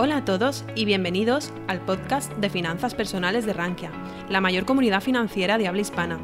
Hola 0.00 0.18
a 0.18 0.24
todos 0.24 0.64
y 0.76 0.84
bienvenidos 0.84 1.52
al 1.66 1.80
podcast 1.80 2.32
de 2.36 2.50
finanzas 2.50 2.94
personales 2.94 3.46
de 3.46 3.52
Rankia, 3.52 3.90
la 4.28 4.40
mayor 4.40 4.64
comunidad 4.64 5.00
financiera 5.00 5.58
de 5.58 5.66
habla 5.66 5.80
hispana. 5.80 6.20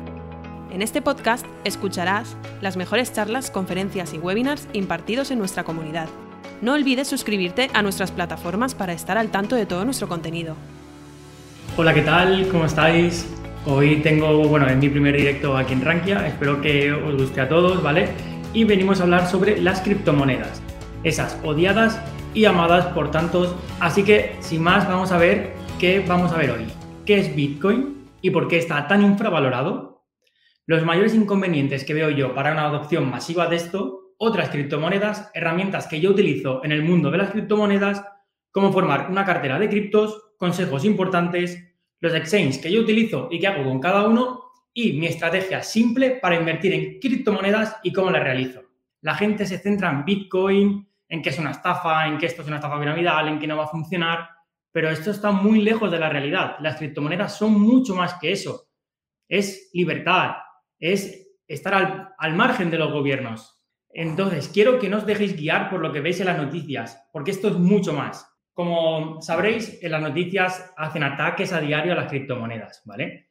En 0.71 0.80
este 0.80 1.03
podcast 1.03 1.45
escucharás 1.64 2.37
las 2.60 2.76
mejores 2.76 3.12
charlas, 3.12 3.50
conferencias 3.50 4.14
y 4.14 4.18
webinars 4.18 4.68
impartidos 4.74 5.32
en 5.32 5.40
nuestra 5.40 5.64
comunidad. 5.64 6.06
No 6.62 6.74
olvides 6.74 7.08
suscribirte 7.08 7.69
a 7.74 7.83
nuestras 7.83 8.13
plataformas 8.13 8.76
para 8.76 8.92
estar 8.92 9.19
al 9.19 9.31
tanto 9.33 9.56
de 9.56 9.67
todo 9.67 9.85
nuestro 9.85 10.06
contenido. 10.06 10.54
Hola, 11.77 11.93
¿qué 11.93 12.03
tal? 12.03 12.47
¿Cómo 12.53 12.67
estáis? 12.67 13.27
Hoy 13.67 13.97
tengo, 14.04 14.47
bueno, 14.47 14.69
en 14.69 14.79
mi 14.79 14.88
primer 14.88 15.17
directo 15.17 15.56
aquí 15.56 15.72
en 15.72 15.81
Rankia, 15.81 16.29
espero 16.29 16.61
que 16.61 16.93
os 16.93 17.20
guste 17.20 17.41
a 17.41 17.48
todos, 17.48 17.83
¿vale? 17.83 18.11
Y 18.52 18.62
venimos 18.62 19.01
a 19.01 19.02
hablar 19.02 19.29
sobre 19.29 19.61
las 19.61 19.80
criptomonedas, 19.80 20.62
esas 21.02 21.37
odiadas 21.43 22.01
y 22.34 22.45
amadas 22.45 22.87
por 22.88 23.10
tantos. 23.10 23.55
Así 23.80 24.04
que, 24.04 24.36
sin 24.40 24.62
más, 24.62 24.86
vamos 24.88 25.12
a 25.12 25.18
ver 25.18 25.54
qué 25.78 26.00
vamos 26.00 26.32
a 26.32 26.36
ver 26.36 26.50
hoy. 26.50 26.66
¿Qué 27.06 27.18
es 27.18 27.34
Bitcoin 27.34 28.09
y 28.20 28.30
por 28.30 28.48
qué 28.48 28.59
está 28.59 28.86
tan 28.88 29.02
infravalorado? 29.02 30.04
Los 30.66 30.84
mayores 30.84 31.14
inconvenientes 31.14 31.84
que 31.84 31.95
veo 31.95 32.10
yo 32.10 32.34
para 32.34 32.52
una 32.52 32.66
adopción 32.66 33.09
masiva 33.10 33.46
de 33.46 33.56
esto, 33.56 34.14
otras 34.18 34.48
criptomonedas, 34.48 35.30
herramientas 35.34 35.86
que 35.86 36.00
yo 36.00 36.10
utilizo 36.10 36.64
en 36.64 36.73
el 36.73 36.82
mundo 36.82 37.10
de 37.10 37.18
las 37.18 37.30
criptomonedas, 37.30 38.04
cómo 38.51 38.73
formar 38.73 39.10
una 39.10 39.24
cartera 39.24 39.59
de 39.59 39.68
criptos, 39.68 40.32
consejos 40.38 40.84
importantes, 40.84 41.62
los 42.01 42.14
exchanges 42.14 42.59
que 42.59 42.73
yo 42.73 42.80
utilizo 42.80 43.28
y 43.30 43.38
qué 43.38 43.46
hago 43.46 43.64
con 43.64 43.80
cada 43.80 44.06
uno 44.06 44.40
y 44.73 44.95
mi 44.95 45.06
estrategia 45.06 45.62
simple 45.62 46.18
para 46.20 46.37
invertir 46.37 46.73
en 46.73 46.98
criptomonedas 46.98 47.76
y 47.82 47.92
cómo 47.92 48.10
la 48.10 48.20
realizo. 48.20 48.62
La 49.02 49.14
gente 49.14 49.46
se 49.46 49.59
centra 49.59 49.90
en 49.90 50.04
Bitcoin, 50.04 50.88
en 51.14 51.23
que 51.23 51.30
es 51.30 51.38
una 51.38 51.52
estafa, 51.52 52.09
en 52.09 52.18
que 52.18 52.27
esto 52.27 52.42
es 52.42 52.48
una 52.48 52.56
estafa 52.56 52.78
piramidal, 52.80 53.28
en 53.28 53.38
que 53.38 53.46
no 53.46 53.56
va 53.56 53.64
a 53.64 53.68
funcionar, 53.68 54.28
pero 54.73 54.91
esto 54.91 55.12
está 55.12 55.30
muy 55.30 55.60
lejos 55.60 55.88
de 55.93 56.01
la 56.01 56.09
realidad. 56.09 56.57
Las 56.59 56.76
criptomonedas 56.76 57.38
son 57.38 57.52
mucho 57.52 57.95
más 57.95 58.15
que 58.15 58.32
eso. 58.32 58.66
Es 59.29 59.70
libertad, 59.73 60.32
es 60.76 61.38
estar 61.46 62.15
al, 62.18 62.35
margen 62.35 62.68
de 62.68 62.79
los 62.79 62.92
gobiernos. 62.92 63.62
Entonces, 63.90 64.51
quiero 64.53 64.81
que 64.81 64.89
no 64.89 64.97
os 64.97 65.07
dejéis 65.07 65.37
guiar 65.37 65.70
por 65.70 65.81
lo 65.81 65.92
que 65.92 66.01
veis 66.01 66.19
en 66.19 66.27
las 66.27 66.37
noticias, 66.37 67.09
porque 67.12 67.31
esto 67.31 67.47
es 67.47 67.55
mucho 67.55 67.92
más. 67.92 68.29
Como 68.53 69.23
sabréis, 69.23 69.81
en 69.85 69.92
las 69.92 70.03
noticias 70.03 70.73
hacen 70.77 71.05
ataques 71.05 71.53
a 71.53 71.61
diario 71.61 71.92
a 71.92 71.97
las 71.97 72.09
criptomonedas, 72.09 72.83
¿vale? 72.87 73.31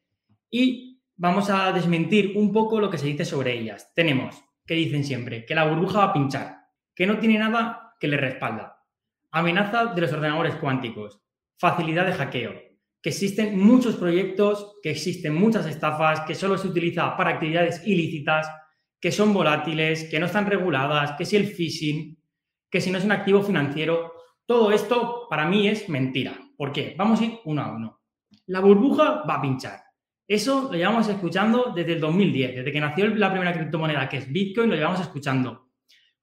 Y 0.50 1.02
vamos 1.16 1.50
a 1.50 1.70
desmentir 1.70 2.32
un 2.34 2.50
poco 2.50 2.80
lo 2.80 2.88
que 2.88 2.96
se 2.96 3.08
dice 3.08 3.26
sobre 3.26 3.52
ellas. 3.52 3.92
Tenemos, 3.94 4.42
que 4.64 4.72
dicen 4.72 5.04
siempre, 5.04 5.44
que 5.44 5.54
la 5.54 5.66
burbuja 5.66 5.98
va 5.98 6.04
a 6.06 6.12
pinchar 6.14 6.63
que 6.94 7.06
no 7.06 7.18
tiene 7.18 7.38
nada 7.38 7.94
que 7.98 8.08
le 8.08 8.16
respalda. 8.16 8.82
Amenaza 9.30 9.86
de 9.86 10.00
los 10.00 10.12
ordenadores 10.12 10.56
cuánticos, 10.56 11.20
facilidad 11.58 12.06
de 12.06 12.12
hackeo, 12.12 12.52
que 13.02 13.10
existen 13.10 13.58
muchos 13.58 13.96
proyectos, 13.96 14.76
que 14.82 14.90
existen 14.90 15.34
muchas 15.34 15.66
estafas, 15.66 16.20
que 16.20 16.34
solo 16.34 16.56
se 16.56 16.68
utiliza 16.68 17.16
para 17.16 17.30
actividades 17.30 17.86
ilícitas, 17.86 18.50
que 19.00 19.12
son 19.12 19.34
volátiles, 19.34 20.04
que 20.04 20.18
no 20.18 20.26
están 20.26 20.46
reguladas, 20.46 21.12
que 21.12 21.26
si 21.26 21.36
el 21.36 21.46
phishing, 21.46 22.18
que 22.70 22.80
si 22.80 22.90
no 22.90 22.98
es 22.98 23.04
un 23.04 23.12
activo 23.12 23.42
financiero. 23.42 24.14
Todo 24.46 24.72
esto 24.72 25.26
para 25.28 25.46
mí 25.46 25.68
es 25.68 25.88
mentira. 25.88 26.38
¿Por 26.56 26.72
qué? 26.72 26.94
Vamos 26.96 27.20
a 27.20 27.24
ir 27.24 27.38
uno 27.44 27.62
a 27.62 27.72
uno. 27.72 28.00
La 28.46 28.60
burbuja 28.60 29.22
va 29.28 29.34
a 29.34 29.42
pinchar. 29.42 29.80
Eso 30.26 30.70
lo 30.72 30.78
llevamos 30.78 31.06
escuchando 31.08 31.72
desde 31.76 31.92
el 31.92 32.00
2010, 32.00 32.56
desde 32.56 32.72
que 32.72 32.80
nació 32.80 33.08
la 33.08 33.30
primera 33.30 33.52
criptomoneda 33.52 34.08
que 34.08 34.16
es 34.16 34.32
Bitcoin, 34.32 34.70
lo 34.70 34.76
llevamos 34.76 35.00
escuchando. 35.00 35.63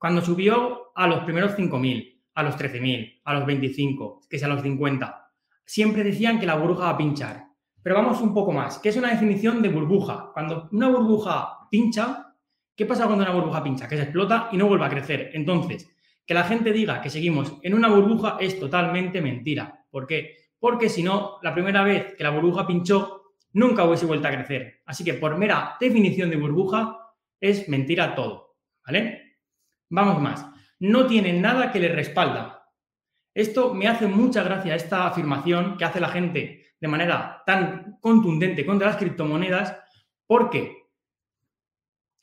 Cuando 0.01 0.23
subió 0.23 0.93
a 0.95 1.05
los 1.05 1.23
primeros 1.25 1.55
5.000, 1.55 2.23
a 2.33 2.41
los 2.41 2.57
13.000, 2.57 3.21
a 3.23 3.33
los 3.35 3.45
25, 3.45 4.21
que 4.27 4.39
sea 4.39 4.47
a 4.47 4.53
los 4.55 4.63
50, 4.63 5.31
siempre 5.63 6.03
decían 6.03 6.39
que 6.39 6.47
la 6.47 6.55
burbuja 6.55 6.85
va 6.85 6.89
a 6.89 6.97
pinchar. 6.97 7.45
Pero 7.83 7.97
vamos 7.97 8.19
un 8.19 8.33
poco 8.33 8.51
más. 8.51 8.79
¿Qué 8.79 8.89
es 8.89 8.97
una 8.97 9.11
definición 9.11 9.61
de 9.61 9.69
burbuja? 9.69 10.31
Cuando 10.33 10.69
una 10.71 10.89
burbuja 10.89 11.67
pincha, 11.69 12.33
¿qué 12.75 12.87
pasa 12.87 13.05
cuando 13.05 13.23
una 13.23 13.31
burbuja 13.35 13.61
pincha? 13.61 13.87
Que 13.87 13.95
se 13.95 14.01
explota 14.01 14.49
y 14.51 14.57
no 14.57 14.65
vuelve 14.65 14.85
a 14.85 14.89
crecer. 14.89 15.29
Entonces, 15.35 15.87
que 16.25 16.33
la 16.33 16.45
gente 16.45 16.73
diga 16.73 16.99
que 16.99 17.11
seguimos 17.11 17.59
en 17.61 17.75
una 17.75 17.87
burbuja 17.89 18.37
es 18.39 18.59
totalmente 18.59 19.21
mentira. 19.21 19.85
¿Por 19.91 20.07
qué? 20.07 20.35
Porque 20.57 20.89
si 20.89 21.03
no, 21.03 21.37
la 21.43 21.53
primera 21.53 21.83
vez 21.83 22.15
que 22.15 22.23
la 22.23 22.31
burbuja 22.31 22.65
pinchó, 22.65 23.35
nunca 23.53 23.83
hubiese 23.83 24.07
vuelto 24.07 24.27
a 24.27 24.31
crecer. 24.31 24.81
Así 24.87 25.03
que 25.03 25.13
por 25.13 25.37
mera 25.37 25.77
definición 25.79 26.31
de 26.31 26.37
burbuja, 26.37 26.97
es 27.39 27.69
mentira 27.69 28.15
todo. 28.15 28.55
¿Vale? 28.83 29.30
Vamos 29.91 30.21
más, 30.21 30.45
no 30.79 31.05
tienen 31.05 31.41
nada 31.41 31.71
que 31.71 31.79
les 31.79 31.93
respalda. 31.93 32.65
Esto 33.33 33.73
me 33.73 33.89
hace 33.89 34.07
mucha 34.07 34.41
gracia, 34.41 34.73
esta 34.73 35.05
afirmación 35.05 35.77
que 35.77 35.83
hace 35.83 35.99
la 35.99 36.07
gente 36.07 36.75
de 36.79 36.87
manera 36.87 37.43
tan 37.45 37.97
contundente 37.99 38.65
contra 38.65 38.87
las 38.87 38.95
criptomonedas. 38.95 39.77
¿Por 40.25 40.49
qué? 40.49 40.77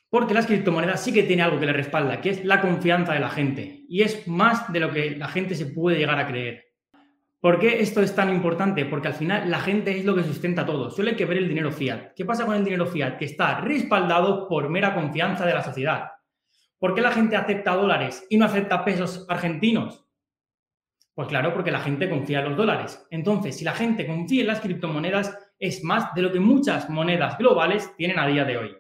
Porque 0.09 0.33
las 0.33 0.47
criptomonedas 0.47 1.05
sí 1.05 1.13
que 1.13 1.25
tienen 1.25 1.45
algo 1.45 1.61
que 1.61 1.67
les 1.67 1.77
respalda, 1.77 2.23
que 2.23 2.31
es 2.31 2.45
la 2.45 2.63
confianza 2.63 3.13
de 3.13 3.21
la 3.21 3.29
gente. 3.29 3.85
Y 3.87 4.01
es 4.01 4.27
más 4.27 4.73
de 4.73 4.81
lo 4.81 4.91
que 4.91 5.11
la 5.11 5.29
gente 5.29 5.55
se 5.55 5.67
puede 5.67 5.99
llegar 5.99 6.19
a 6.19 6.27
creer. 6.27 6.65
¿Por 7.41 7.59
qué 7.59 7.83
esto 7.83 8.01
es 8.01 8.15
tan 8.15 8.31
importante? 8.31 8.87
Porque 8.87 9.09
al 9.09 9.15
final 9.15 9.51
la 9.51 9.61
gente 9.61 9.97
es 9.97 10.07
lo 10.07 10.15
que 10.15 10.25
sustenta 10.25 10.65
todo. 10.65 10.91
Suele 10.91 11.15
que 11.15 11.27
ver 11.27 11.37
el 11.37 11.49
dinero 11.49 11.71
fiat. 11.71 12.15
¿Qué 12.17 12.25
pasa 12.25 12.47
con 12.47 12.57
el 12.57 12.65
dinero 12.65 12.87
fiat? 12.87 13.19
Que 13.19 13.27
está 13.27 13.61
respaldado 13.61 14.49
por 14.49 14.71
mera 14.71 14.95
confianza 14.95 15.45
de 15.45 15.53
la 15.53 15.63
sociedad. 15.63 16.09
¿Por 16.79 16.95
qué 16.95 17.01
la 17.01 17.11
gente 17.11 17.37
acepta 17.37 17.75
dólares 17.75 18.27
y 18.31 18.37
no 18.37 18.45
acepta 18.45 18.85
pesos 18.85 19.27
argentinos? 19.29 20.05
Pues 21.15 21.27
claro, 21.27 21.53
porque 21.53 21.73
la 21.73 21.81
gente 21.81 22.09
confía 22.09 22.39
en 22.39 22.51
los 22.51 22.57
dólares. 22.57 23.05
Entonces, 23.11 23.57
si 23.57 23.65
la 23.65 23.75
gente 23.75 24.07
confía 24.07 24.43
en 24.43 24.47
las 24.47 24.61
criptomonedas, 24.61 25.37
es 25.59 25.83
más 25.83 26.15
de 26.15 26.23
lo 26.23 26.31
que 26.31 26.39
muchas 26.39 26.89
monedas 26.89 27.37
globales 27.37 27.93
tienen 27.97 28.21
a 28.21 28.27
día 28.29 28.45
de 28.45 28.57
hoy. 28.57 28.77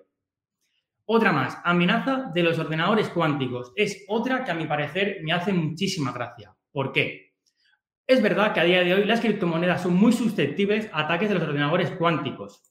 Otra 1.07 1.33
más, 1.33 1.59
amenaza 1.65 2.31
de 2.33 2.43
los 2.45 2.59
ordenadores 2.59 3.09
cuánticos. 3.09 3.73
Es 3.75 4.05
otra 4.07 4.45
que 4.45 4.53
a 4.53 4.55
mi 4.55 4.67
parecer 4.67 5.19
me 5.25 5.33
hace 5.33 5.53
muchísima 5.53 6.13
gracia. 6.13 6.55
¿Por 6.71 6.93
qué? 6.93 7.35
Es 8.07 8.23
verdad 8.23 8.53
que 8.53 8.61
a 8.61 8.65
día 8.65 8.85
de 8.85 8.95
hoy 8.95 9.05
las 9.05 9.21
criptomonedas 9.21 9.83
son 9.83 9.95
muy 9.95 10.13
susceptibles 10.13 10.89
a 10.93 11.01
ataques 11.01 11.29
de 11.29 11.35
los 11.35 11.45
ordenadores 11.45 11.91
cuánticos. 11.93 12.63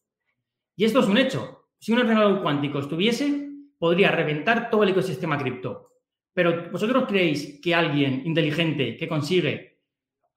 Y 0.75 0.85
esto 0.85 1.01
es 1.01 1.07
un 1.07 1.17
hecho. 1.17 1.67
Si 1.77 1.91
un 1.91 1.99
ordenador 1.99 2.41
cuántico 2.41 2.79
estuviese, 2.79 3.46
podría 3.77 4.11
reventar 4.11 4.69
todo 4.69 4.83
el 4.83 4.89
ecosistema 4.89 5.37
cripto. 5.37 5.91
Pero 6.33 6.69
¿vosotros 6.71 7.05
creéis 7.07 7.59
que 7.61 7.73
alguien 7.73 8.21
inteligente 8.25 8.95
que 8.95 9.07
consigue 9.07 9.79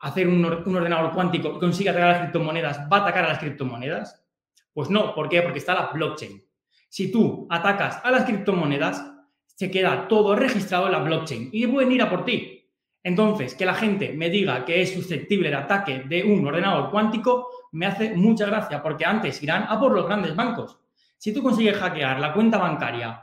hacer 0.00 0.28
un, 0.28 0.44
ordenador 0.44 1.12
cuántico 1.12 1.54
y 1.56 1.58
consigue 1.58 1.90
atacar 1.90 2.08
las 2.08 2.20
criptomonedas 2.20 2.80
va 2.90 2.98
a 2.98 3.00
atacar 3.02 3.24
a 3.24 3.28
las 3.28 3.38
criptomonedas? 3.38 4.24
Pues 4.72 4.88
no, 4.88 5.14
¿por 5.14 5.28
qué? 5.28 5.42
Porque 5.42 5.58
está 5.58 5.74
la 5.74 5.90
blockchain. 5.92 6.42
Si 6.88 7.12
tú 7.12 7.46
atacas 7.50 8.00
a 8.02 8.10
las 8.10 8.24
criptomonedas, 8.24 9.04
se 9.44 9.70
queda 9.70 10.08
todo 10.08 10.34
registrado 10.34 10.86
en 10.86 10.92
la 10.92 11.00
blockchain 11.00 11.50
y 11.52 11.66
pueden 11.66 11.92
ir 11.92 12.02
a 12.02 12.08
por 12.08 12.24
ti. 12.24 12.66
Entonces, 13.02 13.54
que 13.54 13.64
la 13.64 13.74
gente 13.74 14.12
me 14.12 14.28
diga 14.28 14.64
que 14.64 14.82
es 14.82 14.92
susceptible 14.92 15.48
de 15.48 15.56
ataque 15.56 16.02
de 16.06 16.22
un 16.22 16.46
ordenador 16.46 16.90
cuántico 16.90 17.48
me 17.72 17.86
hace 17.86 18.14
mucha 18.14 18.46
gracia, 18.46 18.82
porque 18.82 19.04
antes 19.04 19.42
irán 19.42 19.64
a 19.68 19.78
por 19.78 19.92
los 19.92 20.06
grandes 20.06 20.34
bancos. 20.34 20.78
Si 21.16 21.32
tú 21.32 21.42
consigues 21.42 21.76
hackear 21.76 22.18
la 22.20 22.32
cuenta 22.32 22.58
bancaria 22.58 23.22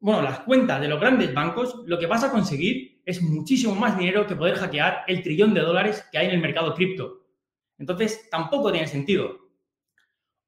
bueno, 0.00 0.22
las 0.22 0.40
cuentas 0.40 0.80
de 0.80 0.88
los 0.88 1.00
grandes 1.00 1.32
bancos, 1.32 1.82
lo 1.86 1.98
que 1.98 2.06
vas 2.06 2.24
a 2.24 2.30
conseguir 2.30 3.00
es 3.04 3.22
muchísimo 3.22 3.74
más 3.74 3.96
dinero 3.98 4.26
que 4.26 4.36
poder 4.36 4.56
hackear 4.56 5.04
el 5.06 5.22
trillón 5.22 5.54
de 5.54 5.60
dólares 5.60 6.06
que 6.10 6.18
hay 6.18 6.26
en 6.26 6.34
el 6.34 6.40
mercado 6.40 6.74
cripto. 6.74 7.22
Entonces, 7.78 8.28
tampoco 8.30 8.70
tiene 8.70 8.86
sentido. 8.86 9.44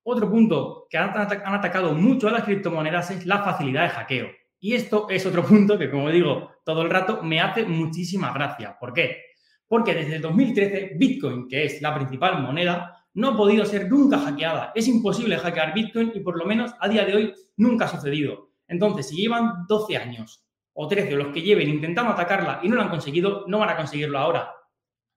Otro 0.02 0.30
punto 0.30 0.86
que 0.88 0.98
han, 0.98 1.10
atacado 1.18 1.92
mucho 1.92 2.28
a 2.28 2.32
las 2.32 2.44
criptomonedas 2.44 3.10
es 3.10 3.26
la 3.26 3.42
facilidad 3.42 3.82
de 3.82 3.88
hackeo. 3.88 4.28
Y 4.60 4.74
esto 4.74 5.08
es 5.10 5.26
otro 5.26 5.44
punto 5.46 5.76
que, 5.76 5.90
como 5.90 6.10
digo 6.10 6.52
todo 6.64 6.82
el 6.82 6.90
rato, 6.90 7.22
me 7.22 7.40
hace 7.40 7.64
muchísima 7.64 8.32
gracia. 8.32 8.76
¿Por 8.78 8.92
qué? 8.92 9.22
Porque 9.66 9.94
desde 9.94 10.16
el 10.16 10.22
2013 10.22 10.92
Bitcoin, 10.96 11.48
que 11.48 11.64
es 11.64 11.82
la 11.82 11.94
principal 11.94 12.40
moneda, 12.40 13.04
no 13.14 13.30
ha 13.30 13.36
podido 13.36 13.64
ser 13.64 13.90
nunca 13.90 14.18
hackeada. 14.18 14.72
Es 14.74 14.86
imposible 14.86 15.38
hackear 15.38 15.74
Bitcoin 15.74 16.12
y 16.14 16.20
por 16.20 16.38
lo 16.38 16.44
menos 16.44 16.72
a 16.78 16.88
día 16.88 17.04
de 17.04 17.14
hoy 17.14 17.34
nunca 17.56 17.86
ha 17.86 17.88
sucedido. 17.88 18.45
Entonces, 18.68 19.08
si 19.08 19.16
llevan 19.16 19.66
12 19.68 19.96
años 19.96 20.46
o 20.72 20.88
13 20.88 21.12
los 21.12 21.32
que 21.32 21.42
lleven 21.42 21.68
intentando 21.68 22.12
atacarla 22.12 22.60
y 22.62 22.68
no 22.68 22.76
lo 22.76 22.82
han 22.82 22.90
conseguido, 22.90 23.44
no 23.46 23.58
van 23.58 23.70
a 23.70 23.76
conseguirlo 23.76 24.18
ahora. 24.18 24.52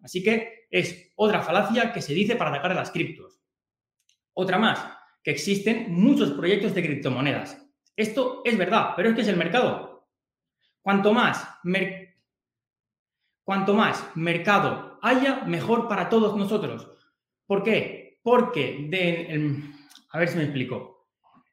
Así 0.01 0.23
que 0.23 0.67
es 0.69 1.11
otra 1.15 1.41
falacia 1.41 1.91
que 1.91 2.01
se 2.01 2.13
dice 2.13 2.35
para 2.35 2.51
atacar 2.51 2.71
a 2.71 2.75
las 2.75 2.91
criptos. 2.91 3.41
Otra 4.33 4.57
más, 4.57 4.79
que 5.23 5.31
existen 5.31 5.91
muchos 5.91 6.31
proyectos 6.31 6.73
de 6.73 6.83
criptomonedas. 6.83 7.65
Esto 7.95 8.41
es 8.45 8.57
verdad, 8.57 8.93
pero 8.95 9.09
es 9.09 9.15
que 9.15 9.21
es 9.21 9.27
el 9.27 9.35
mercado. 9.35 10.07
Cuanto 10.81 11.13
más, 11.13 11.45
Cuanto 13.43 13.73
más 13.73 14.15
mercado 14.15 14.99
haya, 15.01 15.43
mejor 15.43 15.87
para 15.87 16.07
todos 16.07 16.37
nosotros. 16.37 16.89
¿Por 17.45 17.63
qué? 17.63 18.19
Porque, 18.21 18.85
de, 18.89 19.63
a 20.11 20.19
ver 20.19 20.27
si 20.27 20.37
me 20.37 20.43
explico. 20.43 20.98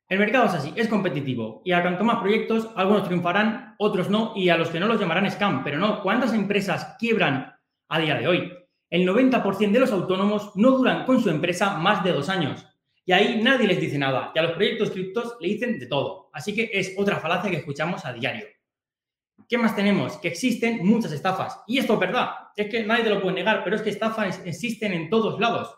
El 0.08 0.20
mercado 0.20 0.46
es 0.46 0.54
así, 0.54 0.72
es 0.76 0.86
competitivo 0.86 1.62
y 1.64 1.72
a 1.72 1.82
cuanto 1.82 2.04
más 2.04 2.20
proyectos, 2.20 2.70
algunos 2.76 3.04
triunfarán, 3.04 3.74
otros 3.78 4.08
no, 4.08 4.32
y 4.36 4.48
a 4.50 4.56
los 4.56 4.70
que 4.70 4.78
no 4.78 4.86
los 4.86 5.00
llamarán 5.00 5.28
scam, 5.30 5.64
pero 5.64 5.78
no, 5.78 6.00
¿cuántas 6.00 6.32
empresas 6.32 6.94
quiebran 6.98 7.54
a 7.88 7.98
día 7.98 8.14
de 8.14 8.28
hoy? 8.28 8.52
El 8.88 9.04
90% 9.04 9.72
de 9.72 9.80
los 9.80 9.90
autónomos 9.90 10.52
no 10.54 10.70
duran 10.70 11.04
con 11.04 11.20
su 11.20 11.28
empresa 11.28 11.76
más 11.78 12.04
de 12.04 12.12
dos 12.12 12.28
años. 12.28 12.64
Y 13.04 13.12
ahí 13.12 13.40
nadie 13.42 13.66
les 13.66 13.80
dice 13.80 13.98
nada. 13.98 14.32
Y 14.34 14.38
a 14.38 14.42
los 14.42 14.52
proyectos 14.52 14.90
criptos 14.90 15.36
le 15.40 15.48
dicen 15.48 15.78
de 15.78 15.86
todo. 15.86 16.30
Así 16.32 16.54
que 16.54 16.70
es 16.72 16.94
otra 16.96 17.16
falacia 17.16 17.50
que 17.50 17.56
escuchamos 17.56 18.04
a 18.04 18.12
diario. 18.12 18.46
¿Qué 19.48 19.58
más 19.58 19.76
tenemos? 19.76 20.18
Que 20.18 20.28
existen 20.28 20.84
muchas 20.84 21.12
estafas. 21.12 21.60
Y 21.66 21.78
esto 21.78 21.94
es 21.94 22.00
verdad. 22.00 22.30
Es 22.56 22.68
que 22.68 22.84
nadie 22.84 23.04
te 23.04 23.10
lo 23.10 23.20
puede 23.20 23.34
negar, 23.36 23.62
pero 23.64 23.76
es 23.76 23.82
que 23.82 23.90
estafas 23.90 24.44
existen 24.44 24.92
en 24.92 25.08
todos 25.08 25.38
lados. 25.40 25.76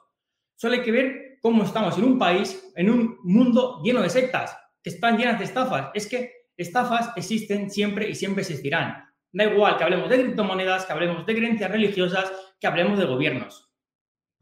Solo 0.57 0.75
hay 0.75 0.83
que 0.83 0.93
ver 0.93 1.28
cómo 1.41 1.65
estamos 1.65 1.97
en 1.99 2.05
un 2.05 2.19
país, 2.19 2.73
en 2.77 2.91
un 2.91 3.19
mundo 3.23 3.81
lleno 3.83 4.03
de 4.03 4.11
sectas, 4.11 4.57
que 4.83 4.91
están 4.91 5.17
llenas 5.17 5.39
de 5.39 5.45
estafas. 5.45 5.91
Es 5.95 6.07
que 6.07 6.33
estafas 6.57 7.13
existen 7.17 7.71
siempre 7.71 8.09
y 8.09 8.15
siempre 8.15 8.43
existirán. 8.43 9.05
Da 9.33 9.45
igual 9.45 9.77
que 9.77 9.85
hablemos 9.85 10.09
de 10.09 10.23
criptomonedas, 10.23 10.87
que 10.87 10.93
hablemos 10.93 11.27
de 11.27 11.35
creencias 11.35 11.71
religiosas, 11.71 12.33
que 12.61 12.67
hablemos 12.67 12.99
de 12.99 13.05
gobiernos. 13.05 13.71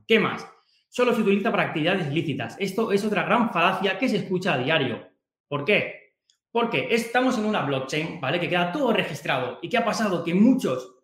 ¿Qué 0.07 0.21
más? 0.21 0.47
Solo 0.89 1.15
se 1.15 1.23
utiliza 1.23 1.51
para 1.51 1.65
actividades 1.65 2.07
ilícitas. 2.07 2.57
Esto 2.59 2.93
es 2.93 3.05
otra 3.05 3.25
gran 3.25 3.53
falacia 3.53 3.99
que 3.99 4.09
se 4.09 4.19
escucha 4.19 4.55
a 4.55 4.59
diario. 4.59 5.11
¿Por 5.49 5.65
qué? 5.65 6.15
Porque 6.51 6.89
estamos 6.91 7.37
en 7.39 7.45
una 7.45 7.63
blockchain, 7.63 8.21
¿vale? 8.21 8.41
Que 8.41 8.49
queda 8.49 8.73
todo 8.73 8.93
registrado. 8.93 9.59
¿Y 9.61 9.69
qué 9.69 9.79
ha 9.79 9.85
pasado? 9.85 10.25
Que 10.25 10.35
muchos 10.35 10.95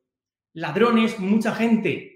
ladrones, 0.54 1.18
mucha 1.18 1.54
gente 1.54 2.11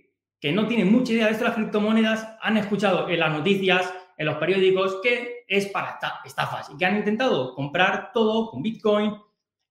que 0.46 0.52
no 0.52 0.68
tiene 0.68 0.84
mucha 0.84 1.12
idea 1.12 1.26
de 1.26 1.32
esto 1.32 1.42
de 1.42 1.48
las 1.48 1.56
criptomonedas, 1.56 2.36
han 2.40 2.56
escuchado 2.56 3.08
en 3.08 3.18
las 3.18 3.32
noticias, 3.32 3.92
en 4.16 4.26
los 4.26 4.36
periódicos, 4.36 5.00
que 5.02 5.44
es 5.48 5.66
para 5.66 5.98
estafas 6.24 6.70
y 6.70 6.76
que 6.76 6.86
han 6.86 6.98
intentado 6.98 7.52
comprar 7.52 8.12
todo 8.14 8.52
con 8.52 8.62
Bitcoin, 8.62 9.12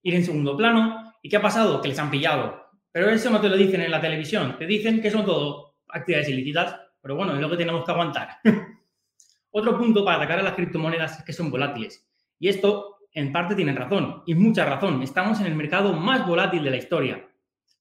ir 0.02 0.16
en 0.16 0.26
segundo 0.26 0.58
plano. 0.58 1.14
¿Y 1.22 1.30
qué 1.30 1.38
ha 1.38 1.42
pasado? 1.42 1.80
Que 1.80 1.88
les 1.88 1.98
han 1.98 2.12
pillado. 2.12 2.62
Pero 2.92 3.10
eso 3.10 3.30
no 3.30 3.40
te 3.40 3.48
lo 3.48 3.56
dicen 3.56 3.80
en 3.80 3.90
la 3.90 4.02
televisión. 4.02 4.58
Te 4.60 4.66
dicen 4.66 5.02
que 5.02 5.10
son 5.10 5.26
todo 5.26 5.78
actividades 5.88 6.28
ilícitas. 6.28 6.76
Pero 7.02 7.16
bueno, 7.16 7.36
es 7.36 7.40
lo 7.40 7.50
que 7.50 7.56
tenemos 7.56 7.86
que 7.86 7.92
aguantar. 7.94 8.32
Otro 9.52 9.78
punto 9.78 10.04
para 10.04 10.18
atacar 10.18 10.40
a 10.40 10.44
las 10.44 10.56
criptomonedas 10.56 11.20
es 11.20 11.24
que 11.24 11.32
son 11.32 11.50
volátiles. 11.50 12.06
Y 12.38 12.50
esto, 12.50 12.98
en 13.14 13.32
parte, 13.32 13.56
tienen 13.56 13.78
razón. 13.78 14.24
Y 14.26 14.36
mucha 14.36 14.66
razón. 14.66 15.02
Estamos 15.02 15.40
en 15.40 15.46
el 15.46 15.56
mercado 15.56 15.94
más 15.94 16.28
volátil 16.28 16.66
de 16.66 16.72
la 16.72 16.76
historia. 16.76 17.26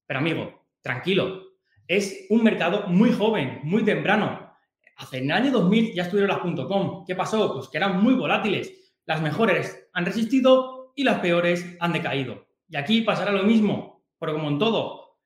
Pero 0.06 0.20
amigo, 0.20 0.68
tranquilo. 0.80 1.43
Es 1.86 2.26
un 2.30 2.42
mercado 2.42 2.86
muy 2.88 3.12
joven, 3.12 3.60
muy 3.62 3.84
temprano. 3.84 4.52
Hace 4.96 5.18
el 5.18 5.30
año 5.30 5.50
2000 5.50 5.94
ya 5.94 6.04
estuvieron 6.04 6.30
las 6.30 6.66
.com. 6.66 7.04
¿Qué 7.06 7.14
pasó? 7.14 7.52
Pues 7.52 7.68
que 7.68 7.76
eran 7.76 8.02
muy 8.02 8.14
volátiles. 8.14 8.72
Las 9.06 9.20
mejores 9.20 9.88
han 9.92 10.06
resistido 10.06 10.92
y 10.96 11.04
las 11.04 11.20
peores 11.20 11.76
han 11.80 11.92
decaído. 11.92 12.46
Y 12.68 12.76
aquí 12.76 13.02
pasará 13.02 13.32
lo 13.32 13.42
mismo, 13.42 14.04
pero 14.18 14.32
como 14.34 14.48
en 14.48 14.58
todo. 14.58 15.18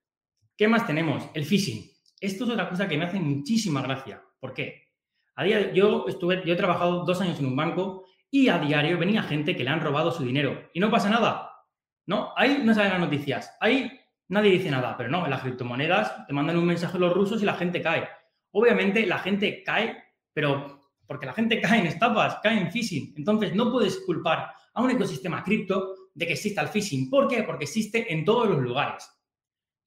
¿Qué 0.57 0.67
más 0.67 0.87
tenemos? 0.87 1.25
El 1.35 1.45
phishing. 1.45 1.89
Esto 2.21 2.45
es 2.45 2.51
otra 2.51 2.69
cosa 2.69 2.89
que 2.89 2.97
me 2.97 3.05
hace 3.05 3.21
muchísima 3.21 3.83
gracia. 3.83 4.23
¿Por 4.41 4.55
qué? 4.55 4.89
A 5.37 5.45
día, 5.45 5.73
yo, 5.73 6.07
estuve, 6.09 6.43
yo 6.45 6.55
he 6.55 6.57
trabajado 6.57 7.05
dos 7.05 7.21
años 7.21 7.39
en 7.39 7.47
un 7.47 7.55
banco 7.55 8.07
y 8.31 8.49
a 8.49 8.59
diario 8.59 8.99
venía 8.99 9.23
gente 9.23 9.55
que 9.55 9.63
le 9.63 9.71
han 9.71 9.81
robado 9.81 10.11
su 10.11 10.25
dinero 10.25 10.69
y 10.75 10.81
no 10.81 10.91
pasa 10.91 11.09
nada. 11.09 11.53
No, 12.07 12.33
ahí 12.37 12.63
no 12.65 12.75
salen 12.75 12.93
las 12.93 13.01
noticias. 13.01 13.57
Ahí 13.61 14.01
nadie 14.29 14.53
dice 14.53 14.71
nada, 14.71 14.97
pero 14.97 15.09
no, 15.09 15.25
en 15.25 15.31
las 15.31 15.43
criptomonedas 15.43 16.27
te 16.27 16.33
mandan 16.33 16.57
un 16.57 16.67
mensaje 16.67 16.99
los 16.99 17.13
rusos 17.13 17.43
y 17.43 17.47
la 17.47 17.55
gente 17.55 17.83
cae. 17.83 18.09
Obviamente 18.53 19.07
la 19.07 19.19
gente 19.19 19.63
cae, 19.63 19.97
pero 20.33 20.79
porque 21.07 21.27
la 21.27 21.33
gente 21.33 21.61
cae 21.63 21.81
en 21.81 21.87
estafas, 21.87 22.39
cae 22.43 22.61
en 22.61 22.71
phishing. 22.71 23.15
Entonces 23.17 23.55
no 23.55 23.73
puedes 23.73 23.99
culpar 24.01 24.53
a 24.75 24.83
un 24.83 24.91
ecosistema 24.91 25.43
cripto 25.43 25.95
de 26.15 26.27
que 26.27 26.35
exista 26.35 26.63
el 26.63 26.69
phishing. 26.69 27.11
¿Por 27.11 27.29
qué? 27.29 27.43
Porque 27.43 27.65
existe 27.65 28.13
en 28.13 28.25
todos 28.25 28.49
los 28.49 28.61
lugares. 28.61 29.09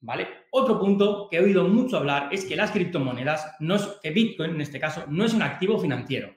¿Vale? 0.03 0.27
Otro 0.51 0.79
punto 0.79 1.27
que 1.29 1.37
he 1.37 1.41
oído 1.41 1.67
mucho 1.67 1.97
hablar 1.97 2.29
es 2.31 2.43
que 2.43 2.55
las 2.55 2.71
criptomonedas, 2.71 3.55
no 3.59 3.75
es, 3.75 3.83
que 4.01 4.09
Bitcoin 4.09 4.55
en 4.55 4.61
este 4.61 4.79
caso, 4.79 5.05
no 5.07 5.25
es 5.25 5.33
un 5.33 5.43
activo 5.43 5.77
financiero. 5.77 6.35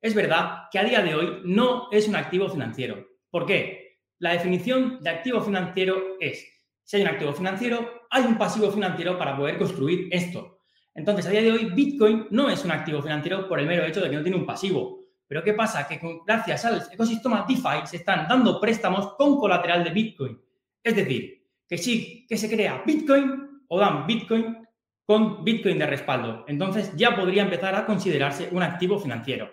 Es 0.00 0.14
verdad 0.14 0.64
que 0.72 0.78
a 0.80 0.84
día 0.84 1.00
de 1.02 1.14
hoy 1.14 1.42
no 1.44 1.88
es 1.92 2.08
un 2.08 2.16
activo 2.16 2.48
financiero. 2.48 3.06
¿Por 3.30 3.46
qué? 3.46 4.00
La 4.18 4.32
definición 4.32 4.98
de 5.00 5.10
activo 5.10 5.40
financiero 5.40 6.16
es, 6.18 6.44
si 6.90 6.96
hay 6.96 7.02
un 7.04 7.08
activo 7.08 7.32
financiero, 7.32 8.08
hay 8.10 8.24
un 8.24 8.36
pasivo 8.36 8.68
financiero 8.68 9.16
para 9.16 9.36
poder 9.36 9.58
construir 9.58 10.08
esto. 10.10 10.58
Entonces, 10.92 11.24
a 11.24 11.30
día 11.30 11.40
de 11.40 11.52
hoy, 11.52 11.66
Bitcoin 11.66 12.26
no 12.30 12.50
es 12.50 12.64
un 12.64 12.72
activo 12.72 13.00
financiero 13.00 13.48
por 13.48 13.60
el 13.60 13.68
mero 13.68 13.84
hecho 13.84 14.00
de 14.00 14.10
que 14.10 14.16
no 14.16 14.22
tiene 14.24 14.36
un 14.36 14.44
pasivo. 14.44 14.98
Pero 15.28 15.44
¿qué 15.44 15.52
pasa? 15.52 15.86
Que 15.86 16.00
gracias 16.26 16.64
al 16.64 16.82
ecosistema 16.90 17.46
DeFi 17.48 17.86
se 17.86 17.98
están 17.98 18.26
dando 18.26 18.60
préstamos 18.60 19.14
con 19.14 19.38
colateral 19.38 19.84
de 19.84 19.90
Bitcoin. 19.90 20.42
Es 20.82 20.96
decir, 20.96 21.46
que 21.68 21.78
sí, 21.78 22.26
que 22.28 22.36
se 22.36 22.50
crea 22.50 22.82
Bitcoin 22.84 23.62
o 23.68 23.78
dan 23.78 24.04
Bitcoin 24.04 24.66
con 25.06 25.44
Bitcoin 25.44 25.78
de 25.78 25.86
respaldo. 25.86 26.44
Entonces 26.48 26.90
ya 26.96 27.14
podría 27.14 27.44
empezar 27.44 27.72
a 27.76 27.86
considerarse 27.86 28.48
un 28.50 28.64
activo 28.64 28.98
financiero. 28.98 29.48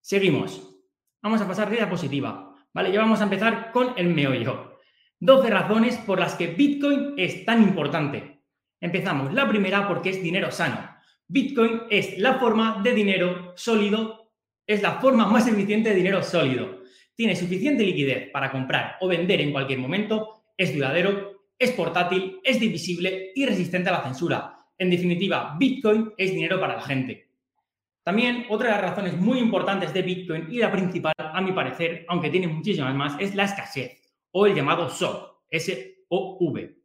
Seguimos. 0.00 0.74
Vamos 1.20 1.42
a 1.42 1.46
pasar 1.46 1.68
de 1.68 1.76
diapositiva. 1.76 2.54
Vale, 2.72 2.92
ya 2.92 3.00
vamos 3.00 3.20
a 3.20 3.24
empezar 3.24 3.72
con 3.72 3.92
el 3.98 4.06
meollo. 4.06 4.77
12 5.20 5.50
razones 5.50 5.96
por 5.96 6.20
las 6.20 6.36
que 6.36 6.46
Bitcoin 6.46 7.14
es 7.16 7.44
tan 7.44 7.62
importante. 7.62 8.42
Empezamos. 8.80 9.34
La 9.34 9.48
primera 9.48 9.88
porque 9.88 10.10
es 10.10 10.22
dinero 10.22 10.52
sano. 10.52 10.78
Bitcoin 11.26 11.82
es 11.90 12.18
la 12.18 12.34
forma 12.34 12.80
de 12.84 12.94
dinero 12.94 13.52
sólido, 13.56 14.32
es 14.64 14.80
la 14.80 15.00
forma 15.00 15.26
más 15.26 15.48
eficiente 15.48 15.90
de 15.90 15.96
dinero 15.96 16.22
sólido. 16.22 16.82
Tiene 17.16 17.34
suficiente 17.34 17.82
liquidez 17.82 18.30
para 18.30 18.52
comprar 18.52 18.96
o 19.00 19.08
vender 19.08 19.40
en 19.40 19.50
cualquier 19.50 19.80
momento 19.80 20.44
es 20.56 20.74
duradero, 20.74 21.46
es 21.58 21.72
portátil, 21.72 22.38
es 22.44 22.60
divisible 22.60 23.32
y 23.34 23.44
resistente 23.44 23.88
a 23.88 23.92
la 23.92 24.02
censura. 24.02 24.54
En 24.78 24.88
definitiva, 24.88 25.56
Bitcoin 25.58 26.12
es 26.16 26.32
dinero 26.32 26.60
para 26.60 26.76
la 26.76 26.82
gente. 26.82 27.28
También 28.04 28.46
otra 28.48 28.68
de 28.68 28.74
las 28.74 28.90
razones 28.90 29.16
muy 29.16 29.40
importantes 29.40 29.92
de 29.92 30.02
Bitcoin 30.02 30.46
y 30.48 30.58
la 30.58 30.70
principal, 30.70 31.12
a 31.18 31.40
mi 31.40 31.50
parecer, 31.52 32.06
aunque 32.08 32.30
tiene 32.30 32.46
muchísimas 32.46 32.94
más, 32.94 33.16
es 33.18 33.34
la 33.34 33.44
escasez 33.44 33.97
o 34.32 34.46
el 34.46 34.54
llamado 34.54 34.88
SOV, 34.88 35.44
S-O-V. 35.50 36.76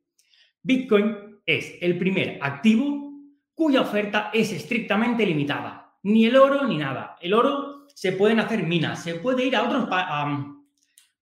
Bitcoin 0.61 1.41
es 1.45 1.77
el 1.81 1.97
primer 1.97 2.39
activo 2.41 3.11
cuya 3.53 3.81
oferta 3.81 4.31
es 4.33 4.51
estrictamente 4.51 5.25
limitada. 5.25 5.97
Ni 6.03 6.25
el 6.25 6.35
oro 6.35 6.65
ni 6.67 6.77
nada. 6.77 7.17
El 7.21 7.33
oro 7.33 7.85
se 7.93 8.13
pueden 8.13 8.39
hacer 8.39 8.63
minas, 8.63 9.03
se 9.03 9.15
puede 9.15 9.45
ir 9.45 9.55
a 9.55 9.63
otros... 9.63 9.87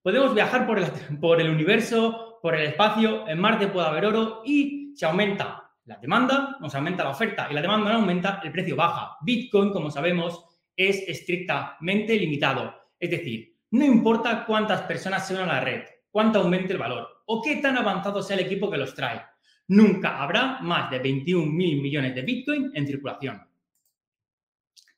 podemos 0.01 0.33
viajar 0.33 0.65
por 0.65 0.79
el, 0.79 0.85
por 1.19 1.41
el 1.41 1.49
universo 1.49 2.31
por 2.41 2.55
el 2.55 2.67
espacio, 2.67 3.27
en 3.27 3.39
Marte 3.39 3.67
puede 3.67 3.87
haber 3.87 4.05
oro 4.05 4.41
y 4.43 4.93
si 4.95 5.05
aumenta 5.05 5.69
la 5.85 5.97
demanda, 5.97 6.57
no 6.59 6.69
se 6.69 6.77
aumenta 6.77 7.03
la 7.03 7.11
oferta 7.11 7.47
y 7.49 7.53
la 7.53 7.61
demanda 7.61 7.91
no 7.91 7.99
aumenta, 7.99 8.41
el 8.43 8.51
precio 8.51 8.75
baja. 8.75 9.17
Bitcoin, 9.21 9.71
como 9.71 9.91
sabemos, 9.91 10.43
es 10.75 11.07
estrictamente 11.07 12.15
limitado. 12.17 12.73
Es 12.99 13.11
decir, 13.11 13.57
no 13.71 13.85
importa 13.85 14.45
cuántas 14.45 14.81
personas 14.81 15.27
se 15.27 15.35
unan 15.35 15.49
a 15.49 15.53
la 15.55 15.61
red, 15.61 15.83
cuánto 16.11 16.39
aumente 16.39 16.73
el 16.73 16.79
valor 16.79 17.07
o 17.25 17.41
qué 17.41 17.57
tan 17.57 17.77
avanzado 17.77 18.21
sea 18.21 18.37
el 18.37 18.45
equipo 18.45 18.69
que 18.69 18.77
los 18.77 18.93
trae. 18.93 19.21
Nunca 19.69 20.21
habrá 20.21 20.59
más 20.61 20.91
de 20.91 20.99
21 20.99 21.51
mil 21.51 21.81
millones 21.81 22.13
de 22.13 22.21
Bitcoin 22.21 22.71
en 22.73 22.85
circulación. 22.85 23.41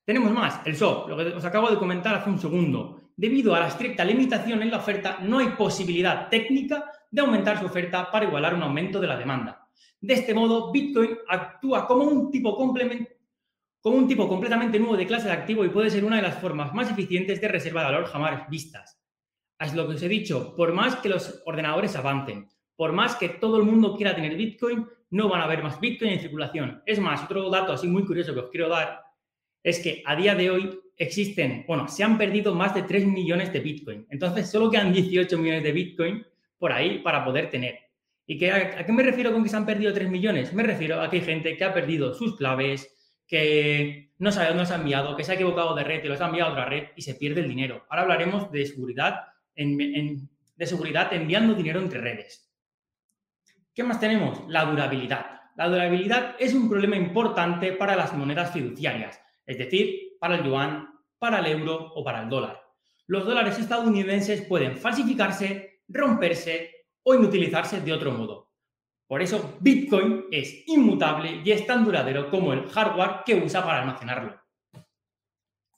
Tenemos 0.03 0.31
más, 0.31 0.59
el 0.65 0.75
SOP, 0.75 1.09
lo 1.09 1.17
que 1.17 1.23
os 1.27 1.45
acabo 1.45 1.69
de 1.69 1.77
comentar 1.77 2.15
hace 2.15 2.29
un 2.29 2.39
segundo. 2.39 2.99
Debido 3.15 3.53
a 3.55 3.59
la 3.59 3.67
estricta 3.67 4.03
limitación 4.03 4.61
en 4.61 4.71
la 4.71 4.77
oferta, 4.77 5.19
no 5.21 5.39
hay 5.39 5.49
posibilidad 5.49 6.27
técnica 6.27 6.91
de 7.09 7.21
aumentar 7.21 7.59
su 7.59 7.67
oferta 7.67 8.11
para 8.11 8.25
igualar 8.25 8.55
un 8.55 8.63
aumento 8.63 8.99
de 8.99 9.07
la 9.07 9.15
demanda. 9.15 9.69
De 10.01 10.15
este 10.15 10.33
modo, 10.33 10.71
Bitcoin 10.71 11.11
actúa 11.29 11.87
como 11.87 12.03
un 12.03 12.31
tipo 12.31 12.57
como 12.57 13.97
un 13.97 14.07
tipo 14.07 14.27
completamente 14.27 14.79
nuevo 14.79 14.97
de 14.97 15.05
clase 15.05 15.27
de 15.27 15.33
activo 15.33 15.63
y 15.63 15.69
puede 15.69 15.89
ser 15.89 16.03
una 16.03 16.15
de 16.15 16.23
las 16.23 16.39
formas 16.39 16.73
más 16.73 16.89
eficientes 16.89 17.39
de 17.39 17.47
reserva 17.47 17.81
de 17.81 17.91
valor 17.91 18.05
jamás 18.05 18.49
vistas. 18.49 19.02
Es 19.59 19.73
lo 19.73 19.87
que 19.87 19.95
os 19.95 20.03
he 20.03 20.09
dicho, 20.09 20.55
por 20.55 20.73
más 20.73 20.97
que 20.97 21.09
los 21.09 21.41
ordenadores 21.45 21.95
avancen, 21.95 22.49
por 22.75 22.91
más 22.91 23.15
que 23.15 23.29
todo 23.29 23.57
el 23.57 23.63
mundo 23.63 23.95
quiera 23.95 24.15
tener 24.15 24.35
Bitcoin, 24.35 24.85
no 25.11 25.29
van 25.29 25.41
a 25.41 25.45
haber 25.45 25.63
más 25.63 25.79
Bitcoin 25.79 26.11
en 26.11 26.19
circulación. 26.19 26.81
Es 26.85 26.99
más, 26.99 27.23
otro 27.23 27.49
dato 27.49 27.71
así 27.71 27.87
muy 27.87 28.05
curioso 28.05 28.33
que 28.33 28.39
os 28.39 28.49
quiero 28.49 28.67
dar 28.69 29.01
es 29.61 29.79
que 29.79 30.03
a 30.05 30.15
día 30.15 30.35
de 30.35 30.49
hoy 30.49 30.79
existen, 30.97 31.63
bueno, 31.67 31.87
se 31.87 32.03
han 32.03 32.17
perdido 32.17 32.53
más 32.53 32.75
de 32.75 32.83
3 32.83 33.07
millones 33.07 33.53
de 33.53 33.59
Bitcoin. 33.59 34.05
Entonces, 34.09 34.49
solo 34.49 34.69
quedan 34.69 34.91
18 34.91 35.37
millones 35.37 35.63
de 35.63 35.71
Bitcoin 35.71 36.25
por 36.57 36.71
ahí 36.71 36.99
para 36.99 37.23
poder 37.23 37.49
tener. 37.49 37.79
¿Y 38.25 38.43
a, 38.45 38.85
qué 38.85 38.91
me 38.91 39.03
refiero 39.03 39.31
con 39.31 39.43
que 39.43 39.49
se 39.49 39.55
han 39.55 39.65
perdido 39.65 39.93
3 39.93 40.09
millones? 40.09 40.53
Me 40.53 40.63
refiero 40.63 41.01
a 41.01 41.09
que 41.09 41.17
hay 41.17 41.23
gente 41.23 41.57
que 41.57 41.63
ha 41.63 41.73
perdido 41.73 42.13
sus 42.13 42.37
claves, 42.37 43.21
que 43.27 44.11
no 44.17 44.31
sabe 44.31 44.49
dónde 44.49 44.65
se 44.65 44.73
ha 44.73 44.77
enviado, 44.77 45.15
que 45.15 45.23
se 45.23 45.31
ha 45.31 45.35
equivocado 45.35 45.75
de 45.75 45.83
red 45.83 46.03
y 46.03 46.07
los 46.07 46.21
ha 46.21 46.27
enviado 46.27 46.49
a 46.49 46.53
otra 46.53 46.65
red 46.65 46.87
y 46.95 47.01
se 47.01 47.15
pierde 47.15 47.41
el 47.41 47.49
dinero. 47.49 47.85
Ahora 47.89 48.03
hablaremos 48.03 48.51
de 48.51 48.65
seguridad, 48.65 49.27
de 49.55 50.65
seguridad 50.65 51.13
enviando 51.13 51.53
dinero 51.53 51.79
entre 51.79 52.01
redes. 52.01 52.51
¿Qué 53.73 53.83
más 53.83 53.99
tenemos? 53.99 54.43
La 54.47 54.65
durabilidad. 54.65 55.41
La 55.55 55.67
durabilidad 55.67 56.35
es 56.39 56.53
un 56.53 56.69
problema 56.69 56.95
importante 56.95 57.73
para 57.73 57.95
las 57.95 58.13
monedas 58.13 58.51
fiduciarias, 58.51 59.21
es 59.45 59.57
decir, 59.57 60.17
para 60.19 60.35
el 60.35 60.43
yuan, 60.43 60.89
para 61.19 61.39
el 61.39 61.45
euro 61.47 61.91
o 61.93 62.03
para 62.03 62.23
el 62.23 62.29
dólar. 62.29 62.61
Los 63.07 63.25
dólares 63.25 63.59
estadounidenses 63.59 64.41
pueden 64.41 64.77
falsificarse 64.77 65.81
romperse 65.87 66.87
o 67.03 67.13
inutilizarse 67.13 67.81
de 67.81 67.93
otro 67.93 68.11
modo. 68.11 68.51
Por 69.07 69.21
eso 69.21 69.57
Bitcoin 69.59 70.25
es 70.31 70.63
inmutable 70.67 71.41
y 71.43 71.51
es 71.51 71.67
tan 71.67 71.83
duradero 71.85 72.29
como 72.29 72.53
el 72.53 72.67
hardware 72.69 73.23
que 73.25 73.35
usa 73.35 73.63
para 73.63 73.81
almacenarlo. 73.81 74.42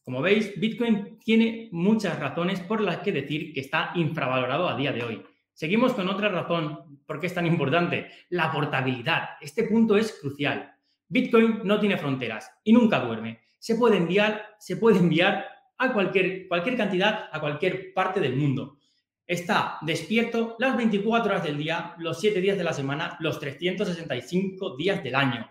Como 0.06 0.22
veis, 0.22 0.54
Bitcoin 0.60 1.18
tiene 1.18 1.68
muchas 1.72 2.20
razones 2.20 2.60
por 2.60 2.80
las 2.80 3.00
que 3.00 3.12
decir 3.12 3.52
que 3.54 3.62
está 3.62 3.92
infravalorado 3.96 4.70
a 4.70 4.78
día 4.78 4.94
de 4.94 5.04
hoy. 5.04 5.24
Seguimos 5.52 5.94
con 5.94 6.08
otra 6.08 6.30
razón 6.30 7.02
por 7.08 7.20
qué 7.20 7.26
es 7.26 7.34
tan 7.34 7.48
importante, 7.48 8.12
la 8.30 8.52
portabilidad. 8.52 9.30
Este 9.42 9.64
punto 9.64 9.98
es 9.98 10.20
crucial. 10.22 10.72
Bitcoin 11.08 11.62
no 11.64 11.80
tiene 11.80 11.98
fronteras 11.98 12.52
y 12.64 12.72
nunca 12.72 13.00
duerme. 13.00 13.40
Se 13.58 13.76
puede 13.76 13.98
enviar, 13.98 14.46
se 14.60 14.78
puede 14.78 15.00
enviar 15.00 15.44
a 15.80 15.92
cualquier, 15.92 16.48
cantidad 16.78 17.28
a 17.32 17.40
cualquier 17.40 17.92
parte 17.92 18.20
del 18.20 18.36
mundo. 18.36 18.78
Está 19.26 19.80
despierto 19.82 20.56
las 20.60 20.78
24 20.78 21.32
horas 21.32 21.44
del 21.44 21.58
día, 21.58 21.96
los 21.98 22.20
7 22.20 22.42
días 22.42 22.60
de 22.60 22.64
la 22.64 22.74
semana, 22.74 23.18
los 23.22 23.40
365 23.40 24.76
días 24.76 25.04
del 25.04 25.16
año. 25.16 25.50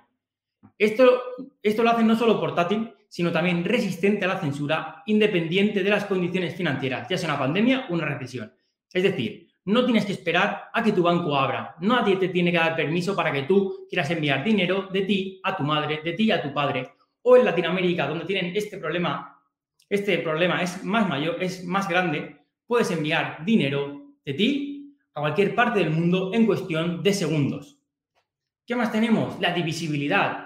Esto, 0.79 1.23
esto 1.61 1.83
lo 1.83 1.91
hace 1.91 2.05
no 2.05 2.15
solo 2.15 2.39
portátil, 2.39 2.95
sino 3.15 3.31
también 3.31 3.65
resistente 3.65 4.25
a 4.25 4.29
la 4.29 4.41
censura, 4.41 5.05
independiente 5.07 5.85
de 5.85 5.91
las 5.91 6.05
condiciones 6.05 6.57
financieras, 6.57 7.07
ya 7.09 7.17
sea 7.17 7.29
una 7.29 7.39
pandemia 7.39 7.87
o 7.89 7.95
una 7.95 8.07
recesión. 8.07 8.53
Es 8.93 9.05
decir, 9.05 9.53
no 9.67 9.85
tienes 9.85 10.05
que 10.05 10.15
esperar 10.15 10.65
a 10.73 10.83
que 10.83 10.91
tu 10.91 11.05
banco 11.05 11.37
abra. 11.37 11.77
Nadie 11.81 12.17
te 12.17 12.31
tiene 12.31 12.51
que 12.51 12.59
dar 12.59 12.75
permiso 12.75 13.15
para 13.15 13.31
que 13.31 13.43
tú 13.43 13.87
quieras 13.89 14.11
enviar 14.11 14.43
dinero 14.43 14.89
de 14.93 15.03
ti 15.03 15.41
a 15.45 15.57
tu 15.57 15.63
madre, 15.63 16.01
de 16.03 16.15
ti 16.15 16.33
a 16.33 16.43
tu 16.43 16.53
padre. 16.53 16.91
O 17.23 17.37
en 17.37 17.45
Latinoamérica, 17.45 18.09
donde 18.09 18.25
tienen 18.25 18.51
este 18.57 18.79
problema, 18.79 19.41
este 19.89 20.19
problema 20.19 20.61
es 20.61 20.83
más 20.83 21.09
mayor, 21.09 21.41
es 21.41 21.65
más 21.65 21.89
grande, 21.89 22.39
puedes 22.67 22.91
enviar 22.91 23.45
dinero 23.45 24.17
de 24.25 24.35
ti 24.35 24.99
a 25.15 25.21
cualquier 25.21 25.55
parte 25.55 25.79
del 25.79 25.91
mundo 25.91 26.33
en 26.35 26.47
cuestión 26.47 27.01
de 27.01 27.13
segundos. 27.13 27.79
¿Qué 28.67 28.75
más 28.75 28.91
tenemos? 28.91 29.39
La 29.39 29.55
divisibilidad. 29.55 30.44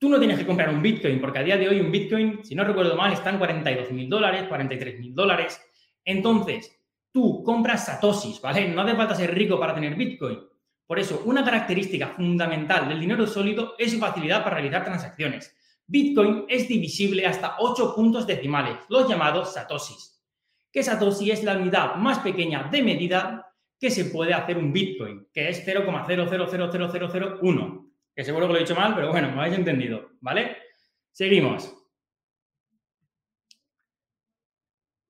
Tú 0.00 0.08
no 0.08 0.18
tienes 0.18 0.38
que 0.38 0.46
comprar 0.46 0.70
un 0.70 0.82
Bitcoin, 0.82 1.20
porque 1.20 1.38
a 1.38 1.44
día 1.44 1.56
de 1.56 1.68
hoy 1.68 1.80
un 1.80 1.92
Bitcoin, 1.92 2.40
si 2.42 2.56
no 2.56 2.64
recuerdo 2.64 2.96
mal, 2.96 3.12
está 3.12 3.30
en 3.30 3.38
42 3.38 3.92
mil 3.92 4.08
dólares, 4.08 4.46
43 4.48 4.98
mil 4.98 5.14
dólares. 5.14 5.60
Entonces, 6.04 6.76
tú 7.12 7.44
compras 7.44 7.86
satoshis, 7.86 8.40
¿vale? 8.40 8.68
No 8.68 8.82
hace 8.82 8.96
falta 8.96 9.14
ser 9.14 9.32
rico 9.32 9.60
para 9.60 9.74
tener 9.74 9.94
Bitcoin. 9.94 10.40
Por 10.84 10.98
eso, 10.98 11.22
una 11.26 11.44
característica 11.44 12.08
fundamental 12.08 12.88
del 12.88 12.98
dinero 12.98 13.28
sólido 13.28 13.74
es 13.78 13.92
su 13.92 14.00
facilidad 14.00 14.42
para 14.42 14.56
realizar 14.56 14.82
transacciones. 14.82 15.54
Bitcoin 15.86 16.46
es 16.48 16.66
divisible 16.66 17.26
hasta 17.26 17.56
8 17.60 17.94
puntos 17.94 18.26
decimales, 18.26 18.78
los 18.88 19.08
llamados 19.08 19.54
satoshis 19.54 20.20
que 20.72 20.82
Satoshi 20.82 21.30
es 21.30 21.44
la 21.44 21.56
unidad 21.56 21.94
más 21.96 22.20
pequeña 22.20 22.62
de 22.64 22.82
medida 22.82 23.46
que 23.78 23.90
se 23.90 24.06
puede 24.06 24.32
hacer 24.34 24.58
un 24.58 24.72
Bitcoin, 24.72 25.28
que 25.32 25.48
es 25.48 25.64
0,000001. 25.66 27.79
Que 28.14 28.24
seguro 28.24 28.46
que 28.46 28.52
lo 28.52 28.58
he 28.58 28.62
dicho 28.62 28.74
mal, 28.74 28.94
pero 28.94 29.10
bueno, 29.10 29.30
me 29.30 29.40
habéis 29.40 29.56
entendido, 29.56 30.10
¿vale? 30.20 30.56
Seguimos. 31.10 31.74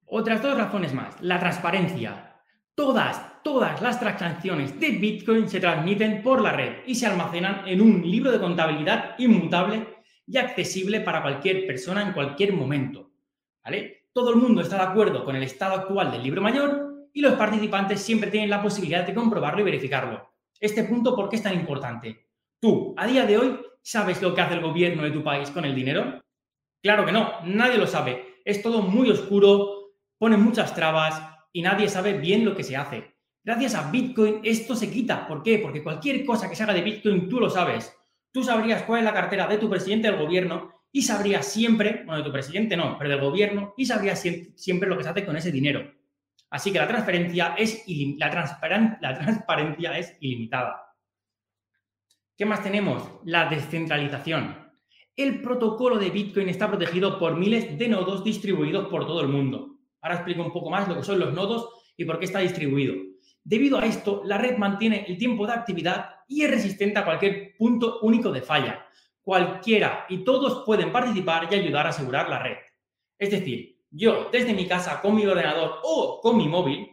Otras 0.06 0.42
dos 0.42 0.56
razones 0.56 0.92
más. 0.92 1.20
La 1.20 1.38
transparencia. 1.38 2.42
Todas, 2.74 3.42
todas 3.42 3.80
las 3.80 4.00
transacciones 4.00 4.78
de 4.78 4.90
Bitcoin 4.90 5.48
se 5.48 5.60
transmiten 5.60 6.22
por 6.22 6.40
la 6.40 6.52
red 6.52 6.78
y 6.86 6.94
se 6.94 7.06
almacenan 7.06 7.66
en 7.66 7.80
un 7.80 8.02
libro 8.08 8.30
de 8.32 8.40
contabilidad 8.40 9.14
inmutable 9.18 9.98
y 10.26 10.38
accesible 10.38 11.00
para 11.00 11.22
cualquier 11.22 11.66
persona 11.66 12.02
en 12.02 12.12
cualquier 12.12 12.52
momento. 12.52 13.10
¿Vale? 13.62 14.00
todo 14.12 14.30
el 14.30 14.36
mundo 14.36 14.60
está 14.60 14.76
de 14.76 14.82
acuerdo 14.82 15.24
con 15.24 15.36
el 15.36 15.42
estado 15.42 15.74
actual 15.74 16.10
del 16.10 16.22
libro 16.22 16.42
mayor 16.42 17.08
y 17.12 17.20
los 17.20 17.34
participantes 17.34 18.00
siempre 18.00 18.30
tienen 18.30 18.50
la 18.50 18.62
posibilidad 18.62 19.06
de 19.06 19.14
comprobarlo 19.14 19.60
y 19.60 19.64
verificarlo. 19.64 20.30
Este 20.58 20.84
punto, 20.84 21.14
¿por 21.14 21.28
qué 21.28 21.36
es 21.36 21.42
tan 21.42 21.54
importante? 21.54 22.29
Tú, 22.60 22.94
a 22.98 23.06
día 23.06 23.24
de 23.24 23.38
hoy, 23.38 23.58
¿sabes 23.82 24.20
lo 24.20 24.34
que 24.34 24.42
hace 24.42 24.52
el 24.52 24.60
gobierno 24.60 25.02
de 25.02 25.10
tu 25.10 25.24
país 25.24 25.50
con 25.50 25.64
el 25.64 25.74
dinero? 25.74 26.20
Claro 26.82 27.06
que 27.06 27.12
no, 27.12 27.40
nadie 27.46 27.78
lo 27.78 27.86
sabe. 27.86 28.42
Es 28.44 28.62
todo 28.62 28.82
muy 28.82 29.10
oscuro, 29.10 29.94
pone 30.18 30.36
muchas 30.36 30.74
trabas 30.74 31.22
y 31.54 31.62
nadie 31.62 31.88
sabe 31.88 32.18
bien 32.18 32.44
lo 32.44 32.54
que 32.54 32.62
se 32.62 32.76
hace. 32.76 33.16
Gracias 33.42 33.74
a 33.74 33.90
Bitcoin 33.90 34.40
esto 34.44 34.76
se 34.76 34.90
quita. 34.90 35.26
¿Por 35.26 35.42
qué? 35.42 35.58
Porque 35.58 35.82
cualquier 35.82 36.22
cosa 36.26 36.50
que 36.50 36.54
se 36.54 36.62
haga 36.62 36.74
de 36.74 36.82
Bitcoin 36.82 37.30
tú 37.30 37.40
lo 37.40 37.48
sabes. 37.48 37.96
Tú 38.30 38.44
sabrías 38.44 38.82
cuál 38.82 39.00
es 39.00 39.04
la 39.06 39.14
cartera 39.14 39.46
de 39.46 39.56
tu 39.56 39.70
presidente 39.70 40.10
del 40.10 40.20
gobierno 40.20 40.84
y 40.92 41.00
sabría 41.00 41.42
siempre, 41.42 42.02
bueno, 42.04 42.18
de 42.18 42.24
tu 42.24 42.32
presidente 42.32 42.76
no, 42.76 42.98
pero 42.98 43.08
del 43.08 43.20
gobierno, 43.20 43.72
y 43.76 43.86
sabría 43.86 44.16
siempre 44.16 44.88
lo 44.88 44.98
que 44.98 45.04
se 45.04 45.08
hace 45.08 45.24
con 45.24 45.36
ese 45.36 45.50
dinero. 45.50 45.90
Así 46.50 46.72
que 46.72 46.78
la 46.78 46.84
es 47.56 47.84
la 47.86 48.30
transparencia 48.30 49.98
es 49.98 50.16
ilimitada. 50.20 50.89
¿Qué 52.40 52.46
más 52.46 52.62
tenemos? 52.62 53.02
La 53.26 53.50
descentralización. 53.50 54.56
El 55.14 55.42
protocolo 55.42 55.98
de 55.98 56.08
Bitcoin 56.08 56.48
está 56.48 56.68
protegido 56.68 57.18
por 57.18 57.36
miles 57.36 57.76
de 57.76 57.86
nodos 57.86 58.24
distribuidos 58.24 58.88
por 58.88 59.06
todo 59.06 59.20
el 59.20 59.28
mundo. 59.28 59.76
Ahora 60.00 60.14
explico 60.14 60.42
un 60.42 60.50
poco 60.50 60.70
más 60.70 60.88
lo 60.88 60.96
que 60.96 61.02
son 61.02 61.18
los 61.18 61.34
nodos 61.34 61.68
y 61.98 62.06
por 62.06 62.18
qué 62.18 62.24
está 62.24 62.38
distribuido. 62.38 62.94
Debido 63.44 63.78
a 63.78 63.84
esto, 63.84 64.22
la 64.24 64.38
red 64.38 64.56
mantiene 64.56 65.04
el 65.06 65.18
tiempo 65.18 65.46
de 65.46 65.52
actividad 65.52 66.14
y 66.28 66.40
es 66.40 66.50
resistente 66.50 66.98
a 66.98 67.04
cualquier 67.04 67.58
punto 67.58 67.98
único 68.00 68.32
de 68.32 68.40
falla 68.40 68.86
cualquiera 69.20 70.06
y 70.08 70.24
todos 70.24 70.64
pueden 70.64 70.92
participar 70.92 71.46
y 71.50 71.56
ayudar 71.56 71.84
a 71.84 71.90
asegurar 71.90 72.30
la 72.30 72.38
red. 72.38 72.56
Es 73.18 73.30
decir, 73.30 73.82
yo 73.90 74.30
desde 74.32 74.54
mi 74.54 74.66
casa 74.66 75.02
con 75.02 75.14
mi 75.14 75.26
ordenador 75.26 75.80
o 75.82 76.20
con 76.22 76.38
mi 76.38 76.48
móvil 76.48 76.88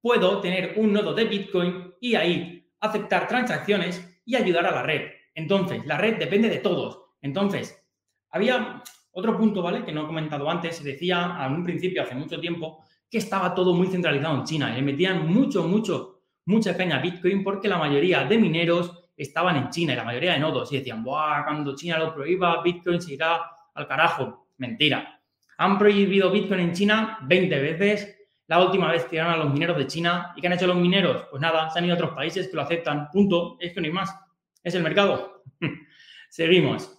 puedo 0.00 0.40
tener 0.40 0.74
un 0.76 0.92
nodo 0.92 1.14
de 1.14 1.26
Bitcoin 1.26 1.94
y 2.00 2.16
ahí 2.16 2.68
aceptar 2.80 3.28
transacciones 3.28 4.07
y 4.28 4.36
ayudar 4.36 4.66
a 4.66 4.72
la 4.72 4.82
red. 4.82 5.10
Entonces, 5.34 5.86
la 5.86 5.96
red 5.96 6.18
depende 6.18 6.50
de 6.50 6.58
todos. 6.58 7.00
Entonces, 7.22 7.82
había 8.30 8.82
otro 9.12 9.38
punto, 9.38 9.62
¿vale? 9.62 9.86
Que 9.86 9.90
no 9.90 10.02
he 10.02 10.06
comentado 10.06 10.50
antes. 10.50 10.76
Se 10.76 10.84
decía 10.84 11.34
a 11.34 11.48
un 11.48 11.64
principio, 11.64 12.02
hace 12.02 12.14
mucho 12.14 12.38
tiempo, 12.38 12.84
que 13.10 13.16
estaba 13.16 13.54
todo 13.54 13.72
muy 13.72 13.86
centralizado 13.86 14.36
en 14.36 14.44
China. 14.44 14.70
Le 14.74 14.82
metían 14.82 15.26
mucho, 15.26 15.66
mucho, 15.66 16.24
mucha 16.44 16.76
caña 16.76 16.98
Bitcoin 16.98 17.42
porque 17.42 17.68
la 17.68 17.78
mayoría 17.78 18.24
de 18.24 18.36
mineros 18.36 19.08
estaban 19.16 19.56
en 19.56 19.70
China 19.70 19.94
y 19.94 19.96
la 19.96 20.04
mayoría 20.04 20.34
de 20.34 20.40
nodos 20.40 20.70
y 20.72 20.76
decían, 20.76 21.02
Buah, 21.02 21.44
cuando 21.44 21.74
China 21.74 21.98
lo 21.98 22.14
prohíba, 22.14 22.62
Bitcoin 22.62 23.00
se 23.00 23.14
irá 23.14 23.40
al 23.72 23.88
carajo. 23.88 24.48
Mentira. 24.58 25.22
Han 25.56 25.78
prohibido 25.78 26.30
Bitcoin 26.30 26.60
en 26.60 26.72
China 26.74 27.18
20 27.22 27.60
veces. 27.60 28.17
La 28.48 28.64
última 28.64 28.90
vez 28.90 29.06
tiraron 29.06 29.34
a 29.34 29.36
los 29.36 29.52
mineros 29.52 29.76
de 29.76 29.86
China. 29.86 30.32
¿Y 30.34 30.40
qué 30.40 30.46
han 30.46 30.54
hecho 30.54 30.66
los 30.66 30.76
mineros? 30.76 31.26
Pues 31.30 31.40
nada, 31.40 31.70
se 31.70 31.78
han 31.78 31.84
ido 31.84 31.94
a 31.94 31.96
otros 31.96 32.14
países 32.14 32.48
que 32.48 32.56
lo 32.56 32.62
aceptan. 32.62 33.10
Punto. 33.10 33.58
Es 33.60 33.74
que 33.74 33.80
no 33.80 33.86
hay 33.86 33.92
más. 33.92 34.14
Es 34.62 34.74
el 34.74 34.82
mercado. 34.82 35.44
Seguimos. 36.30 36.98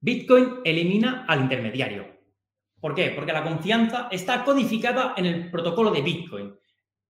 Bitcoin 0.00 0.58
elimina 0.64 1.24
al 1.28 1.42
intermediario. 1.42 2.04
¿Por 2.80 2.96
qué? 2.96 3.12
Porque 3.14 3.32
la 3.32 3.44
confianza 3.44 4.08
está 4.10 4.44
codificada 4.44 5.14
en 5.16 5.26
el 5.26 5.50
protocolo 5.52 5.92
de 5.92 6.02
Bitcoin. 6.02 6.52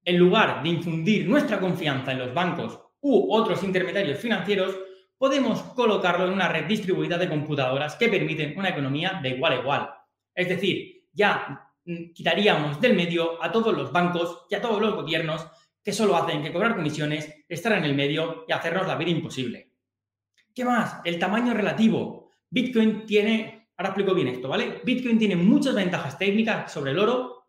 En 0.04 0.18
lugar 0.18 0.62
de 0.62 0.68
infundir 0.68 1.26
nuestra 1.26 1.58
confianza 1.58 2.12
en 2.12 2.18
los 2.18 2.34
bancos 2.34 2.78
u 3.00 3.32
otros 3.32 3.62
intermediarios 3.62 4.18
financieros, 4.18 4.78
podemos 5.16 5.62
colocarlo 5.74 6.26
en 6.26 6.34
una 6.34 6.48
red 6.48 6.66
distribuida 6.66 7.16
de 7.16 7.28
computadoras 7.30 7.96
que 7.96 8.10
permiten 8.10 8.58
una 8.58 8.68
economía 8.68 9.18
de 9.22 9.30
igual 9.30 9.52
a 9.54 9.60
igual. 9.60 9.90
Es 10.34 10.48
decir, 10.50 11.06
ya 11.12 11.71
quitaríamos 11.84 12.80
del 12.80 12.94
medio 12.94 13.42
a 13.42 13.50
todos 13.50 13.76
los 13.76 13.92
bancos 13.92 14.46
y 14.48 14.54
a 14.54 14.60
todos 14.60 14.80
los 14.80 14.94
gobiernos 14.94 15.46
que 15.82 15.92
solo 15.92 16.16
hacen 16.16 16.42
que 16.42 16.52
cobrar 16.52 16.76
comisiones, 16.76 17.44
estar 17.48 17.72
en 17.72 17.84
el 17.84 17.94
medio 17.94 18.44
y 18.46 18.52
hacernos 18.52 18.86
la 18.86 18.96
vida 18.96 19.10
imposible. 19.10 19.72
¿Qué 20.54 20.64
más? 20.64 21.00
El 21.04 21.18
tamaño 21.18 21.54
relativo. 21.54 22.30
Bitcoin 22.50 23.06
tiene, 23.06 23.70
ahora 23.76 23.88
explico 23.88 24.14
bien 24.14 24.28
esto, 24.28 24.48
¿vale? 24.48 24.80
Bitcoin 24.84 25.18
tiene 25.18 25.36
muchas 25.36 25.74
ventajas 25.74 26.18
técnicas 26.18 26.70
sobre 26.70 26.92
el 26.92 26.98
oro 26.98 27.42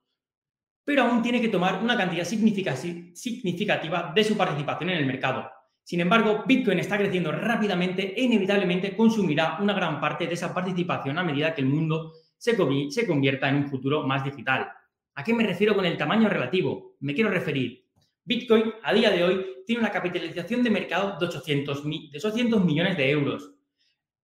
pero 0.86 1.04
aún 1.04 1.22
tiene 1.22 1.42
que 1.42 1.50
tomar 1.50 1.82
una 1.82 1.98
cantidad 1.98 2.25
significativa 2.25 4.12
de 4.13 4.24
su 4.24 4.36
participación 4.36 4.90
en 4.90 4.98
el 4.98 5.06
mercado. 5.06 5.50
Sin 5.84 6.02
embargo, 6.02 6.44
Bitcoin 6.46 6.80
está 6.80 6.98
creciendo 6.98 7.32
rápidamente 7.32 8.20
e 8.20 8.24
inevitablemente 8.24 8.96
consumirá 8.96 9.58
una 9.62 9.74
gran 9.74 10.00
parte 10.00 10.28
de 10.28 10.34
esa 10.34 10.54
participación 10.54 11.18
a 11.18 11.24
medida 11.24 11.54
que 11.54 11.62
el 11.62 11.68
mundo 11.68 12.13
se, 12.44 13.08
convierta 13.08 13.48
en 13.48 13.56
un 13.56 13.70
futuro 13.70 14.06
más 14.06 14.26
digital. 14.26 14.70
¿A 15.16 15.24
qué 15.24 15.34
me 15.34 15.46
refiero 15.46 15.76
con 15.76 15.86
el 15.86 15.98
tamaño 15.98 16.28
relativo? 16.28 16.98
Me 17.00 17.14
quiero 17.14 17.30
referir. 17.30 17.86
Bitcoin 18.26 18.74
a 18.84 18.94
día 18.94 19.12
de 19.12 19.24
hoy 19.24 19.46
tiene 19.66 19.80
una 19.80 19.92
capitalización 19.92 20.62
de 20.62 20.70
mercado 20.70 21.18
de 21.18 21.26
800, 21.26 21.86
millones 21.86 22.98
de 22.98 23.10
euros. 23.10 23.54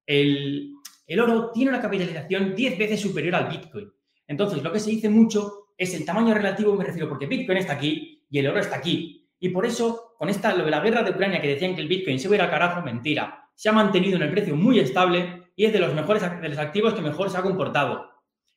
El, 0.05 0.75
oro 1.21 1.53
tiene 1.53 1.71
una 1.71 1.81
capitalización 1.81 2.57
10 2.57 2.79
veces 2.79 3.01
superior 3.01 3.37
al 3.37 3.51
Bitcoin. 3.51 3.93
Entonces, 4.27 4.65
lo 4.65 4.73
que 4.73 4.81
se 4.81 4.91
dice 4.91 5.09
mucho 5.09 5.69
es 5.77 5.95
el 5.95 6.05
tamaño 6.05 6.35
relativo, 6.35 6.75
me 6.75 6.85
refiero, 6.85 7.09
porque 7.09 7.27
Bitcoin 7.27 7.59
está 7.59 7.75
aquí 7.75 8.25
y 8.29 8.39
el 8.39 8.49
oro 8.49 8.59
está 8.59 8.77
aquí. 8.77 9.29
Y 9.39 9.51
por 9.51 9.65
eso, 9.65 10.15
con 10.19 10.29
esta, 10.29 10.53
lo 10.57 10.65
de 10.65 10.73
la 10.73 10.81
guerra 10.81 11.05
de 11.05 11.13
Ucrania 11.13 11.41
que 11.41 11.49
decían 11.49 11.77
que 11.77 11.83
el 11.83 11.89
Bitcoin 11.89 12.19
se 12.19 12.27
iba 12.27 12.35
a 12.35 12.39
ir 12.39 12.43
al 12.43 12.51
carajo, 12.51 12.83
mentira. 12.83 13.49
Se 13.55 13.69
ha 13.69 13.73
mantenido 13.73 14.17
en 14.17 14.23
el 14.23 14.33
precio 14.33 14.57
muy 14.57 14.81
estable 14.81 15.48
y 15.59 15.65
es 15.65 15.73
de 15.73 15.81
los 15.81 15.93
mejores 15.93 16.23
de 16.23 16.49
los 16.49 16.59
activos 16.59 16.95
que 16.95 17.01
mejor 17.01 17.31
se 17.31 17.37
ha 17.37 17.43
comportado. 17.43 18.13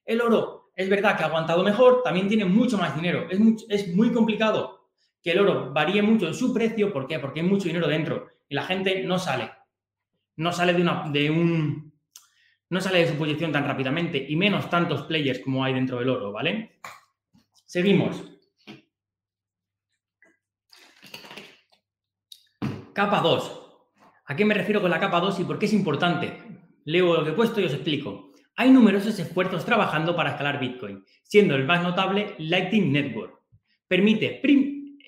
El 0.05 0.22
oro 0.22 0.72
es 0.75 0.88
verdad 0.88 1.17
que 1.17 1.24
ha 1.24 1.25
aguantado 1.25 1.63
mejor, 1.63 2.03
también 2.03 2.27
tiene 2.27 2.46
mucho 2.46 2.77
más 2.77 2.96
dinero. 2.96 3.27
Es 3.67 3.88
muy, 3.96 4.12
complicado 4.12 4.88
que 5.24 5.31
el 5.31 5.39
oro 5.39 5.74
varíe 5.74 6.03
mucho 6.03 6.27
en 6.27 6.36
su 6.36 6.53
precio. 6.53 6.93
¿Por 6.93 7.08
qué? 7.08 7.17
Porque 7.17 7.39
hay 7.39 7.48
mucho 7.48 7.65
dinero 7.65 7.88
dentro 7.88 8.27
y 8.48 8.53
la 8.53 8.62
gente 8.65 9.01
no 9.03 9.17
sale. 9.17 9.51
No 10.36 10.51
sale 10.51 10.75
de, 10.75 10.81
una, 10.84 11.10
de 11.10 11.31
un. 11.31 11.91
No 12.70 12.79
sale 12.79 13.00
de 13.00 13.08
su 13.08 13.15
posición 13.15 13.51
tan 13.51 13.65
rápidamente 13.65 14.24
y 14.29 14.36
menos 14.36 14.70
tantos 14.70 15.01
players 15.01 15.39
como 15.39 15.63
hay 15.63 15.74
dentro 15.74 15.98
del 15.98 16.10
oro, 16.10 16.31
¿vale? 16.31 16.81
Seguimos. 17.65 18.24
Capa 22.93 23.22
2. 23.22 23.62
¿A 24.27 24.36
qué 24.36 24.46
me 24.46 24.53
refiero 24.53 24.81
con 24.81 24.91
la 24.91 25.00
capa 25.00 25.20
2 25.20 25.39
y 25.39 25.43
por 25.46 25.58
qué 25.58 25.65
es 25.65 25.74
importante? 25.74 26.61
Leo 26.85 27.13
lo 27.15 27.23
que 27.23 27.31
he 27.31 27.33
puesto 27.33 27.61
y 27.61 27.65
os 27.65 27.73
explico. 27.73 28.31
Hay 28.55 28.69
numerosos 28.69 29.17
esfuerzos 29.19 29.65
trabajando 29.65 30.15
para 30.15 30.31
escalar 30.31 30.59
Bitcoin, 30.59 31.03
siendo 31.23 31.55
el 31.55 31.65
más 31.65 31.83
notable 31.83 32.35
Lightning 32.38 32.91
Network. 32.91 33.39
Permite 33.88 34.41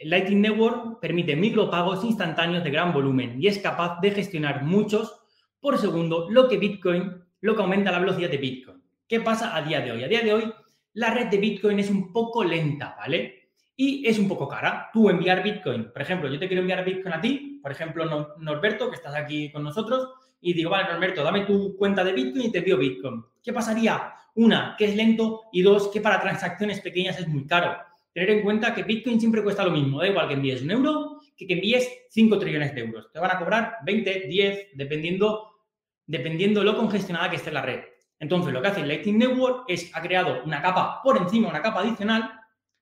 Lightning 0.03 0.41
Network 0.41 0.99
permite 0.99 1.35
micropagos 1.35 2.03
instantáneos 2.03 2.63
de 2.63 2.71
gran 2.71 2.93
volumen 2.93 3.41
y 3.41 3.47
es 3.47 3.59
capaz 3.59 3.99
de 4.01 4.11
gestionar 4.11 4.63
muchos 4.63 5.19
por 5.59 5.77
segundo, 5.77 6.29
lo 6.29 6.49
que 6.49 6.57
Bitcoin, 6.57 7.23
lo 7.39 7.55
que 7.55 7.61
aumenta 7.61 7.91
la 7.91 7.99
velocidad 7.99 8.29
de 8.29 8.37
Bitcoin. 8.37 8.83
¿Qué 9.07 9.21
pasa 9.21 9.55
a 9.55 9.61
día 9.61 9.79
de 9.79 9.93
hoy? 9.93 10.03
A 10.03 10.09
día 10.09 10.21
de 10.21 10.33
hoy, 10.33 10.53
la 10.93 11.13
red 11.13 11.27
de 11.27 11.37
Bitcoin 11.37 11.79
es 11.79 11.89
un 11.89 12.11
poco 12.11 12.43
lenta, 12.43 12.95
¿vale? 12.97 13.49
Y 13.75 14.05
es 14.05 14.19
un 14.19 14.27
poco 14.27 14.47
cara. 14.47 14.89
Tú 14.91 15.09
enviar 15.09 15.41
Bitcoin, 15.41 15.91
por 15.91 16.01
ejemplo, 16.01 16.29
yo 16.29 16.37
te 16.37 16.47
quiero 16.47 16.61
enviar 16.61 16.83
Bitcoin 16.83 17.13
a 17.13 17.21
ti, 17.21 17.59
por 17.61 17.71
ejemplo, 17.71 18.35
Norberto, 18.39 18.89
que 18.89 18.97
estás 18.97 19.15
aquí 19.15 19.51
con 19.51 19.63
nosotros, 19.63 20.09
y 20.43 20.53
digo, 20.53 20.69
vale, 20.69 20.91
Norberto, 20.91 21.23
dame 21.23 21.45
tu 21.45 21.75
cuenta 21.75 22.03
de 22.03 22.11
Bitcoin 22.13 22.45
y 22.45 22.51
te 22.51 22.59
envío 22.59 22.77
Bitcoin. 22.77 23.23
¿Qué 23.41 23.53
pasaría? 23.53 24.13
Una, 24.35 24.75
que 24.77 24.85
es 24.85 24.95
lento 24.95 25.43
y 25.51 25.61
dos, 25.61 25.87
que 25.87 26.01
para 26.01 26.19
transacciones 26.19 26.81
pequeñas 26.81 27.19
es 27.19 27.27
muy 27.27 27.47
caro. 27.47 27.77
Tener 28.13 28.29
en 28.29 28.43
cuenta 28.43 28.75
que 28.75 28.83
Bitcoin 28.83 29.19
siempre 29.19 29.41
cuesta 29.41 29.63
lo 29.63 29.71
mismo, 29.71 29.99
da 29.99 30.07
igual 30.07 30.27
que 30.27 30.33
envíes 30.35 30.61
un 30.61 30.71
euro 30.71 31.19
que 31.37 31.47
que 31.47 31.53
envíes 31.53 31.89
5 32.09 32.37
trillones 32.39 32.75
de 32.75 32.81
euros. 32.81 33.11
Te 33.11 33.19
van 33.19 33.31
a 33.31 33.39
cobrar 33.39 33.77
20, 33.85 34.27
10, 34.27 34.67
dependiendo, 34.75 35.61
dependiendo 36.05 36.63
lo 36.63 36.77
congestionada 36.77 37.29
que 37.29 37.37
esté 37.37 37.51
la 37.51 37.61
red. 37.61 37.79
Entonces, 38.19 38.53
lo 38.53 38.61
que 38.61 38.67
hace 38.67 38.85
Lightning 38.85 39.17
Network 39.17 39.65
es, 39.67 39.91
ha 39.95 40.01
creado 40.01 40.43
una 40.45 40.61
capa 40.61 41.01
por 41.03 41.17
encima, 41.17 41.49
una 41.49 41.61
capa 41.61 41.81
adicional, 41.81 42.31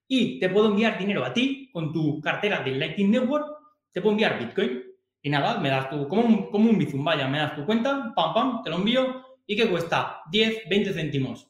y 0.08 0.40
te 0.40 0.50
puedo 0.50 0.68
enviar 0.68 1.00
dinero 1.00 1.24
a 1.24 1.34
ti 1.34 1.70
con 1.72 1.94
tu 1.94 2.20
cartera 2.20 2.60
del 2.62 2.78
Lightning 2.78 3.12
Network, 3.12 3.48
te 3.92 4.02
puedo 4.02 4.12
enviar 4.12 4.38
Bitcoin. 4.38 4.84
Y 5.22 5.30
nada, 5.30 5.60
me 5.60 5.70
das 5.70 5.90
tu, 5.90 6.08
como 6.08 6.24
un, 6.24 6.52
como 6.52 6.70
un 6.70 6.78
Bizum, 6.78 7.04
vaya, 7.04 7.28
me 7.28 7.38
das 7.38 7.56
tu 7.56 7.66
cuenta, 7.66 8.12
pam, 8.16 8.34
pam, 8.34 8.64
te 8.64 8.70
lo 8.70 8.78
envío, 8.78 9.24
y 9.46 9.56
que 9.56 9.70
cuesta 9.70 10.22
10, 10.32 10.70
20 10.70 10.94
céntimos. 10.94 11.48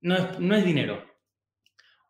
No 0.00 0.16
es, 0.16 0.38
no 0.38 0.54
es 0.54 0.64
dinero. 0.64 1.04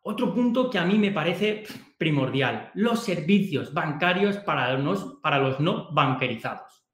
Otro 0.01 0.33
punto 0.33 0.69
que 0.69 0.77
a 0.77 0.85
mí 0.85 0.97
me 0.97 1.11
parece 1.11 1.63
primordial, 1.97 2.71
los 2.75 3.03
servicios 3.03 3.73
bancarios 3.73 4.37
para 4.37 4.73
los, 4.73 5.19
para 5.21 5.39
los 5.39 5.59
no 5.59 5.91
bancarizados. 5.91 6.85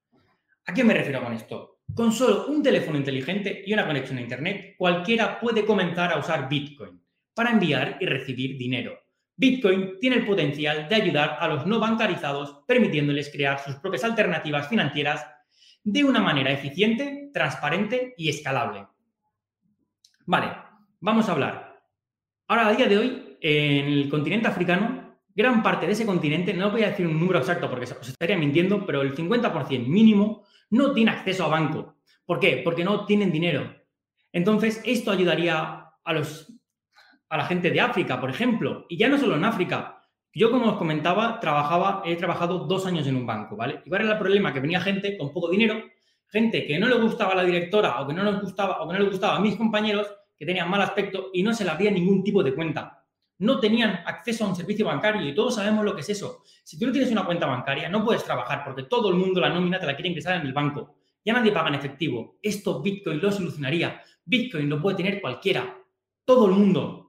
¿A 0.65 0.74
qué 0.74 0.84
me 0.84 0.94
refiero 0.94 1.24
con 1.24 1.34
esto? 1.34 1.82
Con 1.94 2.12
solo 2.12 2.48
un 2.48 2.63
teléfono 2.63 2.98
inteligente 2.98 3.63
y 3.65 3.74
una 3.74 3.86
conexión 3.86 4.17
a 4.17 4.22
Internet, 4.22 4.75
cualquiera 4.77 5.39
puede 5.39 5.65
comenzar 5.65 6.12
a 6.12 6.17
usar 6.17 6.50
Bitcoin 6.50 7.00
para 7.34 7.51
enviar 7.51 7.98
y 8.00 8.05
recibir 8.05 8.58
dinero. 8.58 9.04
Bitcoin 9.37 9.99
tiene 9.99 10.17
el 10.17 10.25
potencial 10.25 10.87
de 10.87 10.95
ayudar 10.95 11.37
a 11.39 11.47
los 11.47 11.65
no 11.65 11.79
bancarizados, 11.79 12.63
permitiéndoles 12.67 13.29
crear 13.31 13.59
sus 13.59 13.75
propias 13.75 14.03
alternativas 14.03 14.69
financieras 14.69 15.25
de 15.83 16.03
una 16.03 16.21
manera 16.21 16.51
eficiente, 16.51 17.29
transparente 17.33 18.13
y 18.17 18.29
escalable. 18.29 18.87
Vale, 20.25 20.51
vamos 20.99 21.29
a 21.29 21.33
hablar. 21.33 21.81
Ahora, 22.47 22.67
a 22.67 22.73
día 22.73 22.87
de 22.87 22.97
hoy, 22.97 23.37
en 23.41 23.85
el 23.85 24.09
continente 24.09 24.47
africano, 24.47 25.19
gran 25.35 25.61
parte 25.61 25.85
de 25.85 25.91
ese 25.91 26.05
continente, 26.05 26.53
no 26.53 26.71
voy 26.71 26.83
a 26.83 26.89
decir 26.89 27.05
un 27.05 27.19
número 27.19 27.39
exacto 27.39 27.69
porque 27.69 27.85
os 27.85 28.09
estaría 28.09 28.37
mintiendo, 28.37 28.85
pero 28.85 29.01
el 29.01 29.15
50% 29.15 29.85
mínimo 29.85 30.45
no 30.69 30.93
tiene 30.93 31.11
acceso 31.11 31.45
a 31.45 31.49
banco. 31.49 31.97
¿Por 32.25 32.39
qué? 32.39 32.61
Porque 32.63 32.83
no 32.83 33.05
tienen 33.05 33.31
dinero. 33.31 33.75
Entonces, 34.31 34.81
esto 34.85 35.11
ayudaría 35.11 35.91
a, 36.03 36.13
los, 36.13 36.51
a 37.29 37.38
la 37.38 37.46
gente 37.46 37.72
de 37.72 37.81
África, 37.81 38.20
por 38.20 38.29
ejemplo, 38.29 38.85
y 38.90 38.98
ya 38.98 39.09
no 39.09 39.18
solo 39.18 39.35
en 39.35 39.46
África. 39.46 40.01
Yo, 40.33 40.51
como 40.51 40.72
os 40.72 40.77
comentaba, 40.77 41.40
trabajaba, 41.40 42.01
he 42.05 42.16
trabajado 42.16 42.59
dos 42.59 42.85
años 42.85 43.07
en 43.07 43.16
un 43.16 43.25
banco, 43.25 43.55
¿vale? 43.55 43.81
Y 43.85 43.90
cuál 43.90 44.01
era 44.01 44.14
el 44.14 44.20
problema, 44.20 44.53
que 44.53 44.59
venía 44.59 44.81
gente 44.81 45.18
con 45.18 45.31
poco 45.31 45.50
dinero, 45.50 45.81
gente 46.27 46.66
que 46.66 46.77
no 46.77 46.88
le 46.88 46.96
gustaba 46.96 47.35
la 47.35 47.44
directora 47.44 48.01
o 48.01 48.07
que 48.07 48.14
no 48.14 48.24
les 48.24 48.42
gustaba 48.42 48.81
o 48.81 48.88
que 48.88 48.94
no 48.94 49.00
le 49.00 49.09
gustaba 49.09 49.38
a 49.38 49.40
mis 49.40 49.55
compañeros, 49.55 50.07
que 50.38 50.46
tenían 50.46 50.70
mal 50.70 50.81
aspecto 50.81 51.29
y 51.33 51.42
no 51.42 51.53
se 51.53 51.64
le 51.64 51.72
abría 51.72 51.92
ningún 51.92 52.24
tipo 52.24 52.44
de 52.44 52.53
cuenta. 52.53 53.01
No 53.38 53.59
tenían 53.59 54.01
acceso 54.05 54.46
a 54.46 54.50
un 54.50 54.55
servicio 54.55 54.85
bancario 54.85 55.27
y 55.27 55.33
todos 55.33 55.55
sabemos 55.55 55.83
lo 55.85 55.94
que 55.96 56.01
es 56.01 56.09
eso. 56.09 56.44
Si 56.64 56.77
tú 56.77 56.85
no 56.85 56.92
tienes 56.92 57.11
una 57.11 57.25
cuenta 57.25 57.46
bancaria, 57.46 57.90
no 57.90 58.03
puedes 58.03 58.24
trabajar 58.24 58.64
porque 58.64 58.83
todo 58.83 59.09
el 59.09 59.16
mundo 59.16 59.40
la 59.40 59.50
nómina 59.50 59.79
te 59.79 59.85
la 59.85 59.96
quiere 59.96 60.09
ingresar 60.09 60.40
en 60.40 60.48
el 60.48 60.53
banco. 60.53 60.96
Ya 61.24 61.33
nadie 61.33 61.51
paga 61.51 61.70
en 61.70 61.75
efectivo. 61.75 62.38
Esto 62.42 62.81
Bitcoin 62.81 63.20
lo 63.20 63.31
solucionaría. 63.31 64.01
Bitcoin 64.24 64.70
lo 64.70 64.81
puede 64.81 64.98
tener 64.98 65.22
cualquiera. 65.22 65.77
Todo 66.24 66.46
el 66.48 66.51
mundo. 66.51 67.04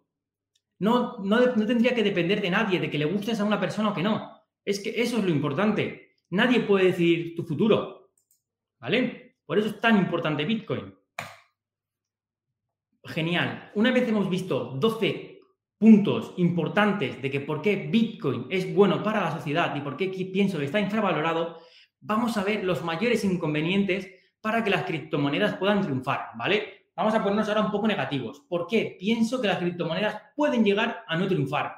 No, 0.79 1.19
no, 1.19 1.67
tendría 1.67 1.95
que 1.95 2.03
depender 2.03 2.41
de 2.41 2.51
nadie, 2.51 2.79
de 2.79 2.91
que 2.91 2.99
le 2.99 3.07
gustes 3.07 3.41
a 3.41 3.45
una 3.45 3.61
persona 3.61 3.91
o 3.91 3.95
que 3.95 4.03
no. 4.03 4.43
Es 4.65 4.81
que 4.81 5.01
eso 5.01 5.19
es 5.19 5.25
lo 5.25 5.31
importante. 5.31 6.15
Nadie 6.31 6.61
puede 6.61 6.87
decidir 6.87 7.35
tu 7.35 7.45
futuro. 7.45 8.11
¿Vale? 8.79 9.37
Por 9.47 9.59
eso 9.59 9.69
es 9.69 9.81
tan 9.81 9.97
importante 9.97 10.45
Bitcoin. 10.45 10.95
Genial. 13.05 13.71
Una 13.75 13.91
vez 13.93 14.09
hemos 14.09 14.29
visto 14.29 14.77
12 14.79 15.41
puntos 15.79 16.35
importantes 16.39 17.21
de 17.21 17.31
que 17.31 17.41
por 17.41 17.63
qué 17.63 17.77
Bitcoin 17.77 18.47
es 18.51 18.75
bueno 18.75 19.03
para 19.03 19.21
la 19.21 19.33
sociedad 19.33 19.75
y 19.77 19.81
por 19.81 19.97
qué 19.97 20.09
pienso 20.09 20.59
que 20.59 20.65
está 20.65 20.81
infravalorado, 20.81 21.59
vamos 22.01 22.37
a 22.37 22.45
ver 22.45 22.65
los 22.65 22.83
mayores 22.83 23.25
inconvenientes 23.25 24.09
para 24.41 24.65
que 24.65 24.71
las 24.71 24.85
criptomonedas 24.85 25.57
puedan 25.57 25.83
triunfar, 25.83 26.31
¿vale? 26.37 26.76
Vamos 26.97 27.15
a 27.15 27.23
ponernos 27.23 27.47
ahora 27.49 27.61
un 27.61 27.71
poco 27.71 27.87
negativos. 27.87 28.41
¿Por 28.49 28.67
qué? 28.67 28.97
Pienso 28.99 29.39
que 29.41 29.49
las 29.49 29.59
criptomonedas 29.59 30.23
pueden 30.35 30.65
llegar 30.65 31.05
a 31.07 31.17
no 31.17 31.29
triunfar. 31.29 31.77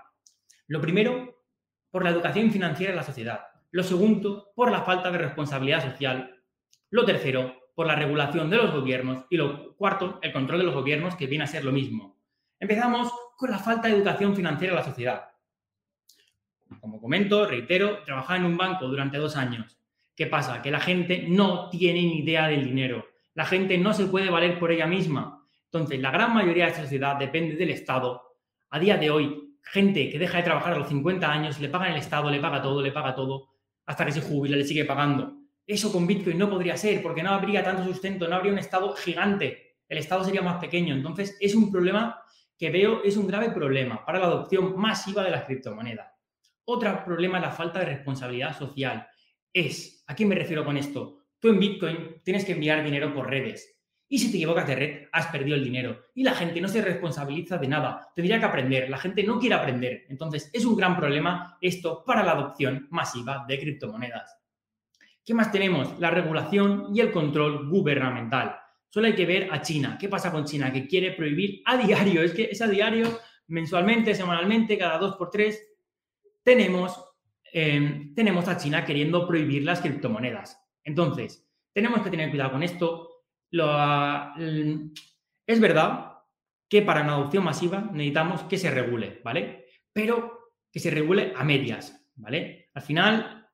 Lo 0.68 0.80
primero, 0.80 1.42
por 1.90 2.04
la 2.04 2.10
educación 2.10 2.52
financiera 2.52 2.92
en 2.92 2.98
la 2.98 3.02
sociedad. 3.02 3.40
Lo 3.72 3.82
segundo, 3.82 4.52
por 4.54 4.70
la 4.70 4.82
falta 4.82 5.10
de 5.10 5.18
responsabilidad 5.18 5.82
social. 5.82 6.40
Lo 6.90 7.04
tercero, 7.04 7.52
por 7.74 7.88
la 7.88 7.96
regulación 7.96 8.48
de 8.48 8.58
los 8.58 8.72
gobiernos. 8.72 9.24
Y 9.28 9.36
lo 9.36 9.74
cuarto, 9.74 10.20
el 10.22 10.32
control 10.32 10.60
de 10.60 10.66
los 10.66 10.74
gobiernos, 10.74 11.16
que 11.16 11.26
viene 11.26 11.42
a 11.42 11.48
ser 11.48 11.64
lo 11.64 11.72
mismo. 11.72 12.16
Empezamos 12.60 13.12
con 13.36 13.50
la 13.50 13.58
falta 13.58 13.88
de 13.88 13.94
educación 13.94 14.36
financiera 14.36 14.72
en 14.72 14.78
la 14.78 14.84
sociedad. 14.84 15.30
Como 16.80 17.00
comento, 17.00 17.44
reitero, 17.44 18.04
trabajaba 18.04 18.38
en 18.38 18.44
un 18.44 18.56
banco 18.56 18.86
durante 18.86 19.18
dos 19.18 19.34
años. 19.36 19.80
¿Qué 20.14 20.26
pasa? 20.26 20.62
Que 20.62 20.70
la 20.70 20.80
gente 20.80 21.26
no 21.28 21.70
tiene 21.70 22.02
ni 22.02 22.20
idea 22.20 22.46
del 22.46 22.64
dinero 22.64 23.07
la 23.38 23.44
gente 23.44 23.78
no 23.78 23.94
se 23.94 24.06
puede 24.06 24.30
valer 24.30 24.58
por 24.58 24.72
ella 24.72 24.88
misma. 24.88 25.46
Entonces, 25.66 26.00
la 26.00 26.10
gran 26.10 26.34
mayoría 26.34 26.64
de 26.64 26.72
la 26.72 26.76
sociedad 26.76 27.14
depende 27.14 27.54
del 27.54 27.70
Estado. 27.70 28.20
A 28.68 28.80
día 28.80 28.96
de 28.96 29.10
hoy, 29.10 29.56
gente 29.62 30.10
que 30.10 30.18
deja 30.18 30.38
de 30.38 30.42
trabajar 30.42 30.72
a 30.72 30.78
los 30.78 30.88
50 30.88 31.30
años, 31.30 31.60
le 31.60 31.68
paga 31.68 31.88
el 31.88 31.98
Estado, 31.98 32.32
le 32.32 32.40
paga 32.40 32.60
todo, 32.60 32.82
le 32.82 32.90
paga 32.90 33.14
todo, 33.14 33.50
hasta 33.86 34.04
que 34.04 34.10
se 34.10 34.22
jubila, 34.22 34.56
le 34.56 34.64
sigue 34.64 34.84
pagando. 34.84 35.36
Eso 35.64 35.92
con 35.92 36.04
Bitcoin 36.04 36.36
no 36.36 36.50
podría 36.50 36.76
ser, 36.76 37.00
porque 37.00 37.22
no 37.22 37.30
habría 37.30 37.62
tanto 37.62 37.84
sustento, 37.84 38.26
no 38.26 38.34
habría 38.34 38.50
un 38.50 38.58
Estado 38.58 38.92
gigante. 38.96 39.76
El 39.88 39.98
Estado 39.98 40.24
sería 40.24 40.42
más 40.42 40.58
pequeño. 40.58 40.96
Entonces, 40.96 41.36
es 41.38 41.54
un 41.54 41.70
problema 41.70 42.20
que 42.58 42.70
veo, 42.70 43.04
es 43.04 43.16
un 43.16 43.28
grave 43.28 43.52
problema 43.52 44.04
para 44.04 44.18
la 44.18 44.26
adopción 44.26 44.76
masiva 44.76 45.22
de 45.22 45.30
las 45.30 45.44
criptomonedas. 45.44 46.12
Otro 46.64 47.04
problema 47.04 47.38
es 47.38 47.44
la 47.44 47.52
falta 47.52 47.78
de 47.78 47.84
responsabilidad 47.84 48.58
social. 48.58 49.06
Es, 49.52 50.02
¿a 50.08 50.16
quién 50.16 50.28
me 50.28 50.34
refiero 50.34 50.64
con 50.64 50.76
esto? 50.76 51.17
Tú 51.40 51.48
en 51.50 51.60
Bitcoin 51.60 52.20
tienes 52.24 52.44
que 52.44 52.52
enviar 52.52 52.84
dinero 52.84 53.14
por 53.14 53.30
redes. 53.30 53.78
Y 54.10 54.18
si 54.18 54.30
te 54.30 54.38
equivocas 54.38 54.66
de 54.66 54.74
red, 54.74 55.08
has 55.12 55.26
perdido 55.26 55.54
el 55.54 55.62
dinero. 55.62 56.00
Y 56.14 56.22
la 56.24 56.34
gente 56.34 56.60
no 56.60 56.68
se 56.68 56.80
responsabiliza 56.80 57.58
de 57.58 57.68
nada. 57.68 58.10
Tendría 58.14 58.38
que 58.38 58.46
aprender. 58.46 58.88
La 58.88 58.96
gente 58.96 59.22
no 59.22 59.38
quiere 59.38 59.54
aprender. 59.54 60.06
Entonces, 60.08 60.50
es 60.52 60.64
un 60.64 60.76
gran 60.76 60.96
problema 60.96 61.58
esto 61.60 62.02
para 62.04 62.24
la 62.24 62.32
adopción 62.32 62.88
masiva 62.90 63.44
de 63.46 63.58
criptomonedas. 63.58 64.38
¿Qué 65.24 65.34
más 65.34 65.52
tenemos? 65.52 65.98
La 66.00 66.10
regulación 66.10 66.86
y 66.94 67.00
el 67.00 67.12
control 67.12 67.68
gubernamental. 67.68 68.56
Solo 68.88 69.08
hay 69.08 69.14
que 69.14 69.26
ver 69.26 69.48
a 69.52 69.60
China. 69.60 69.98
¿Qué 70.00 70.08
pasa 70.08 70.32
con 70.32 70.46
China? 70.46 70.72
Que 70.72 70.86
quiere 70.86 71.12
prohibir 71.12 71.60
a 71.66 71.76
diario. 71.76 72.22
Es 72.22 72.32
que 72.32 72.44
es 72.44 72.62
a 72.62 72.66
diario, 72.66 73.20
mensualmente, 73.48 74.14
semanalmente, 74.14 74.78
cada 74.78 74.96
dos 74.96 75.16
por 75.16 75.28
tres. 75.28 75.62
Tenemos, 76.42 76.98
eh, 77.52 78.10
tenemos 78.16 78.48
a 78.48 78.56
China 78.56 78.86
queriendo 78.86 79.26
prohibir 79.26 79.64
las 79.64 79.82
criptomonedas. 79.82 80.58
Entonces, 80.88 81.46
tenemos 81.74 82.00
que 82.00 82.08
tener 82.08 82.30
cuidado 82.30 82.52
con 82.52 82.62
esto. 82.62 83.24
es 85.46 85.60
verdad 85.60 86.12
que 86.66 86.80
para 86.80 87.02
una 87.02 87.12
adopción 87.12 87.44
masiva 87.44 87.90
necesitamos 87.92 88.42
que 88.44 88.56
se 88.56 88.70
regule, 88.70 89.20
¿vale? 89.22 89.66
Pero 89.92 90.54
que 90.72 90.80
se 90.80 90.90
regule 90.90 91.34
a 91.36 91.44
medias, 91.44 92.10
¿vale? 92.16 92.70
Al 92.72 92.82
final, 92.82 93.48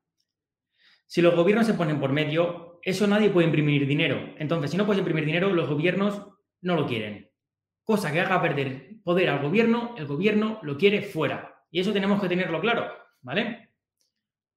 si 1.05 1.21
los 1.21 1.35
gobiernos 1.35 1.67
se 1.67 1.73
ponen 1.73 1.99
por 1.99 2.13
medio, 2.13 2.79
eso 2.81 3.05
nadie 3.05 3.29
puede 3.29 3.47
imprimir 3.47 3.85
dinero. 3.85 4.33
Entonces, 4.37 4.71
si 4.71 4.77
no 4.77 4.85
puedes 4.85 4.99
imprimir 4.99 5.25
dinero, 5.25 5.53
los 5.53 5.67
gobiernos 5.67 6.25
no 6.61 6.75
lo 6.75 6.87
quieren. 6.87 7.29
Cosa 7.83 8.13
que 8.13 8.21
haga 8.21 8.41
perder 8.41 9.01
poder 9.03 9.29
al 9.29 9.41
gobierno, 9.41 9.93
el 9.97 10.07
gobierno 10.07 10.59
lo 10.63 10.77
quiere 10.77 11.01
fuera. 11.01 11.63
Y 11.69 11.81
eso 11.81 11.91
tenemos 11.91 12.21
que 12.21 12.29
tenerlo 12.29 12.61
claro. 12.61 12.91
¿vale? 13.21 13.71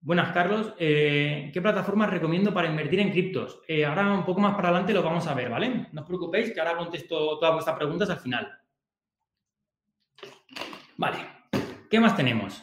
Buenas, 0.01 0.33
Carlos. 0.33 0.75
Eh, 0.79 1.51
¿Qué 1.53 1.61
plataformas 1.61 2.11
recomiendo 2.11 2.55
para 2.55 2.69
invertir 2.69 3.01
en 3.01 3.11
criptos? 3.11 3.61
Eh, 3.67 3.85
ahora 3.85 4.13
un 4.13 4.25
poco 4.25 4.41
más 4.41 4.55
para 4.55 4.69
adelante 4.69 4.93
lo 4.93 5.03
vamos 5.03 5.27
a 5.27 5.35
ver, 5.35 5.51
¿vale? 5.51 5.89
No 5.93 6.03
os 6.03 6.07
preocupéis 6.07 6.53
que 6.53 6.61
ahora 6.61 6.77
contesto 6.77 7.39
todas 7.39 7.55
vuestras 7.55 7.77
preguntas 7.77 8.09
al 8.09 8.21
final. 8.21 8.49
Vale, 10.97 11.19
¿qué 11.91 11.99
más 11.99 12.17
tenemos? 12.17 12.63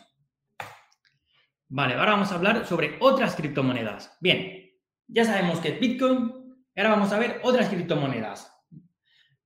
Vale, 1.68 1.96
ahora 1.96 2.12
vamos 2.12 2.32
a 2.32 2.36
hablar 2.36 2.66
sobre 2.66 2.96
otras 3.02 3.36
criptomonedas. 3.36 4.18
Bien, 4.22 4.72
ya 5.08 5.26
sabemos 5.26 5.60
que 5.60 5.70
es 5.70 5.80
Bitcoin, 5.80 6.56
ahora 6.76 6.90
vamos 6.90 7.12
a 7.12 7.20
ver 7.20 7.42
otras 7.44 7.68
criptomonedas. 7.68 8.52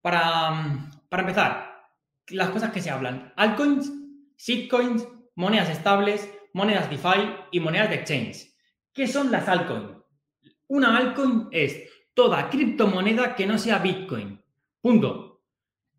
Para, 0.01 0.89
para 1.09 1.23
empezar, 1.23 1.87
las 2.27 2.49
cosas 2.49 2.71
que 2.71 2.81
se 2.81 2.91
hablan. 2.91 3.33
Altcoins, 3.35 3.91
shitcoins, 4.37 5.07
monedas 5.35 5.69
estables, 5.69 6.31
monedas 6.53 6.89
DeFi 6.89 7.35
y 7.51 7.59
monedas 7.59 7.89
de 7.89 7.95
exchange. 7.95 8.53
¿Qué 8.93 9.07
son 9.07 9.31
las 9.31 9.47
altcoins? 9.47 9.97
Una 10.67 10.97
altcoin 10.97 11.47
es 11.51 11.89
toda 12.13 12.49
criptomoneda 12.49 13.35
que 13.35 13.47
no 13.47 13.57
sea 13.57 13.79
Bitcoin. 13.79 14.43
Punto. 14.81 15.43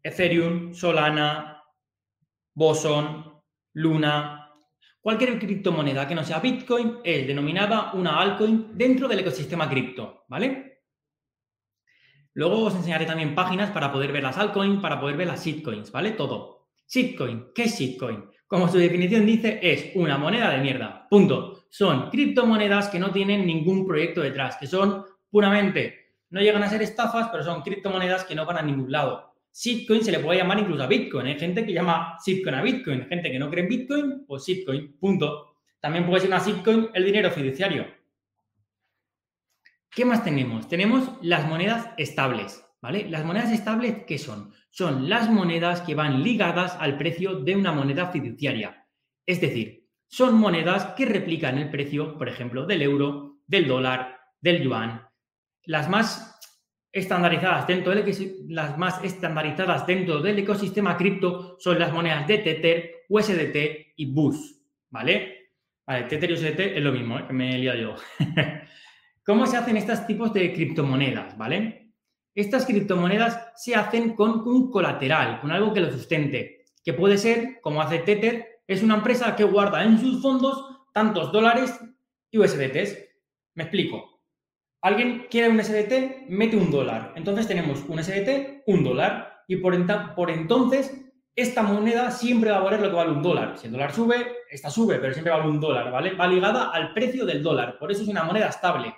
Ethereum, 0.03 0.73
Solana, 0.75 1.63
Boson, 2.55 3.43
Luna. 3.75 4.53
Cualquier 5.01 5.39
criptomoneda 5.39 6.07
que 6.07 6.15
no 6.15 6.25
sea 6.25 6.41
Bitcoin 6.41 6.99
es 7.05 7.27
denominada 7.27 7.93
una 7.95 8.21
altcoin 8.21 8.77
dentro 8.77 9.09
del 9.09 9.21
ecosistema 9.21 9.69
cripto, 9.69 10.25
¿vale? 10.29 10.83
Luego 12.35 12.65
os 12.65 12.75
enseñaré 12.75 13.07
también 13.07 13.35
páginas 13.35 13.71
para 13.71 13.91
poder 13.91 14.13
ver 14.13 14.23
las 14.23 14.39
altcoins, 14.39 14.81
para 14.81 15.01
poder 15.01 15.17
ver 15.17 15.27
las 15.27 15.45
shitcoins, 15.45 15.91
¿vale? 15.91 16.13
Todo. 16.13 16.69
Shitcoin, 16.87 17.53
¿qué 17.55 17.65
es 17.65 17.79
shitcoin? 17.79 18.31
Como 18.51 18.67
su 18.67 18.79
definición 18.79 19.25
dice, 19.27 19.61
es 19.63 19.93
una 19.95 20.19
moneda 20.19 20.51
de 20.51 20.59
mierda. 20.59 21.07
Punto. 21.09 21.67
Son 21.71 22.11
criptomonedas 22.11 22.89
que 22.89 22.99
no 22.99 23.13
tienen 23.13 23.47
ningún 23.47 23.87
proyecto 23.87 24.23
detrás, 24.23 24.57
que 24.57 24.67
son 24.67 25.05
puramente, 25.31 26.17
no 26.31 26.41
llegan 26.41 26.65
a 26.65 26.69
ser 26.69 26.83
estafas, 26.83 27.29
pero 27.31 27.45
son 27.45 27.63
criptomonedas 27.63 28.25
que 28.25 28.35
no 28.35 28.45
van 28.45 28.59
a 28.59 28.63
ningún 28.63 28.91
lado. 28.91 29.35
Shitcoin 29.55 30.03
se 30.03 30.11
le 30.11 30.19
puede 30.19 30.41
llamar 30.41 30.59
incluso 30.59 30.83
a 30.83 30.89
Bitcoin. 30.89 31.29
Hay 31.29 31.39
gente 31.39 31.65
que 31.65 31.73
llama 31.73 32.19
shitcoin 32.27 32.57
a 32.57 32.63
Bitcoin. 32.63 33.07
Gente 33.07 33.31
que 33.31 33.39
no 33.39 33.49
cree 33.49 33.63
en 33.63 33.69
Bitcoin, 33.69 34.25
pues 34.27 34.45
shitcoin. 34.45 34.97
Punto. 34.99 35.55
También 35.79 36.05
puede 36.05 36.23
ser 36.23 36.31
una 36.31 36.45
shitcoin 36.45 36.91
el 36.93 37.05
dinero 37.05 37.31
fiduciario. 37.31 37.87
¿Qué 39.89 40.05
más 40.05 40.25
tenemos? 40.25 40.67
Tenemos 40.67 41.09
las 41.23 41.47
monedas 41.47 41.91
estables. 41.99 42.65
¿Vale? 42.83 43.09
Las 43.11 43.25
monedas 43.25 43.53
estables, 43.53 44.05
¿qué 44.07 44.19
son? 44.19 44.53
Son 44.71 45.09
las 45.09 45.31
monedas 45.31 45.83
que 45.83 45.95
van 45.95 46.23
ligadas 46.23 46.77
al 46.81 46.97
precio 46.97 47.35
de 47.37 47.55
una 47.55 47.73
moneda 47.73 48.11
fiduciaria. 48.11 48.87
Es 49.27 49.41
decir, 49.41 49.87
son 50.09 50.39
monedas 50.39 50.95
que 50.97 51.05
replican 51.05 51.59
el 51.59 51.71
precio, 51.71 52.17
por 52.17 52.29
ejemplo, 52.29 52.67
del 52.67 52.83
euro, 52.83 53.41
del 53.47 53.69
dólar, 53.69 54.19
del 54.41 54.63
yuan. 54.63 55.07
Las 55.65 55.89
más 55.89 56.39
estandarizadas 56.91 57.67
dentro 57.67 57.95
del, 57.95 58.37
las 58.49 58.77
más 58.79 59.05
estandarizadas 59.05 59.87
dentro 59.87 60.21
del 60.21 60.39
ecosistema 60.39 60.97
cripto 60.97 61.57
son 61.61 61.79
las 61.79 61.93
monedas 61.93 62.27
de 62.27 62.39
Tether, 62.39 62.91
USDT 63.09 63.95
y 63.97 64.07
BUS. 64.07 64.57
¿Vale? 64.89 65.51
Vale, 65.87 66.05
Tether 66.05 66.31
y 66.31 66.33
USDT 66.35 66.61
es 66.77 66.83
lo 66.83 66.93
mismo, 66.93 67.19
¿eh? 67.19 67.27
me 67.31 67.55
he 67.55 67.59
liado 67.59 67.79
yo. 67.79 67.97
¿Cómo 69.25 69.47
se 69.47 69.57
hacen 69.59 69.77
estos 69.77 70.07
tipos 70.07 70.33
de 70.33 70.53
criptomonedas? 70.53 71.37
¿Vale? 71.37 71.80
Estas 72.35 72.67
criptomonedas 72.67 73.53
se 73.57 73.75
hacen 73.75 74.15
con 74.15 74.47
un 74.47 74.71
colateral, 74.71 75.41
con 75.41 75.51
algo 75.51 75.73
que 75.73 75.81
lo 75.81 75.91
sustente, 75.91 76.65
que 76.85 76.93
puede 76.93 77.19
ser, 77.19 77.61
como 77.61 77.83
hace 77.83 77.99
Tether, 77.99 78.63
es 78.67 78.83
una 78.83 78.95
empresa 78.95 79.35
que 79.35 79.45
guarda 79.45 79.83
en 79.83 79.99
sus 79.99 80.23
fondos 80.23 80.65
tantos 80.93 81.33
dólares 81.33 81.79
y 82.31 82.39
USDTs. 82.39 82.99
Me 83.55 83.65
explico. 83.65 84.21
Alguien 84.83 85.27
quiere 85.29 85.49
un 85.49 85.59
USDT, 85.59 86.29
mete 86.29 86.57
un 86.57 86.71
dólar. 86.71 87.13
Entonces 87.17 87.47
tenemos 87.49 87.85
un 87.89 87.99
USDT, 87.99 88.63
un 88.67 88.85
dólar. 88.85 89.43
Y 89.49 89.57
por, 89.57 89.75
por 90.15 90.31
entonces, 90.31 91.05
esta 91.35 91.63
moneda 91.63 92.11
siempre 92.11 92.51
va 92.51 92.59
a 92.59 92.63
valer 92.63 92.81
lo 92.81 92.91
que 92.91 92.97
vale 92.97 93.11
un 93.11 93.23
dólar. 93.23 93.59
Si 93.59 93.67
el 93.67 93.73
dólar 93.73 93.93
sube, 93.93 94.37
esta 94.51 94.71
sube, 94.71 94.99
pero 94.99 95.13
siempre 95.13 95.33
vale 95.33 95.49
un 95.49 95.61
dólar, 95.61 95.91
¿vale? 95.91 96.15
Va 96.15 96.27
ligada 96.27 96.71
al 96.71 96.95
precio 96.95 97.27
del 97.27 97.43
dólar. 97.43 97.79
Por 97.79 97.91
eso 97.91 98.03
es 98.03 98.09
una 98.09 98.25
moneda 98.25 98.47
estable. 98.47 98.95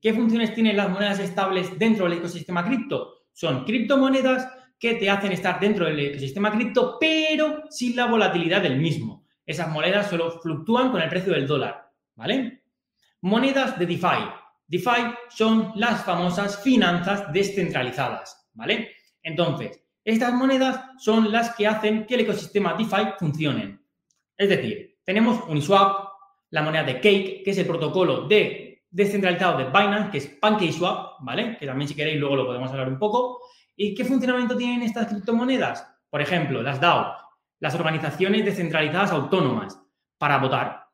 ¿Qué 0.00 0.12
funciones 0.12 0.54
tienen 0.54 0.76
las 0.76 0.90
monedas 0.90 1.18
estables 1.18 1.76
dentro 1.76 2.04
del 2.04 2.18
ecosistema 2.18 2.64
cripto? 2.64 3.24
Son 3.32 3.64
criptomonedas 3.64 4.48
que 4.78 4.94
te 4.94 5.10
hacen 5.10 5.32
estar 5.32 5.58
dentro 5.58 5.86
del 5.86 5.98
ecosistema 5.98 6.52
cripto, 6.52 6.98
pero 7.00 7.64
sin 7.68 7.96
la 7.96 8.06
volatilidad 8.06 8.62
del 8.62 8.78
mismo. 8.78 9.26
Esas 9.44 9.68
monedas 9.68 10.08
solo 10.08 10.40
fluctúan 10.40 10.92
con 10.92 11.00
el 11.00 11.08
precio 11.08 11.32
del 11.32 11.48
dólar, 11.48 11.90
¿vale? 12.14 12.62
Monedas 13.22 13.76
de 13.76 13.86
DeFi. 13.86 14.30
DeFi 14.68 15.14
son 15.30 15.72
las 15.74 16.04
famosas 16.04 16.62
finanzas 16.62 17.32
descentralizadas, 17.32 18.48
¿vale? 18.52 18.92
Entonces, 19.22 19.82
estas 20.04 20.32
monedas 20.32 20.80
son 20.98 21.32
las 21.32 21.56
que 21.56 21.66
hacen 21.66 22.06
que 22.06 22.14
el 22.14 22.20
ecosistema 22.20 22.74
DeFi 22.74 23.14
funcione. 23.18 23.80
Es 24.36 24.48
decir, 24.48 24.98
tenemos 25.02 25.42
Uniswap, 25.48 26.08
la 26.50 26.62
moneda 26.62 26.84
de 26.84 26.94
Cake, 26.94 27.42
que 27.44 27.50
es 27.50 27.58
el 27.58 27.66
protocolo 27.66 28.28
de 28.28 28.67
descentralizado 28.90 29.58
de 29.58 29.64
Binance, 29.64 30.10
que 30.10 30.18
es 30.18 30.26
PancakeSwap, 30.26 31.20
¿vale? 31.20 31.56
Que 31.58 31.66
también 31.66 31.88
si 31.88 31.94
queréis 31.94 32.18
luego 32.18 32.36
lo 32.36 32.46
podemos 32.46 32.70
hablar 32.70 32.88
un 32.88 32.98
poco. 32.98 33.40
¿Y 33.76 33.94
qué 33.94 34.04
funcionamiento 34.04 34.56
tienen 34.56 34.82
estas 34.82 35.06
criptomonedas? 35.06 35.86
Por 36.10 36.20
ejemplo, 36.20 36.62
las 36.62 36.80
DAO, 36.80 37.14
las 37.60 37.74
organizaciones 37.74 38.44
descentralizadas 38.44 39.12
autónomas, 39.12 39.80
para 40.16 40.38
votar. 40.38 40.86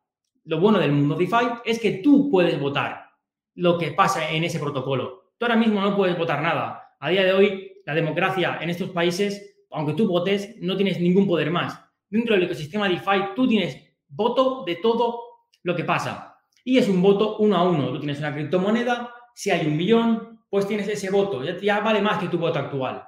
Lo 0.44 0.61
bueno 0.61 0.78
del 0.78 0.92
mundo 0.92 1.14
DeFi 1.14 1.61
es 1.64 1.78
que 1.78 1.92
tú 2.02 2.30
puedes 2.30 2.61
votar 2.61 3.11
lo 3.54 3.78
que 3.78 3.92
pasa 3.92 4.30
en 4.30 4.44
ese 4.44 4.59
protocolo. 4.59 5.33
Tú 5.38 5.46
ahora 5.46 5.57
mismo 5.57 5.80
no 5.80 5.96
puedes 5.96 6.18
votar 6.18 6.42
nada. 6.42 6.96
A 7.00 7.09
día 7.09 7.22
de 7.22 7.33
hoy, 7.33 7.72
la 7.87 7.94
democracia 7.94 8.59
en 8.61 8.70
estos 8.70 8.90
países, 8.90 9.64
aunque 9.70 9.94
tú 9.94 10.07
votes, 10.09 10.57
no 10.61 10.76
tienes 10.76 11.00
ningún 11.00 11.26
poder 11.26 11.50
más. 11.50 11.80
Dentro 12.11 12.35
del 12.35 12.44
ecosistema 12.44 12.88
DeFi, 12.88 13.35
tú 13.35 13.48
tienes 13.48 13.80
voto 14.09 14.64
de 14.66 14.76
todo 14.76 15.20
lo 15.62 15.74
que 15.74 15.85
pasa 15.85 16.34
y 16.64 16.79
es 16.79 16.88
un 16.88 17.03
voto 17.03 17.37
uno 17.37 17.57
a 17.57 17.68
uno. 17.68 17.92
Tú 17.92 17.98
tienes 17.98 18.18
una 18.18 18.35
criptomoneda, 18.35 19.14
si 19.35 19.50
hay 19.50 19.66
un 19.66 19.77
millón, 19.77 20.40
pues 20.48 20.66
tienes 20.66 20.88
ese 20.88 21.11
voto, 21.11 21.42
ya, 21.61 21.81
vale 21.81 22.00
más 22.00 22.18
que 22.18 22.29
tu 22.29 22.38
voto 22.38 22.59
actual. 22.59 23.07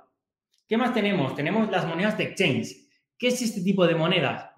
¿Qué 0.69 0.77
más 0.77 0.93
tenemos? 0.93 1.35
Tenemos 1.35 1.71
las 1.71 1.87
monedas 1.87 2.19
de 2.19 2.25
exchange. 2.25 2.89
¿Qué 3.17 3.29
es 3.29 3.41
este 3.41 3.63
tipo 3.63 3.87
de 3.87 3.95
monedas? 3.95 4.51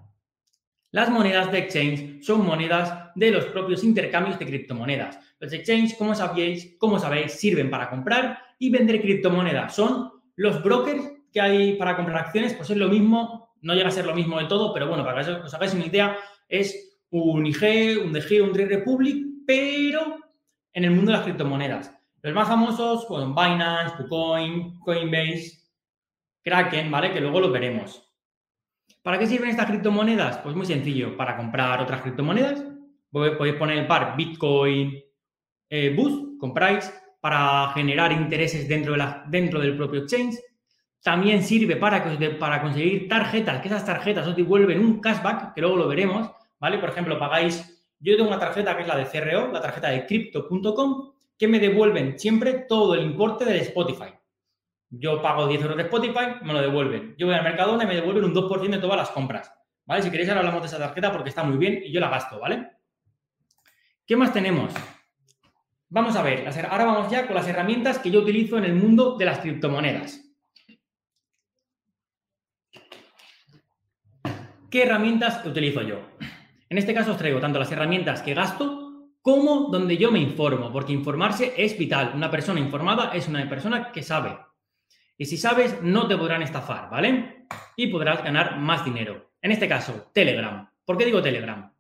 Las 0.91 1.11
monedas 1.11 1.53
de 1.53 1.59
exchange 1.59 2.25
son 2.25 2.47
monedas 2.47 3.11
de 3.15 3.31
los 3.31 3.45
propios 3.47 3.85
intercambios 3.85 4.39
de 4.39 4.47
criptomonedas. 4.47 5.19
Los 5.39 5.53
exchange, 5.53 5.97
como 5.99 6.15
sabéis, 6.15 6.77
como 6.79 6.99
sabéis, 6.99 7.33
sirven 7.33 7.71
para 7.71 7.91
comprar 7.91 8.39
y 8.59 8.71
vender 8.71 9.03
criptomonedas. 9.03 9.75
Son 9.75 10.11
los 10.37 10.63
brokers 10.63 11.13
que 11.31 11.41
hay 11.43 11.75
para 11.75 11.95
comprar 11.95 12.25
acciones, 12.25 12.55
pues 12.55 12.71
es 12.71 12.77
lo 12.79 12.89
mismo, 12.89 13.55
no 13.61 13.75
llega 13.75 13.89
a 13.89 13.93
ser 13.93 14.07
lo 14.07 14.15
mismo 14.15 14.39
de 14.39 14.47
todo, 14.47 14.73
pero 14.73 14.89
bueno, 14.89 15.05
para 15.05 15.23
que 15.23 15.31
os 15.31 15.53
hagáis 15.53 15.75
una 15.75 15.87
idea, 15.87 16.17
es 16.49 16.88
un 17.11 17.47
IG, 17.47 18.03
un 18.05 18.12
DG, 18.12 18.42
un 18.42 18.53
Trade 18.53 18.77
Republic, 18.77 19.25
pero 19.47 20.16
en 20.73 20.85
el 20.85 20.90
mundo 20.90 21.11
de 21.11 21.18
las 21.18 21.25
criptomonedas. 21.25 21.94
Los 22.23 22.35
más 22.35 22.49
famosos 22.49 23.07
son 23.07 23.35
Binance, 23.35 23.97
KuCoin, 23.97 24.79
Coinbase, 24.81 25.53
Kraken, 26.42 26.90
¿vale? 26.90 27.12
Que 27.12 27.21
luego 27.21 27.40
los 27.40 27.53
veremos. 27.53 28.05
¿Para 29.03 29.18
qué 29.18 29.27
sirven 29.27 29.51
estas 29.51 29.66
criptomonedas? 29.66 30.38
Pues 30.38 30.55
muy 30.55 30.66
sencillo, 30.66 31.16
para 31.16 31.37
comprar 31.37 31.81
otras 31.81 32.03
criptomonedas. 32.03 32.64
Podéis 33.11 33.55
poner 33.55 33.79
el 33.79 33.87
par 33.87 34.16
Bitcoin 34.16 35.03
eh, 35.71 35.94
Boost, 35.97 36.38
compráis 36.38 36.92
para 37.21 37.71
generar 37.75 38.12
intereses 38.12 38.68
dentro, 38.68 38.94
de 38.94 39.05
dentro 39.29 39.61
del 39.61 39.77
propio 39.77 40.01
exchange. 40.01 40.38
También 41.03 41.42
sirve 41.42 41.77
para, 41.77 42.05
para 42.38 42.61
conseguir 42.61 43.09
tarjetas, 43.09 43.61
que 43.61 43.68
esas 43.68 43.85
tarjetas 43.85 44.27
os 44.27 44.37
devuelven 44.37 44.81
un 44.81 45.01
cashback, 45.01 45.55
que 45.55 45.61
luego 45.61 45.77
lo 45.77 45.88
veremos, 45.88 46.31
¿vale? 46.61 46.79
Por 46.79 46.90
ejemplo, 46.90 47.18
pagáis, 47.18 47.87
yo 47.99 48.16
tengo 48.16 48.29
una 48.29 48.38
tarjeta 48.38 48.77
que 48.77 48.83
es 48.83 48.88
la 48.88 48.97
de 48.97 49.07
CRO, 49.07 49.53
la 49.53 49.61
tarjeta 49.61 49.88
de 49.88 50.07
crypto.com, 50.07 51.12
que 51.37 51.49
me 51.49 51.61
devuelven 51.61 52.18
siempre 52.18 52.66
todo 52.68 52.94
el 52.94 53.03
importe 53.03 53.44
del 53.44 53.59
Spotify. 53.59 54.12
Yo 54.90 55.21
pago 55.21 55.47
10 55.47 55.62
euros 55.62 55.77
de 55.77 55.83
Spotify, 55.85 56.42
me 56.42 56.53
lo 56.53 56.61
devuelven. 56.61 57.14
Yo 57.18 57.27
voy 57.27 57.35
al 57.35 57.44
Mercadona 57.44 57.85
y 57.85 57.87
me 57.87 57.94
devuelven 57.94 58.25
un 58.25 58.35
2% 58.35 58.71
de 58.71 58.79
todas 58.79 58.97
las 58.97 59.11
compras. 59.11 59.53
Si 60.01 60.11
queréis 60.11 60.29
ahora 60.29 60.40
hablamos 60.40 60.62
de 60.62 60.68
esa 60.68 60.79
tarjeta 60.79 61.12
porque 61.12 61.31
está 61.31 61.42
muy 61.44 61.57
bien 61.57 61.83
y 61.85 61.92
yo 61.92 62.01
la 62.01 62.09
gasto. 62.09 62.40
¿Qué 64.07 64.16
más 64.16 64.33
tenemos? 64.33 64.73
Vamos 65.90 66.16
a 66.16 66.23
ver, 66.23 66.47
ahora 66.71 66.85
vamos 66.85 67.11
ya 67.11 67.27
con 67.27 67.35
las 67.35 67.49
herramientas 67.49 67.99
que 67.99 68.11
yo 68.11 68.21
utilizo 68.21 68.59
en 68.59 68.64
el 68.64 68.75
mundo 68.75 69.16
de 69.16 69.25
las 69.25 69.38
criptomonedas. 69.38 70.25
¿Qué 74.71 74.83
herramientas 74.83 75.44
utilizo 75.47 75.81
yo? 75.81 76.01
En 76.71 76.77
este 76.79 76.93
caso 76.93 77.13
os 77.13 77.19
traigo 77.19 77.41
tanto 77.41 77.59
las 77.59 77.73
herramientas 77.73 78.23
que 78.23 78.35
gasto 78.35 78.89
como 79.23 79.69
donde 79.71 79.97
yo 79.97 80.11
me 80.11 80.21
informo, 80.21 80.71
porque 80.73 80.93
informarse 80.93 81.55
es 81.57 81.77
vital. 81.79 82.13
Una 82.15 82.31
persona 82.31 82.61
informada 82.61 83.11
es 83.15 83.29
una 83.29 83.47
persona 83.49 83.91
que 83.91 84.03
sabe. 84.03 84.39
Y 85.17 85.25
si 85.25 85.37
sabes, 85.37 85.83
no 85.83 86.07
te 86.07 86.17
podrán 86.17 86.43
estafar, 86.43 86.89
¿vale? 86.91 87.47
Y 87.77 87.89
podrás 87.89 88.23
ganar 88.23 88.59
más 88.59 88.85
dinero. 88.85 89.33
En 89.41 89.53
este 89.53 89.69
caso, 89.69 90.11
Telegram. 90.13 90.69
¿Por 90.85 90.97
qué 90.97 91.05
digo 91.05 91.23
Telegram? 91.23 91.73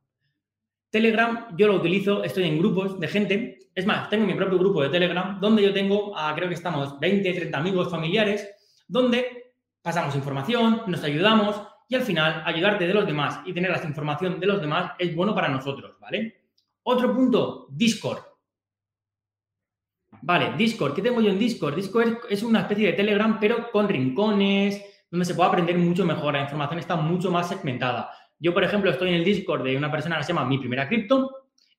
Telegram 0.90 1.56
yo 1.56 1.66
lo 1.66 1.74
utilizo, 1.74 2.24
estoy 2.24 2.44
en 2.44 2.58
grupos 2.58 2.98
de 2.98 3.08
gente. 3.08 3.58
Es 3.74 3.86
más, 3.86 4.08
tengo 4.08 4.26
mi 4.26 4.34
propio 4.34 4.58
grupo 4.58 4.82
de 4.82 4.88
Telegram 4.88 5.38
donde 5.38 5.62
yo 5.62 5.72
tengo, 5.72 6.14
creo 6.34 6.48
que 6.48 6.54
estamos 6.54 6.98
20, 6.98 7.32
30 7.32 7.58
amigos 7.58 7.90
familiares, 7.90 8.48
donde 8.88 9.52
pasamos 9.82 10.16
información, 10.16 10.82
nos 10.86 11.04
ayudamos 11.04 11.62
y 11.88 11.94
al 11.94 12.02
final 12.02 12.42
ayudarte 12.44 12.86
de 12.86 12.94
los 12.94 13.06
demás 13.06 13.40
y 13.46 13.52
tener 13.52 13.70
la 13.70 13.82
información 13.82 14.38
de 14.38 14.46
los 14.46 14.60
demás 14.60 14.92
es 14.98 15.14
bueno 15.16 15.34
para 15.34 15.48
nosotros, 15.48 15.96
¿vale? 15.98 16.42
Otro 16.82 17.14
punto, 17.14 17.66
Discord. 17.70 18.22
Vale, 20.22 20.52
Discord. 20.56 20.94
¿Qué 20.94 21.02
tengo 21.02 21.20
yo 21.20 21.30
en 21.30 21.38
Discord? 21.38 21.74
Discord 21.74 22.18
es 22.28 22.42
una 22.42 22.60
especie 22.60 22.88
de 22.88 22.92
Telegram, 22.92 23.38
pero 23.40 23.70
con 23.70 23.88
rincones, 23.88 24.84
donde 25.10 25.24
se 25.24 25.34
puede 25.34 25.48
aprender 25.48 25.78
mucho 25.78 26.04
mejor. 26.04 26.34
La 26.34 26.42
información 26.42 26.78
está 26.78 26.96
mucho 26.96 27.30
más 27.30 27.48
segmentada. 27.48 28.10
Yo, 28.38 28.52
por 28.52 28.64
ejemplo, 28.64 28.90
estoy 28.90 29.08
en 29.10 29.16
el 29.16 29.24
Discord 29.24 29.64
de 29.64 29.76
una 29.76 29.90
persona 29.90 30.18
que 30.18 30.24
se 30.24 30.32
llama 30.32 30.46
Mi 30.46 30.58
Primera 30.58 30.88
Cripto 30.88 31.30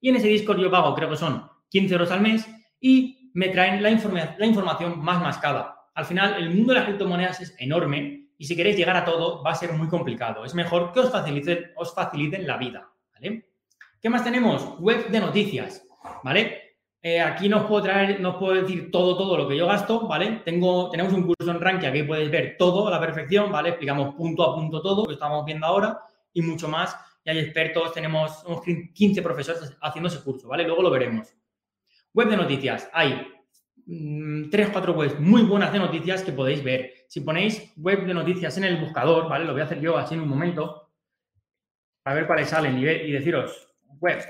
y 0.02 0.10
en 0.10 0.15
ese 0.15 0.28
Discord 0.28 0.60
yo 0.60 0.72
pago, 0.72 0.95
creo 0.95 1.10
que 1.10 1.17
son 1.17 1.48
15 1.69 1.93
euros 1.93 2.12
al 2.12 2.22
mes 2.22 2.48
y 2.80 3.32
me 3.34 3.50
traen 3.50 3.84
la, 3.84 3.89
la 3.89 4.45
información 4.45 5.00
más 5.00 5.22
mascada. 5.22 5.76
Al 5.93 6.06
final, 6.06 6.36
el 6.36 6.50
mundo 6.50 6.74
de 6.74 6.80
las 6.80 6.88
criptomonedas 6.88 7.41
es 7.41 7.56
enorme 7.60 8.28
y 8.39 8.45
si 8.45 8.56
queréis 8.56 8.78
llegar 8.78 8.95
a 8.95 9.06
todo 9.06 9.43
va 9.43 9.52
a 9.52 9.56
ser 9.56 9.73
muy 9.73 9.89
complicado. 9.89 10.45
Es 10.45 10.56
mejor 10.56 10.93
que 10.93 11.02
os 11.02 11.12
faciliten, 11.12 11.73
os 11.75 11.93
faciliten 11.93 12.47
la 12.47 12.58
vida. 12.58 12.89
¿vale? 13.13 13.49
¿Qué 14.02 14.10
más 14.10 14.23
tenemos? 14.23 14.80
Web 14.80 15.10
de 15.10 15.19
noticias. 15.19 15.86
¿Vale? 16.23 16.69
Eh, 17.02 17.19
aquí 17.19 17.49
no 17.49 17.58
os 17.58 17.65
puedo 17.65 17.84
traer, 17.84 18.19
no 18.21 18.32
os 18.32 18.36
puedo 18.38 18.62
decir 18.62 18.89
todo, 18.91 19.17
todo 19.17 19.38
lo 19.38 19.47
que 19.47 19.58
yo 19.58 19.67
gasto, 19.67 20.08
¿vale? 20.08 20.41
Tengo, 20.43 20.89
tenemos 20.89 21.13
un 21.13 21.23
curso 21.23 21.52
en 21.52 21.60
Rankia 21.60 21.91
que 21.91 22.06
podéis 22.06 22.32
ver 22.32 22.56
todo 22.58 22.88
a 22.88 22.91
la 22.91 22.99
perfección, 22.99 23.52
¿vale? 23.52 23.69
Explicamos 23.69 24.15
punto 24.15 24.43
a 24.43 24.56
punto 24.56 24.82
todo, 24.82 25.02
lo 25.02 25.08
que 25.08 25.13
estamos 25.13 25.45
viendo 25.45 25.65
ahora 25.65 25.99
y 26.34 26.41
mucho 26.41 26.69
más. 26.69 26.95
Y 27.25 27.30
hay 27.30 27.39
expertos, 27.39 27.93
tenemos 27.93 28.43
unos 28.45 28.62
15 28.93 29.21
profesores 29.21 29.78
haciendo 29.82 30.08
ese 30.08 30.23
curso, 30.23 30.47
¿vale? 30.47 30.63
Luego 30.63 30.82
lo 30.82 30.89
veremos. 30.89 31.34
Web 32.13 32.30
de 32.30 32.38
noticias. 32.38 32.89
Hay 32.93 33.28
mm, 33.86 34.49
tres, 34.49 34.69
cuatro 34.69 34.93
webs 34.93 35.19
muy 35.19 35.43
buenas 35.43 35.73
de 35.73 35.80
noticias 35.80 36.23
que 36.23 36.32
podéis 36.32 36.63
ver. 36.63 36.98
Si 37.10 37.22
ponéis 37.22 37.74
web 37.76 38.06
de 38.06 38.13
noticias 38.13 38.56
en 38.60 38.65
el 38.65 38.78
buscador, 38.78 39.28
¿vale? 39.28 39.43
Lo 39.43 39.54
voy 39.54 39.62
a 39.62 39.63
hacer 39.63 39.82
yo 39.82 39.98
así 39.98 40.13
en 40.13 40.22
un 40.22 40.30
momento, 40.30 40.91
para 42.04 42.17
ver 42.17 42.28
cuáles 42.28 42.50
salen 42.50 42.78
y, 42.78 42.84
deciros 42.84 43.74
web 44.00 44.24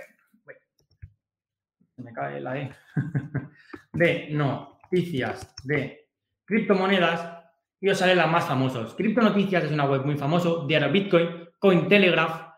me 1.98 2.14
cae 2.14 2.40
la 2.40 2.58
E, 2.58 2.72
de 3.92 4.30
noticias 4.32 5.54
de 5.66 6.08
criptomonedas 6.46 7.44
y 7.82 7.90
os 7.90 7.98
salen 7.98 8.16
las 8.16 8.32
más 8.32 8.46
famosos. 8.46 8.96
Criptonoticias 8.96 9.66
es 9.66 9.72
una 9.74 9.84
web 9.84 10.06
muy 10.06 10.18
famosa, 10.18 10.66
Diario 10.66 10.90
Bitcoin, 10.90 11.50
Cointelegraph, 11.60 12.50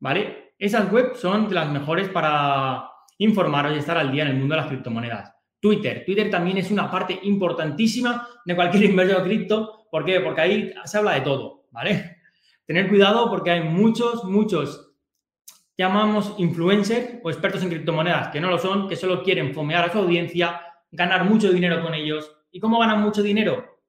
¿vale? 0.00 0.54
Esas 0.58 0.92
webs 0.92 1.20
son 1.20 1.54
las 1.54 1.70
mejores 1.70 2.08
para 2.08 2.90
informaros 3.18 3.76
y 3.76 3.78
estar 3.78 3.96
al 3.96 4.10
día 4.10 4.24
en 4.24 4.30
el 4.30 4.38
mundo 4.38 4.56
de 4.56 4.60
las 4.60 4.68
criptomonedas. 4.68 5.32
Twitter. 5.62 6.04
Twitter 6.04 6.28
también 6.28 6.58
es 6.58 6.72
una 6.72 6.90
parte 6.90 7.20
importantísima 7.22 8.28
de 8.44 8.56
cualquier 8.56 8.82
inversor 8.90 9.22
cripto. 9.22 9.86
¿Por 9.90 10.04
qué? 10.04 10.20
Porque 10.20 10.40
ahí 10.40 10.74
se 10.84 10.98
habla 10.98 11.12
de 11.12 11.20
todo, 11.20 11.66
¿vale? 11.70 12.16
Tener 12.66 12.88
cuidado 12.88 13.30
porque 13.30 13.52
hay 13.52 13.62
muchos, 13.62 14.24
muchos 14.24 14.92
llamamos 15.78 16.34
influencers 16.38 17.20
o 17.22 17.30
expertos 17.30 17.62
en 17.62 17.70
criptomonedas, 17.70 18.28
que 18.28 18.40
no 18.40 18.50
lo 18.50 18.58
son, 18.58 18.88
que 18.88 18.96
solo 18.96 19.22
quieren 19.22 19.54
fomear 19.54 19.84
a 19.84 19.92
su 19.92 19.98
audiencia, 19.98 20.60
ganar 20.90 21.24
mucho 21.24 21.52
dinero 21.52 21.80
con 21.80 21.94
ellos. 21.94 22.30
¿Y 22.50 22.58
cómo 22.58 22.80
ganan 22.80 23.00
mucho 23.00 23.22
dinero? 23.22 23.80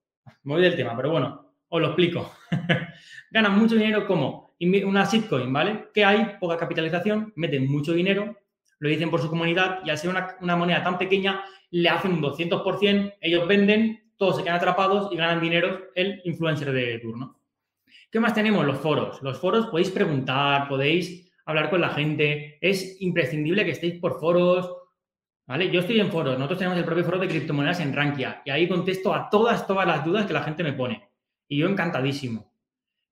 Me 0.44 0.54
voy 0.54 0.62
del 0.62 0.76
tema, 0.76 0.96
pero 0.96 1.12
bueno, 1.12 1.56
os 1.70 1.82
lo 1.82 1.88
explico. 1.88 2.32
ganan 3.32 3.58
mucho 3.58 3.76
dinero 3.76 4.06
como 4.06 4.56
una 4.86 5.06
shitcoin, 5.06 5.52
¿vale? 5.52 5.90
Que 5.92 6.06
hay 6.06 6.38
poca 6.40 6.56
capitalización, 6.56 7.34
meten 7.36 7.70
mucho 7.70 7.94
dinero, 7.94 8.38
lo 8.84 8.90
dicen 8.90 9.10
por 9.10 9.22
su 9.22 9.30
comunidad 9.30 9.80
y 9.86 9.90
al 9.90 9.98
ser 9.98 10.10
una, 10.10 10.56
moneda 10.58 10.84
tan 10.84 10.98
pequeña, 10.98 11.42
le 11.72 11.88
hacen 11.88 12.12
un 12.12 12.22
200%, 12.22 13.14
ellos 13.22 13.48
venden, 13.48 14.12
todos 14.18 14.36
se 14.36 14.44
quedan 14.44 14.58
atrapados 14.58 15.10
y 15.10 15.16
ganan 15.16 15.40
dinero 15.40 15.86
el 15.96 16.20
influencer 16.26 16.74
de 16.74 17.00
turno. 17.00 17.40
¿Qué 18.12 18.20
más 18.20 18.34
tenemos? 18.34 18.66
Los 18.66 18.80
foros. 18.80 19.22
Los 19.22 19.40
foros 19.40 19.68
podéis 19.68 19.90
preguntar, 19.90 20.68
podéis 20.68 21.32
hablar 21.46 21.70
con 21.70 21.80
la 21.80 21.92
gente. 21.92 22.58
Es 22.60 23.02
imprescindible 23.02 23.64
que 23.64 23.72
estéis 23.72 24.02
por 24.02 24.20
foros, 24.20 24.76
¿vale? 25.48 25.72
Yo 25.72 25.80
estoy 25.80 26.02
en 26.02 26.12
foros, 26.12 26.34
nosotros 26.34 26.60
tenemos 26.60 26.78
el 26.78 26.84
propio 26.84 27.06
foro 27.06 27.20
de 27.20 27.30
criptomonedas 27.30 27.80
en 27.80 27.94
Rankia 27.94 28.42
y 28.44 28.50
ahí 28.50 28.68
contesto 28.68 29.14
a 29.14 29.30
todas, 29.30 29.66
todas 29.66 29.88
las 29.88 30.04
dudas 30.04 30.26
que 30.26 30.34
la 30.34 30.44
gente 30.44 30.62
me 30.62 30.74
pone. 30.74 31.08
Y 31.48 31.60
yo 31.60 31.70
encantadísimo. 31.70 32.52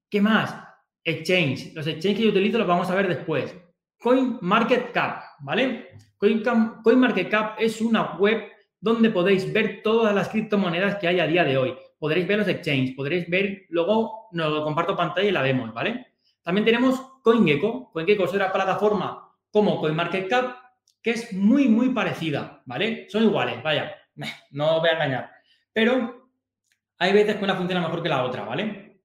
¿Qué 0.10 0.20
más? 0.20 0.54
Exchange. 1.02 1.72
Los 1.74 1.88
exchanges 1.88 2.18
que 2.18 2.24
yo 2.26 2.32
utilizo 2.32 2.58
los 2.58 2.68
vamos 2.68 2.90
a 2.90 2.96
ver 2.96 3.08
después. 3.08 3.56
CoinMarketCap, 4.02 5.24
¿vale? 5.42 5.90
CoinMarketCap 6.18 7.60
es 7.60 7.82
una 7.82 8.18
web 8.18 8.50
donde 8.80 9.12
podéis 9.12 9.54
ver 9.54 9.82
todas 9.84 10.14
las 10.14 10.30
criptomonedas 10.30 10.96
que 10.96 11.08
hay 11.08 11.20
a 11.20 11.28
día 11.28 11.44
de 11.44 11.58
hoy. 11.58 11.76
Podréis 12.00 12.28
ver 12.28 12.40
los 12.40 12.48
exchanges, 12.48 12.96
podréis 12.96 13.30
ver, 13.30 13.66
luego 13.70 14.28
nos 14.32 14.52
lo 14.52 14.64
comparto 14.64 14.96
pantalla 14.96 15.30
y 15.30 15.32
la 15.32 15.44
vemos, 15.44 15.72
¿vale? 15.72 16.14
También 16.42 16.66
tenemos 16.66 17.00
CoinGecko. 17.22 17.92
CoinGecko 17.92 18.26
es 18.26 18.34
una 18.34 18.52
plataforma 18.52 19.30
como 19.52 19.80
CoinMarketCap 19.80 20.56
que 21.02 21.12
es 21.12 21.34
muy, 21.34 21.68
muy 21.68 21.90
parecida, 21.90 22.64
¿vale? 22.66 23.08
Son 23.10 23.24
iguales, 23.24 23.62
vaya, 23.62 23.96
no 24.52 24.78
os 24.78 24.82
voy 24.82 24.90
a 24.90 24.94
engañar. 24.94 25.32
Pero 25.72 26.30
hay 26.98 27.14
veces 27.14 27.36
que 27.36 27.44
una 27.44 27.56
funciona 27.56 27.82
mejor 27.82 28.02
que 28.02 28.10
la 28.10 28.24
otra, 28.24 28.46
¿vale? 28.46 29.00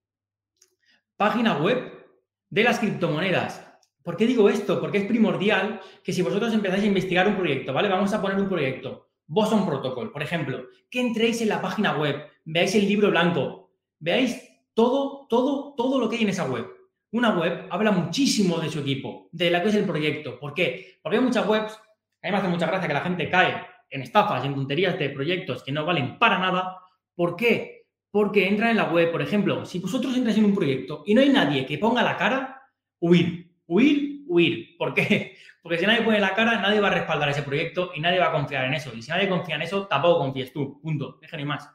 Página 1.17 1.59
web 1.59 2.07
de 2.49 2.65
las 2.65 2.79
criptomonedas. 2.79 3.66
¿Por 4.07 4.17
qué 4.17 4.27
digo 4.27 4.49
esto? 4.49 4.81
Porque 4.81 4.99
es 4.99 5.05
primordial 5.05 5.81
que 6.03 6.13
si 6.15 6.23
vosotros 6.23 6.55
empezáis 6.55 6.85
a 6.85 6.87
investigar 6.87 7.27
un 7.27 7.37
proyecto, 7.37 7.75
¿vale? 7.75 7.89
Vamos 7.89 8.15
a 8.15 8.23
poner 8.23 8.39
un 8.39 8.49
proyecto, 8.49 9.09
Boson 9.27 9.67
Protocol, 9.67 10.13
por 10.13 10.23
ejemplo, 10.23 10.69
que 10.89 11.01
entréis 11.01 11.43
en 11.43 11.49
la 11.49 11.61
página 11.61 11.99
web, 11.99 12.25
veáis 12.45 12.77
el 12.77 12.87
libro 12.87 13.11
blanco, 13.11 13.73
veáis 13.99 14.41
todo, 14.75 15.27
todo, 15.29 15.75
todo 15.77 15.99
lo 15.99 16.09
que 16.09 16.17
hay 16.17 16.23
en 16.23 16.29
esa 16.29 16.49
web 16.49 16.77
una 17.17 17.39
web 17.39 17.67
habla 17.71 17.93
muchísimo 17.93 18.59
de 18.59 18.69
su 18.69 18.81
equipo, 18.81 19.29
de 19.33 19.51
la 19.51 19.63
que 19.63 19.69
es 19.69 19.75
el 19.75 19.85
proyecto. 19.85 20.39
¿Por 20.39 20.55
qué? 20.55 20.99
Porque 21.03 21.19
hay 21.19 21.25
muchas 21.25 21.47
webs, 21.49 21.73
a 21.73 22.27
mí 22.27 22.31
me 22.31 22.37
hace 22.37 22.49
mucha 22.49 22.67
gracia 22.67 22.89
que 22.89 22.95
la 22.95 23.01
gente 23.01 23.31
cae 23.31 23.55
en 23.91 24.03
estafas, 24.03 24.45
en 24.45 24.55
tonterías 24.55 24.99
de 24.99 25.11
proyectos 25.11 25.63
que 25.63 25.73
no 25.73 25.85
valen 25.85 26.19
para 26.19 26.39
nada. 26.39 26.79
¿Por 27.15 27.37
qué? 27.37 27.87
Porque 28.11 28.49
entran 28.49 28.71
en 28.71 28.77
la 28.77 28.91
web, 28.91 29.11
por 29.13 29.23
ejemplo, 29.23 29.65
si 29.65 29.79
vosotros 29.79 30.17
entráis 30.17 30.39
en 30.39 30.47
un 30.47 30.55
proyecto 30.55 31.05
y 31.07 31.15
no 31.15 31.21
hay 31.21 31.31
nadie 31.31 31.65
que 31.65 31.79
ponga 31.79 32.03
la 32.03 32.17
cara, 32.17 32.63
huir, 33.01 33.46
huir, 33.67 34.25
huir. 34.27 34.77
¿Por 34.77 34.95
qué? 34.95 35.37
Porque 35.63 35.79
si 35.79 35.87
nadie 35.87 36.03
pone 36.03 36.21
la 36.21 36.35
cara, 36.35 36.61
nadie 36.61 36.81
va 36.81 36.89
a 36.89 36.93
respaldar 36.93 37.29
ese 37.29 37.43
proyecto 37.43 37.91
y 37.95 38.01
nadie 38.01 38.21
va 38.21 38.29
a 38.29 38.33
confiar 38.33 38.65
en 38.67 38.75
eso. 38.75 38.93
Y 38.95 39.03
si 39.03 39.11
nadie 39.11 39.29
confía 39.29 39.57
en 39.57 39.63
eso, 39.63 39.87
tampoco 39.87 40.21
confíes 40.21 40.53
tú. 40.53 40.81
Punto. 40.81 41.19
Déjenme 41.21 41.45
más. 41.45 41.69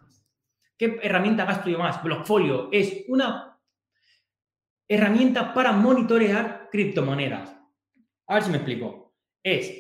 ¿Qué 0.78 1.00
herramienta 1.04 1.46
gasto 1.46 1.70
yo 1.70 1.78
más? 1.78 2.02
Blockfolio 2.02 2.70
es 2.72 3.04
una 3.08 3.60
herramienta 4.88 5.54
para 5.54 5.72
monitorear 5.74 6.70
criptomonedas. 6.72 7.56
A 8.28 8.36
ver 8.36 8.44
si 8.44 8.50
me 8.50 8.58
explico. 8.58 9.14
Es, 9.44 9.74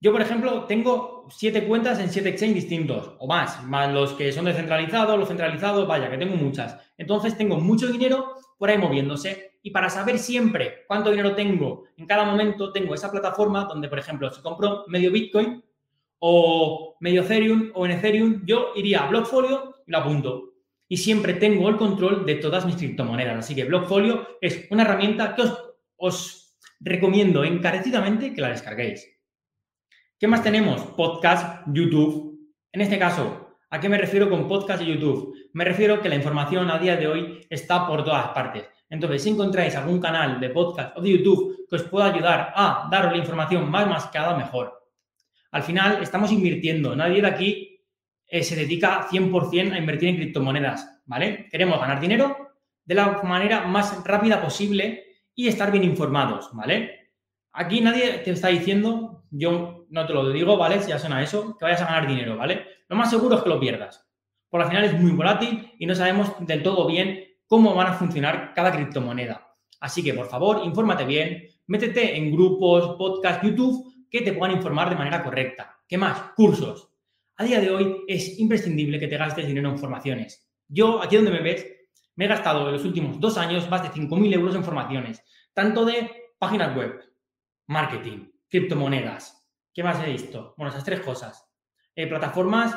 yo 0.00 0.12
por 0.12 0.20
ejemplo 0.20 0.64
tengo 0.64 1.28
siete 1.30 1.64
cuentas 1.66 2.00
en 2.00 2.10
siete 2.10 2.30
exchanges 2.30 2.56
distintos 2.56 3.14
o 3.18 3.26
más, 3.26 3.62
más 3.64 3.92
los 3.92 4.12
que 4.14 4.32
son 4.32 4.44
descentralizados, 4.44 5.18
los 5.18 5.28
centralizados, 5.28 5.86
vaya, 5.86 6.10
que 6.10 6.18
tengo 6.18 6.36
muchas. 6.36 6.76
Entonces 6.98 7.36
tengo 7.36 7.58
mucho 7.58 7.86
dinero 7.86 8.34
por 8.58 8.68
ahí 8.68 8.78
moviéndose 8.78 9.51
y 9.62 9.70
para 9.70 9.88
saber 9.88 10.18
siempre 10.18 10.84
cuánto 10.86 11.10
dinero 11.10 11.34
tengo 11.34 11.84
en 11.96 12.06
cada 12.06 12.24
momento, 12.24 12.72
tengo 12.72 12.94
esa 12.94 13.10
plataforma 13.10 13.64
donde, 13.64 13.88
por 13.88 13.98
ejemplo, 13.98 14.30
si 14.30 14.42
compro 14.42 14.84
medio 14.88 15.12
Bitcoin 15.12 15.62
o 16.18 16.96
medio 17.00 17.22
Ethereum 17.22 17.70
o 17.74 17.86
en 17.86 17.92
Ethereum, 17.92 18.42
yo 18.44 18.72
iría 18.74 19.04
a 19.04 19.08
Blockfolio 19.08 19.76
y 19.86 19.90
lo 19.90 19.98
apunto 19.98 20.52
y 20.92 20.98
siempre 20.98 21.32
tengo 21.32 21.70
el 21.70 21.78
control 21.78 22.26
de 22.26 22.34
todas 22.34 22.66
mis 22.66 22.76
criptomonedas. 22.76 23.38
Así 23.38 23.54
que 23.54 23.64
Blockfolio 23.64 24.36
es 24.42 24.66
una 24.70 24.82
herramienta 24.82 25.34
que 25.34 25.44
os, 25.96 26.58
recomiendo 26.80 27.44
encarecidamente 27.44 28.34
que 28.34 28.42
la 28.42 28.50
descarguéis. 28.50 29.08
¿Qué 30.18 30.28
más 30.28 30.42
tenemos? 30.42 30.82
Podcast, 30.82 31.64
YouTube. 31.72 32.52
En 32.72 32.82
este 32.82 32.98
caso, 32.98 33.56
¿a 33.70 33.80
qué 33.80 33.88
me 33.88 33.96
refiero 33.96 34.28
con 34.28 34.46
podcast 34.46 34.82
y 34.82 34.92
YouTube? 34.92 35.34
Me 35.54 35.64
refiero 35.64 36.02
que 36.02 36.10
la 36.10 36.16
información 36.16 36.68
a 36.70 36.78
día 36.78 36.96
de 36.96 37.06
hoy 37.06 37.46
está 37.48 37.86
por 37.86 38.04
todas 38.04 38.28
partes. 38.34 38.68
Entonces, 38.92 39.22
si 39.22 39.30
encontráis 39.30 39.74
algún 39.74 39.98
canal 39.98 40.38
de 40.38 40.50
podcast 40.50 40.94
o 40.98 41.00
de 41.00 41.12
YouTube 41.12 41.64
que 41.66 41.76
os 41.76 41.82
pueda 41.84 42.12
ayudar 42.12 42.52
a 42.54 42.88
daros 42.90 43.12
la 43.12 43.16
información 43.16 43.70
más 43.70 43.88
mascada, 43.88 44.36
mejor. 44.36 44.86
Al 45.50 45.62
final, 45.62 46.02
estamos 46.02 46.30
invirtiendo. 46.30 46.94
Nadie 46.94 47.22
de 47.22 47.26
aquí 47.26 47.80
eh, 48.26 48.42
se 48.42 48.54
dedica 48.54 49.08
100% 49.08 49.72
a 49.72 49.78
invertir 49.78 50.10
en 50.10 50.16
criptomonedas, 50.16 51.00
¿vale? 51.06 51.48
Queremos 51.50 51.80
ganar 51.80 52.00
dinero 52.00 52.36
de 52.84 52.94
la 52.94 53.22
manera 53.22 53.62
más 53.66 54.04
rápida 54.04 54.42
posible 54.42 55.04
y 55.34 55.48
estar 55.48 55.72
bien 55.72 55.84
informados, 55.84 56.50
¿vale? 56.52 57.12
Aquí 57.54 57.80
nadie 57.80 58.18
te 58.18 58.32
está 58.32 58.48
diciendo, 58.48 59.24
yo 59.30 59.86
no 59.88 60.06
te 60.06 60.12
lo 60.12 60.28
digo, 60.28 60.58
¿vale? 60.58 60.82
Si 60.82 60.90
ya 60.90 60.98
suena 60.98 61.22
eso, 61.22 61.56
que 61.56 61.64
vayas 61.64 61.80
a 61.80 61.86
ganar 61.86 62.06
dinero, 62.06 62.36
¿vale? 62.36 62.66
Lo 62.88 62.96
más 62.96 63.08
seguro 63.08 63.36
es 63.36 63.42
que 63.42 63.48
lo 63.48 63.58
pierdas. 63.58 64.06
Por 64.50 64.60
al 64.60 64.68
final 64.68 64.84
es 64.84 65.00
muy 65.00 65.12
volátil 65.12 65.72
y 65.78 65.86
no 65.86 65.94
sabemos 65.94 66.34
del 66.40 66.62
todo 66.62 66.86
bien 66.86 67.31
cómo 67.52 67.74
van 67.74 67.88
a 67.88 67.92
funcionar 67.92 68.54
cada 68.54 68.72
criptomoneda. 68.72 69.54
Así 69.78 70.02
que, 70.02 70.14
por 70.14 70.26
favor, 70.26 70.62
infórmate 70.64 71.04
bien, 71.04 71.50
métete 71.66 72.16
en 72.16 72.32
grupos, 72.32 72.96
podcast, 72.96 73.44
YouTube 73.44 74.06
que 74.10 74.22
te 74.22 74.32
puedan 74.32 74.56
informar 74.56 74.88
de 74.88 74.96
manera 74.96 75.22
correcta. 75.22 75.78
¿Qué 75.86 75.98
más? 75.98 76.32
Cursos. 76.34 76.88
A 77.36 77.44
día 77.44 77.60
de 77.60 77.70
hoy 77.70 78.04
es 78.08 78.38
imprescindible 78.38 78.98
que 78.98 79.06
te 79.06 79.18
gastes 79.18 79.46
dinero 79.46 79.68
en 79.68 79.76
formaciones. 79.76 80.50
Yo, 80.66 81.02
aquí 81.02 81.16
donde 81.16 81.30
me 81.30 81.42
ves, 81.42 81.66
me 82.16 82.24
he 82.24 82.28
gastado 82.28 82.68
en 82.68 82.72
los 82.72 82.86
últimos 82.86 83.20
dos 83.20 83.36
años 83.36 83.68
más 83.68 83.82
de 83.82 83.90
5.000 83.90 84.32
euros 84.32 84.54
en 84.54 84.64
formaciones, 84.64 85.22
tanto 85.52 85.84
de 85.84 86.10
páginas 86.38 86.74
web, 86.74 87.02
marketing, 87.66 88.30
criptomonedas. 88.48 89.46
¿Qué 89.74 89.82
más 89.82 90.02
he 90.02 90.10
visto? 90.10 90.54
Bueno, 90.56 90.70
esas 90.70 90.84
tres 90.84 91.00
cosas. 91.00 91.46
Eh, 91.94 92.06
plataformas, 92.06 92.74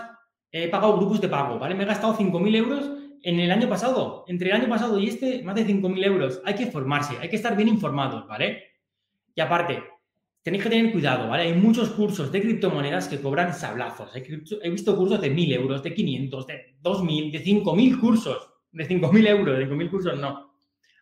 he 0.52 0.68
pagado 0.68 0.98
grupos 0.98 1.22
de 1.22 1.30
pago, 1.30 1.60
¿vale? 1.60 1.76
Me 1.76 1.84
he 1.84 1.88
gastado 1.88 2.18
5.000 2.18 2.56
euros 2.58 3.05
en 3.26 3.40
el 3.40 3.52
año 3.52 3.68
pasado. 3.68 4.24
Entre 4.28 4.50
el 4.50 4.56
año 4.56 4.70
pasado 4.70 5.00
y 5.00 5.08
este, 5.08 5.42
más 5.44 5.56
de 5.56 5.66
5.000 5.66 6.06
euros. 6.06 6.42
Hay 6.46 6.54
que 6.54 6.68
formarse, 6.68 7.18
hay 7.20 7.28
que 7.28 7.36
estar 7.36 7.56
bien 7.58 7.68
informados, 7.68 8.28
¿vale? 8.28 8.64
Y 9.34 9.42
aparte, 9.42 9.84
tenéis 10.44 10.64
que 10.64 10.70
tener 10.70 10.92
cuidado, 10.92 11.28
¿vale? 11.28 11.44
Hay 11.44 11.54
muchos 11.54 11.90
cursos 11.90 12.32
de 12.32 12.40
criptomonedas 12.40 13.08
que 13.08 13.20
cobran 13.20 13.52
sablazos. 13.52 14.12
He 14.16 14.70
visto 14.70 14.96
cursos 14.96 15.20
de 15.20 15.34
1.000 15.34 15.54
euros, 15.56 15.82
de 15.82 15.94
500, 15.96 16.48
de 16.48 16.76
2.000, 16.84 17.32
de 17.32 17.44
5.000 17.44 18.00
cursos. 18.00 18.50
De 18.72 18.88
5.000 18.88 19.28
euros, 19.28 19.58
de 19.58 19.68
5.000 19.68 19.90
cursos 19.90 20.20
no. 20.20 20.54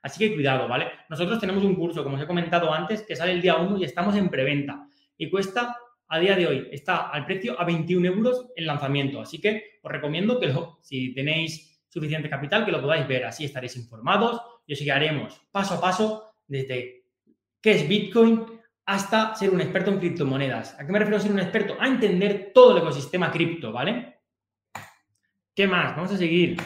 Así 0.02 0.20
que 0.20 0.34
cuidado, 0.34 0.70
¿vale? 0.70 0.88
Nosotros 1.10 1.40
tenemos 1.40 1.64
un 1.66 1.76
curso, 1.76 2.04
como 2.04 2.16
os 2.16 2.22
he 2.22 2.28
comentado 2.28 2.74
antes, 2.74 3.02
que 3.02 3.18
sale 3.18 3.34
el 3.34 3.42
día 3.42 3.58
1 3.58 3.80
y 3.80 3.84
estamos 3.84 4.16
en 4.16 4.30
preventa. 4.30 4.88
Y 5.18 5.30
cuesta, 5.30 5.76
a 6.08 6.20
día 6.20 6.38
de 6.38 6.48
hoy, 6.48 6.68
está 6.72 7.10
al 7.10 7.26
precio 7.26 7.60
a 7.60 7.66
21 7.66 8.08
euros 8.08 8.48
el 8.56 8.66
lanzamiento. 8.66 9.20
Así 9.20 9.42
que 9.42 9.80
os 9.82 9.92
recomiendo 9.92 10.40
que 10.40 10.54
si 10.82 11.14
tenéis 11.14 11.73
suficiente 11.94 12.28
capital, 12.28 12.66
que 12.66 12.72
lo 12.72 12.82
podáis 12.82 13.08
ver. 13.08 13.26
Así 13.26 13.46
estaréis 13.46 13.76
informados 13.78 14.42
y 14.66 14.74
os 14.74 14.80
guiaremos 14.80 15.40
paso 15.52 15.76
a 15.76 15.82
paso 15.82 16.34
desde 16.48 17.06
qué 17.62 17.72
es 17.72 17.88
Bitcoin 17.88 18.46
hasta 18.86 19.36
ser 19.36 19.52
un 19.52 19.62
experto 19.62 19.92
en 19.92 20.00
criptomonedas. 20.00 20.78
¿A 20.80 20.86
qué 20.86 20.92
me 20.92 20.98
refiero 20.98 21.18
a 21.18 21.22
ser 21.22 21.32
un 21.32 21.40
experto? 21.40 21.78
A 21.80 21.88
entender 21.88 22.52
todo 22.52 22.72
el 22.76 22.82
ecosistema 22.82 23.32
cripto, 23.32 23.72
¿vale? 23.72 24.22
¿Qué 25.56 25.68
más? 25.68 25.96
Vamos 25.96 26.12
a 26.12 26.18
seguir. 26.18 26.58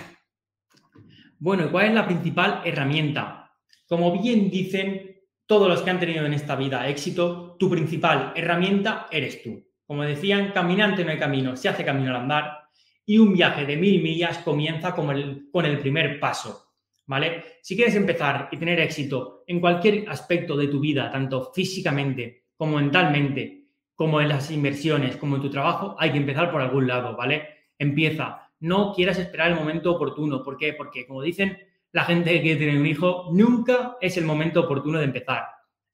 Bueno, 1.39 1.65
¿y 1.65 1.69
cuál 1.69 1.87
es 1.87 1.93
la 1.93 2.07
principal 2.07 2.61
herramienta? 2.63 3.51
Como 3.85 4.19
bien 4.21 4.49
dicen 4.49 5.23
todos 5.45 5.67
los 5.67 5.81
que 5.81 5.89
han 5.89 5.99
tenido 5.99 6.25
en 6.25 6.33
esta 6.33 6.55
vida 6.55 6.87
éxito, 6.87 7.57
tu 7.59 7.69
principal 7.69 8.31
herramienta 8.33 9.07
eres 9.11 9.43
tú. 9.43 9.61
Como 9.85 10.03
decían, 10.03 10.51
caminante 10.53 11.03
no 11.03 11.11
hay 11.11 11.19
camino, 11.19 11.57
se 11.57 11.67
hace 11.67 11.83
camino 11.83 12.11
al 12.11 12.21
andar 12.21 12.66
y 13.08 13.17
un 13.17 13.34
viaje 13.34 13.65
de 13.65 13.78
mil 13.78 14.04
millas 14.04 14.39
comienza 14.39 14.93
con 14.93 15.10
el, 15.10 15.50
con 15.52 15.65
el 15.65 15.80
primer 15.80 16.20
paso. 16.20 16.65
¿Vale? 17.06 17.60
Si 17.62 17.78
quieres 17.78 17.96
empezar 17.96 18.50
y 18.52 18.58
tener 18.58 18.82
éxito 18.82 19.46
en 19.48 19.62
cualquier 19.62 20.10
aspecto 20.10 20.58
de 20.58 20.67
tu 20.67 20.82
vida, 20.82 21.10
tanto 21.10 21.54
físicamente 21.54 22.48
como 22.58 22.76
mentalmente, 22.76 23.63
como 23.96 24.20
en 24.20 24.28
las 24.28 24.52
inversiones, 24.52 25.15
como 25.15 25.38
en 25.38 25.41
tu 25.41 25.50
trabajo, 25.50 25.96
hay 25.98 26.12
que 26.12 26.17
empezar 26.17 26.52
por 26.52 26.62
algún 26.62 26.86
lado, 26.86 27.15
¿vale? 27.15 27.48
Empieza, 27.80 28.52
no 28.60 28.93
quieras 28.93 29.17
esperar 29.20 29.52
el 29.52 29.56
momento 29.56 29.96
oportuno. 29.96 30.43
¿Por 30.43 30.58
qué? 30.58 30.74
Porque, 30.74 31.08
como 31.08 31.22
dicen 31.22 31.58
la 31.93 32.04
gente 32.04 32.34
que 32.34 32.41
quiere 32.41 32.60
tener 32.60 32.78
un 32.78 32.86
hijo, 32.86 33.30
nunca 33.32 33.96
es 34.02 34.17
el 34.17 34.26
momento 34.26 34.62
oportuno 34.62 35.00
de 35.00 35.06
empezar. 35.06 35.46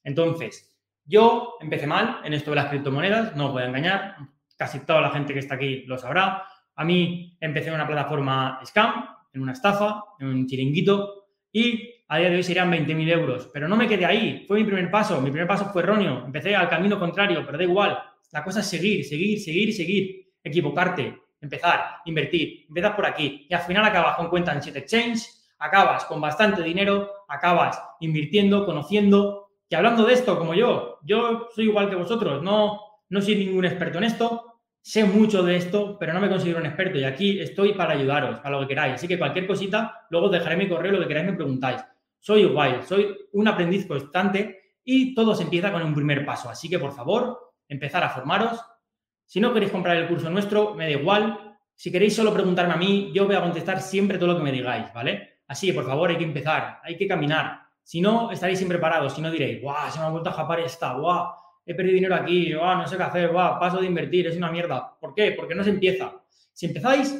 Entonces, 0.03 0.75
yo 1.05 1.57
empecé 1.61 1.85
mal 1.85 2.21
en 2.23 2.33
esto 2.33 2.49
de 2.49 2.55
las 2.55 2.69
criptomonedas, 2.69 3.35
no 3.35 3.47
os 3.47 3.51
voy 3.53 3.61
a 3.61 3.67
engañar, 3.67 4.17
casi 4.57 4.79
toda 4.79 5.01
la 5.01 5.11
gente 5.11 5.33
que 5.33 5.39
está 5.39 5.55
aquí 5.55 5.83
lo 5.85 5.97
sabrá. 5.97 6.47
A 6.75 6.85
mí 6.85 7.37
empecé 7.39 7.69
en 7.69 7.75
una 7.75 7.87
plataforma 7.87 8.59
scam, 8.65 9.05
en 9.33 9.41
una 9.41 9.53
estafa, 9.53 10.03
en 10.19 10.27
un 10.27 10.47
chiringuito, 10.47 11.25
y 11.51 11.89
a 12.07 12.17
día 12.17 12.29
de 12.29 12.35
hoy 12.35 12.43
serían 12.43 12.71
20.000 12.71 13.11
euros. 13.11 13.49
Pero 13.53 13.67
no 13.67 13.75
me 13.75 13.87
quedé 13.87 14.05
ahí, 14.05 14.45
fue 14.47 14.57
mi 14.59 14.63
primer 14.65 14.89
paso, 14.89 15.21
mi 15.21 15.29
primer 15.29 15.47
paso 15.47 15.65
fue 15.65 15.83
erróneo, 15.83 16.23
empecé 16.25 16.55
al 16.55 16.69
camino 16.69 16.99
contrario, 16.99 17.43
pero 17.45 17.57
da 17.57 17.63
igual. 17.63 17.97
La 18.31 18.43
cosa 18.43 18.61
es 18.61 18.67
seguir, 18.67 19.05
seguir, 19.05 19.39
seguir, 19.39 19.73
seguir, 19.73 20.33
equivocarte, 20.43 21.15
empezar, 21.39 21.97
invertir, 22.05 22.65
empiezas 22.67 22.95
por 22.95 23.05
aquí 23.05 23.45
y 23.49 23.53
al 23.53 23.61
final 23.61 23.85
acabas 23.85 24.15
con 24.15 24.29
cuenta 24.29 24.53
en 24.53 24.61
7 24.61 24.79
Exchange, 24.79 25.23
acabas 25.59 26.05
con 26.05 26.19
bastante 26.19 26.63
dinero, 26.63 27.09
acabas 27.27 27.81
invirtiendo, 27.99 28.65
conociendo. 28.65 29.51
Y 29.69 29.75
hablando 29.75 30.05
de 30.05 30.13
esto, 30.13 30.37
como 30.37 30.53
yo, 30.53 30.99
yo 31.03 31.49
soy 31.53 31.65
igual 31.65 31.89
que 31.89 31.95
vosotros, 31.95 32.41
no, 32.43 32.79
no 33.09 33.21
soy 33.21 33.35
ningún 33.35 33.65
experto 33.65 33.97
en 33.97 34.03
esto, 34.05 34.52
sé 34.83 35.05
mucho 35.05 35.41
de 35.43 35.55
esto, 35.55 35.97
pero 35.97 36.13
no 36.13 36.19
me 36.19 36.29
considero 36.29 36.59
un 36.59 36.65
experto 36.65 36.97
y 36.97 37.05
aquí 37.05 37.39
estoy 37.39 37.73
para 37.73 37.93
ayudaros, 37.93 38.41
a 38.43 38.49
lo 38.49 38.59
que 38.59 38.67
queráis. 38.67 38.95
Así 38.95 39.07
que 39.07 39.17
cualquier 39.17 39.47
cosita, 39.47 40.05
luego 40.09 40.27
dejaré 40.27 40.57
mi 40.57 40.67
correo, 40.67 40.91
lo 40.91 40.99
que 40.99 41.07
queráis 41.07 41.27
me 41.27 41.33
preguntáis. 41.33 41.81
Soy 42.19 42.41
igual, 42.41 42.83
soy 42.83 43.17
un 43.31 43.47
aprendiz 43.47 43.87
constante 43.87 44.75
y 44.83 45.15
todo 45.15 45.33
se 45.35 45.43
empieza 45.43 45.71
con 45.71 45.81
un 45.81 45.95
primer 45.95 46.25
paso. 46.25 46.49
Así 46.49 46.69
que, 46.69 46.79
por 46.79 46.91
favor, 46.91 47.53
empezar 47.69 48.03
a 48.03 48.09
formaros, 48.09 48.59
si 49.25 49.39
no 49.39 49.53
queréis 49.53 49.71
comprar 49.71 49.95
el 49.95 50.07
curso 50.07 50.29
nuestro, 50.29 50.75
me 50.75 50.83
da 50.83 50.91
igual. 50.91 51.57
Si 51.73 51.89
queréis 51.89 52.13
solo 52.13 52.33
preguntarme 52.33 52.73
a 52.73 52.77
mí, 52.77 53.11
yo 53.13 53.25
voy 53.25 53.35
a 53.35 53.41
contestar 53.41 53.81
siempre 53.81 54.17
todo 54.17 54.33
lo 54.33 54.37
que 54.37 54.43
me 54.43 54.51
digáis, 54.51 54.93
¿vale? 54.93 55.39
Así 55.47 55.67
que, 55.67 55.73
por 55.73 55.85
favor, 55.85 56.09
hay 56.09 56.17
que 56.17 56.25
empezar, 56.25 56.81
hay 56.83 56.97
que 56.97 57.07
caminar. 57.07 57.61
Si 57.81 58.01
no, 58.01 58.31
estaréis 58.31 58.59
siempre 58.59 58.79
parados. 58.79 59.13
Si 59.13 59.21
no, 59.21 59.31
diréis, 59.31 59.61
¡guau! 59.61 59.89
Se 59.89 59.99
me 59.99 60.05
ha 60.05 60.09
vuelto 60.09 60.29
a 60.29 60.33
japar 60.33 60.59
esta, 60.59 60.93
¡guau! 60.93 61.42
He 61.65 61.73
perdido 61.75 61.95
dinero 61.95 62.15
aquí, 62.15 62.53
¡guau! 62.53 62.77
No 62.77 62.87
sé 62.87 62.97
qué 62.97 63.03
hacer, 63.03 63.31
¡guau! 63.31 63.59
Paso 63.59 63.79
de 63.79 63.87
invertir, 63.87 64.27
es 64.27 64.35
una 64.35 64.51
mierda. 64.51 64.97
¿Por 64.99 65.13
qué? 65.13 65.31
Porque 65.31 65.55
no 65.55 65.63
se 65.63 65.69
empieza. 65.69 66.23
Si 66.51 66.65
empezáis, 66.65 67.13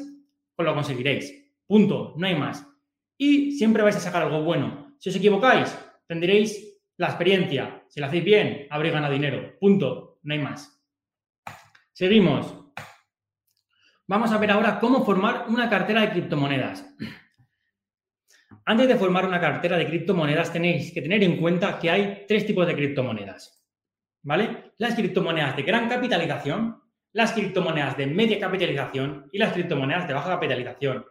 pues 0.54 0.66
lo 0.66 0.74
conseguiréis. 0.74 1.32
Punto, 1.66 2.14
no 2.16 2.26
hay 2.26 2.34
más. 2.34 2.66
Y 3.16 3.52
siempre 3.52 3.82
vais 3.82 3.96
a 3.96 4.00
sacar 4.00 4.22
algo 4.22 4.42
bueno. 4.42 4.96
Si 4.98 5.08
os 5.08 5.16
equivocáis, 5.16 5.76
tendréis 6.06 6.78
la 6.96 7.06
experiencia. 7.06 7.84
Si 7.88 8.00
lo 8.00 8.06
hacéis 8.06 8.24
bien, 8.24 8.66
habréis 8.70 8.94
ganado 8.94 9.12
dinero. 9.12 9.58
Punto, 9.58 10.18
no 10.22 10.34
hay 10.34 10.40
más. 10.40 10.82
Seguimos. 11.92 12.54
Vamos 14.06 14.30
a 14.32 14.38
ver 14.38 14.50
ahora 14.50 14.78
cómo 14.78 15.04
formar 15.04 15.46
una 15.48 15.70
cartera 15.70 16.02
de 16.02 16.10
criptomonedas. 16.10 16.94
Antes 18.66 18.88
de 18.88 18.96
formar 18.96 19.26
una 19.26 19.40
cartera 19.40 19.76
de 19.76 19.86
criptomonedas 19.86 20.52
tenéis 20.52 20.92
que 20.92 21.02
tener 21.02 21.22
en 21.22 21.38
cuenta 21.38 21.78
que 21.78 21.90
hay 21.90 22.24
tres 22.26 22.46
tipos 22.46 22.66
de 22.66 22.74
criptomonedas. 22.74 23.63
Las 24.24 24.94
criptomonedas 24.94 25.56
de 25.56 25.62
gran 25.62 25.88
capitalización, 25.88 26.82
las 27.12 27.32
criptomonedas 27.32 27.96
de 27.96 28.06
media 28.06 28.40
capitalización 28.40 29.28
y 29.32 29.38
las 29.38 29.52
criptomonedas 29.52 30.08
de 30.08 30.14
baja 30.14 30.30
capitalización. 30.30 31.04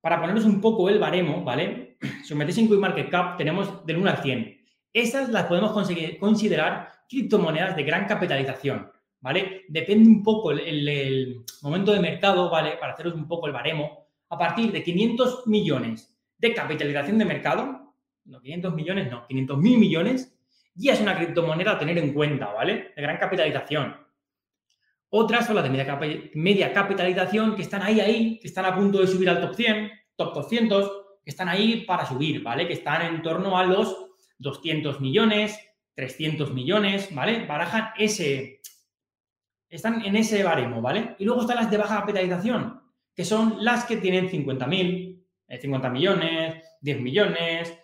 Para 0.00 0.20
ponernos 0.20 0.44
un 0.44 0.60
poco 0.60 0.88
el 0.88 0.98
baremo, 0.98 1.44
¿vale? 1.44 1.98
Si 2.24 2.32
os 2.32 2.38
metéis 2.38 2.58
en 2.58 2.68
CoinMarketCap 2.68 3.36
tenemos 3.36 3.84
del 3.84 3.98
1 3.98 4.10
al 4.10 4.22
100. 4.22 4.64
Esas 4.92 5.28
las 5.28 5.44
podemos 5.44 5.72
considerar 6.20 6.90
criptomonedas 7.08 7.76
de 7.76 7.82
gran 7.82 8.06
capitalización. 8.06 8.90
¿vale? 9.20 9.64
Depende 9.68 10.08
un 10.08 10.22
poco 10.22 10.52
el, 10.52 11.44
momento 11.62 11.92
de 11.92 11.98
mercado, 12.00 12.48
¿vale? 12.48 12.76
Para 12.78 12.92
haceros 12.92 13.14
un 13.14 13.26
poco 13.26 13.48
el 13.48 13.52
baremo. 13.52 14.06
A 14.28 14.38
partir 14.38 14.70
de 14.70 14.84
500 14.84 15.46
millones 15.46 16.16
de 16.38 16.54
capitalización 16.54 17.18
de 17.18 17.24
mercado, 17.24 17.92
no 18.24 18.40
500 18.40 18.74
millones, 18.74 19.10
no, 19.10 19.26
500 19.26 19.58
mil 19.58 19.78
millones, 19.78 20.35
ya 20.76 20.92
es 20.92 21.00
una 21.00 21.16
criptomoneda 21.16 21.72
a 21.72 21.78
tener 21.78 21.98
en 21.98 22.12
cuenta, 22.12 22.52
¿vale? 22.52 22.92
De 22.94 23.02
gran 23.02 23.18
capitalización. 23.18 23.96
Otras 25.08 25.46
son 25.46 25.56
las 25.56 25.64
de 25.64 26.30
media, 26.34 26.72
capitalización 26.72 27.56
que 27.56 27.62
están 27.62 27.82
ahí, 27.82 28.00
ahí, 28.00 28.38
que 28.38 28.48
están 28.48 28.66
a 28.66 28.74
punto 28.74 29.00
de 29.00 29.06
subir 29.06 29.30
al 29.30 29.40
top 29.40 29.54
100, 29.54 29.90
top 30.16 30.34
200, 30.34 30.92
que 31.24 31.30
están 31.30 31.48
ahí 31.48 31.84
para 31.86 32.04
subir, 32.04 32.42
¿vale? 32.42 32.66
Que 32.66 32.74
están 32.74 33.02
en 33.02 33.22
torno 33.22 33.56
a 33.56 33.64
los 33.64 33.96
200 34.38 35.00
millones, 35.00 35.58
300 35.94 36.52
millones, 36.52 37.14
¿vale? 37.14 37.46
Barajan 37.46 37.90
ese, 37.96 38.60
están 39.68 40.04
en 40.04 40.16
ese 40.16 40.42
baremo, 40.42 40.82
¿vale? 40.82 41.16
Y 41.18 41.24
luego 41.24 41.42
están 41.42 41.56
las 41.56 41.70
de 41.70 41.78
baja 41.78 42.00
capitalización, 42.00 42.82
que 43.14 43.24
son 43.24 43.64
las 43.64 43.84
que 43.84 43.96
tienen 43.96 44.28
50.000, 44.28 45.24
50 45.60 45.86
eh, 45.86 45.90
millones, 45.90 46.64
10 46.80 47.00
millones, 47.00 47.78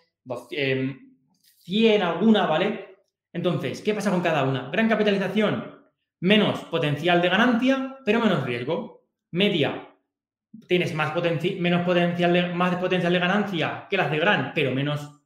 100 1.63 2.01
alguna, 2.01 2.45
¿vale? 2.45 2.97
Entonces, 3.31 3.81
¿qué 3.81 3.93
pasa 3.93 4.11
con 4.11 4.21
cada 4.21 4.43
una? 4.43 4.69
Gran 4.69 4.89
capitalización, 4.89 5.81
menos 6.19 6.59
potencial 6.65 7.21
de 7.21 7.29
ganancia, 7.29 7.97
pero 8.05 8.19
menos 8.19 8.43
riesgo. 8.43 9.03
Media, 9.31 9.89
tienes 10.67 10.93
más 10.93 11.13
menos 11.59 11.85
potencial 11.85 12.33
de, 12.33 12.53
más 12.53 12.75
potencial 12.75 13.11
de 13.11 13.19
ganancia 13.19 13.87
que 13.89 13.97
las 13.97 14.11
de 14.11 14.19
gran, 14.19 14.51
pero 14.53 14.71
menos 14.71 15.19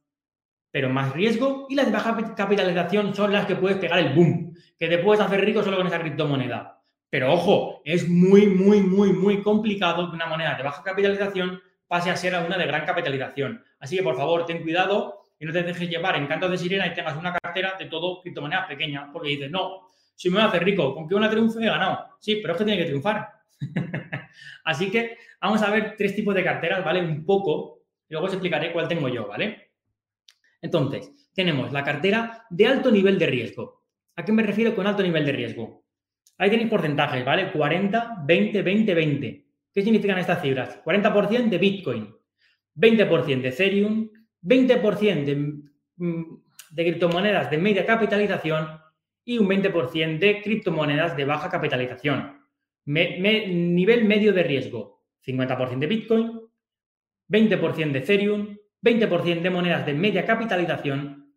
pero 0.70 0.90
más 0.90 1.12
riesgo. 1.12 1.66
Y 1.68 1.74
las 1.74 1.86
de 1.86 1.92
baja 1.92 2.34
capitalización 2.34 3.14
son 3.14 3.32
las 3.32 3.46
que 3.46 3.56
puedes 3.56 3.78
pegar 3.78 3.98
el 3.98 4.14
boom, 4.14 4.54
que 4.78 4.88
te 4.88 4.98
puedes 4.98 5.20
hacer 5.20 5.44
rico 5.44 5.62
solo 5.62 5.76
con 5.76 5.86
esa 5.86 6.00
criptomoneda. 6.00 6.82
Pero 7.10 7.32
ojo, 7.32 7.80
es 7.84 8.08
muy, 8.08 8.46
muy, 8.46 8.80
muy, 8.82 9.12
muy 9.12 9.42
complicado 9.42 10.10
que 10.10 10.16
una 10.16 10.26
moneda 10.26 10.56
de 10.56 10.62
baja 10.62 10.82
capitalización 10.82 11.60
pase 11.86 12.10
a 12.10 12.16
ser 12.16 12.34
una 12.46 12.58
de 12.58 12.66
gran 12.66 12.84
capitalización. 12.84 13.62
Así 13.80 13.96
que 13.96 14.02
por 14.02 14.16
favor, 14.16 14.44
ten 14.44 14.62
cuidado 14.62 15.22
y 15.38 15.46
no 15.46 15.52
te 15.52 15.62
dejes 15.62 15.88
llevar 15.88 16.16
en 16.16 16.26
cantos 16.26 16.50
de 16.50 16.58
sirena 16.58 16.86
y 16.86 16.94
tengas 16.94 17.16
una 17.16 17.32
cartera 17.32 17.74
de 17.78 17.86
todo 17.86 18.20
criptomonedas 18.20 18.66
pequeñas, 18.66 19.08
porque 19.12 19.30
dices, 19.30 19.50
no, 19.50 19.90
si 20.14 20.28
me 20.28 20.36
voy 20.36 20.44
a 20.44 20.48
hacer 20.48 20.64
rico, 20.64 20.94
con 20.94 21.08
que 21.08 21.14
una 21.14 21.30
triunfe 21.30 21.62
he 21.62 21.66
ganado. 21.66 22.16
Sí, 22.18 22.36
pero 22.42 22.54
es 22.54 22.58
que 22.58 22.64
tiene 22.64 22.80
que 22.80 22.88
triunfar. 22.88 23.28
Así 24.64 24.90
que 24.90 25.16
vamos 25.40 25.62
a 25.62 25.70
ver 25.70 25.94
tres 25.96 26.14
tipos 26.14 26.34
de 26.34 26.42
carteras, 26.42 26.84
¿vale? 26.84 27.00
Un 27.00 27.24
poco, 27.24 27.84
y 28.08 28.14
luego 28.14 28.26
os 28.26 28.32
explicaré 28.32 28.72
cuál 28.72 28.88
tengo 28.88 29.08
yo, 29.08 29.28
¿vale? 29.28 29.70
Entonces, 30.60 31.12
tenemos 31.32 31.72
la 31.72 31.84
cartera 31.84 32.46
de 32.50 32.66
alto 32.66 32.90
nivel 32.90 33.18
de 33.18 33.26
riesgo. 33.26 33.84
¿A 34.16 34.24
qué 34.24 34.32
me 34.32 34.42
refiero 34.42 34.74
con 34.74 34.88
alto 34.88 35.04
nivel 35.04 35.24
de 35.24 35.32
riesgo? 35.32 35.84
Ahí 36.36 36.50
tenéis 36.50 36.68
porcentajes, 36.68 37.24
¿vale? 37.24 37.52
40, 37.52 38.22
20, 38.24 38.62
20, 38.62 38.94
20. 38.94 39.44
¿Qué 39.72 39.82
significan 39.82 40.18
estas 40.18 40.42
cifras? 40.42 40.82
40% 40.84 41.48
de 41.48 41.58
Bitcoin, 41.58 42.14
20% 42.74 43.40
de 43.40 43.48
Ethereum, 43.48 44.10
20% 44.42 45.24
de, 45.24 45.36
mm, 45.96 46.42
criptomonedas 46.74 47.50
de 47.50 47.58
media 47.58 47.84
capitalización 47.84 48.68
y 49.24 49.38
un 49.38 49.48
20% 49.48 50.18
de 50.18 50.42
criptomonedas 50.42 51.16
de 51.16 51.24
baja 51.24 51.50
capitalización. 51.50 52.38
nivel 52.86 54.04
medio 54.04 54.32
de 54.32 54.42
riesgo, 54.42 55.04
50% 55.20 55.80
de 55.80 55.86
Bitcoin, 55.86 56.40
20% 57.28 57.92
de 57.92 57.98
Ethereum, 57.98 58.56
20% 58.80 59.42
de 59.42 59.50
monedas 59.50 59.84
de 59.84 59.92
media 59.92 60.24
capitalización 60.24 61.34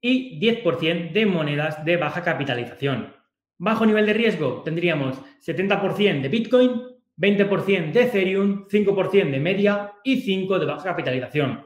y 0.00 0.38
10% 0.40 1.12
de 1.12 1.26
monedas 1.26 1.84
de 1.84 1.96
baja 1.96 2.22
capitalización. 2.22 3.12
Bajo 3.58 3.84
nivel 3.84 4.06
de 4.06 4.14
riesgo 4.14 4.62
tendríamos 4.62 5.18
70% 5.40 6.22
de 6.22 6.28
Bitcoin, 6.28 6.82
20% 7.16 7.92
de 7.92 8.02
Ethereum, 8.02 8.66
5% 8.68 9.30
de 9.30 9.40
media 9.40 9.92
y 10.04 10.22
5% 10.22 10.58
de 10.58 10.66
baja 10.66 10.84
capitalización. 10.84 11.65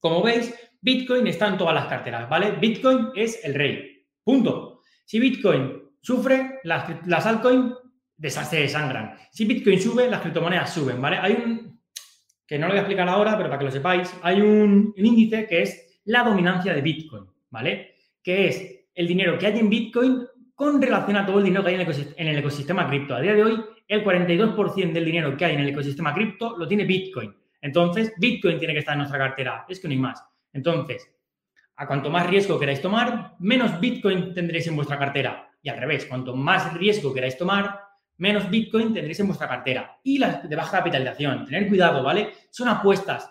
Como 0.00 0.22
veis, 0.22 0.54
Bitcoin 0.80 1.26
está 1.26 1.48
en 1.48 1.58
todas 1.58 1.74
las 1.74 1.86
carteras, 1.86 2.28
¿vale? 2.28 2.52
Bitcoin 2.52 3.10
es 3.14 3.44
el 3.44 3.54
rey. 3.54 4.06
Punto. 4.22 4.82
Si 5.04 5.18
Bitcoin 5.18 5.82
sufre, 6.00 6.60
las, 6.64 7.06
las 7.06 7.26
altcoins 7.26 7.74
se 8.20 8.56
desangran. 8.56 9.16
Si 9.30 9.44
Bitcoin 9.44 9.80
sube, 9.80 10.08
las 10.08 10.20
criptomonedas 10.20 10.72
suben, 10.72 11.00
¿vale? 11.00 11.18
Hay 11.18 11.32
un, 11.32 11.80
que 12.46 12.58
no 12.58 12.66
lo 12.66 12.72
voy 12.72 12.78
a 12.78 12.82
explicar 12.82 13.08
ahora, 13.08 13.36
pero 13.36 13.48
para 13.48 13.58
que 13.58 13.64
lo 13.66 13.70
sepáis, 13.70 14.14
hay 14.22 14.40
un, 14.40 14.94
un 14.96 15.06
índice 15.06 15.46
que 15.46 15.62
es 15.62 16.00
la 16.04 16.24
dominancia 16.24 16.72
de 16.72 16.80
Bitcoin, 16.80 17.24
¿vale? 17.50 17.94
Que 18.22 18.48
es 18.48 18.86
el 18.94 19.06
dinero 19.06 19.38
que 19.38 19.46
hay 19.46 19.58
en 19.58 19.70
Bitcoin 19.70 20.26
con 20.54 20.82
relación 20.82 21.16
a 21.16 21.24
todo 21.24 21.38
el 21.38 21.44
dinero 21.44 21.62
que 21.62 21.70
hay 21.70 21.74
en 22.16 22.28
el 22.28 22.38
ecosistema 22.38 22.88
cripto. 22.88 23.14
A 23.14 23.20
día 23.20 23.34
de 23.34 23.44
hoy, 23.44 23.64
el 23.86 24.04
42% 24.04 24.92
del 24.92 25.04
dinero 25.04 25.36
que 25.36 25.44
hay 25.44 25.54
en 25.54 25.60
el 25.60 25.68
ecosistema 25.68 26.12
cripto 26.12 26.56
lo 26.56 26.66
tiene 26.66 26.84
Bitcoin. 26.84 27.32
Entonces, 27.60 28.12
Bitcoin 28.18 28.58
tiene 28.58 28.74
que 28.74 28.80
estar 28.80 28.94
en 28.94 28.98
nuestra 28.98 29.18
cartera. 29.18 29.64
Es 29.68 29.80
que 29.80 29.88
no 29.88 29.92
hay 29.92 29.98
más. 29.98 30.24
Entonces, 30.52 31.10
a 31.76 31.86
cuanto 31.86 32.10
más 32.10 32.26
riesgo 32.26 32.58
queráis 32.58 32.80
tomar, 32.80 33.36
menos 33.38 33.78
Bitcoin 33.78 34.34
tendréis 34.34 34.66
en 34.66 34.76
vuestra 34.76 34.98
cartera. 34.98 35.50
Y 35.62 35.68
al 35.68 35.78
revés, 35.78 36.06
cuanto 36.06 36.34
más 36.34 36.74
riesgo 36.74 37.12
queráis 37.12 37.36
tomar, 37.36 37.80
menos 38.16 38.48
Bitcoin 38.50 38.92
tendréis 38.92 39.20
en 39.20 39.26
vuestra 39.26 39.48
cartera. 39.48 39.98
Y 40.02 40.18
las 40.18 40.48
de 40.48 40.56
baja 40.56 40.78
capitalización, 40.78 41.44
tener 41.44 41.68
cuidado, 41.68 42.02
¿vale? 42.02 42.32
Son 42.50 42.68
apuestas. 42.68 43.30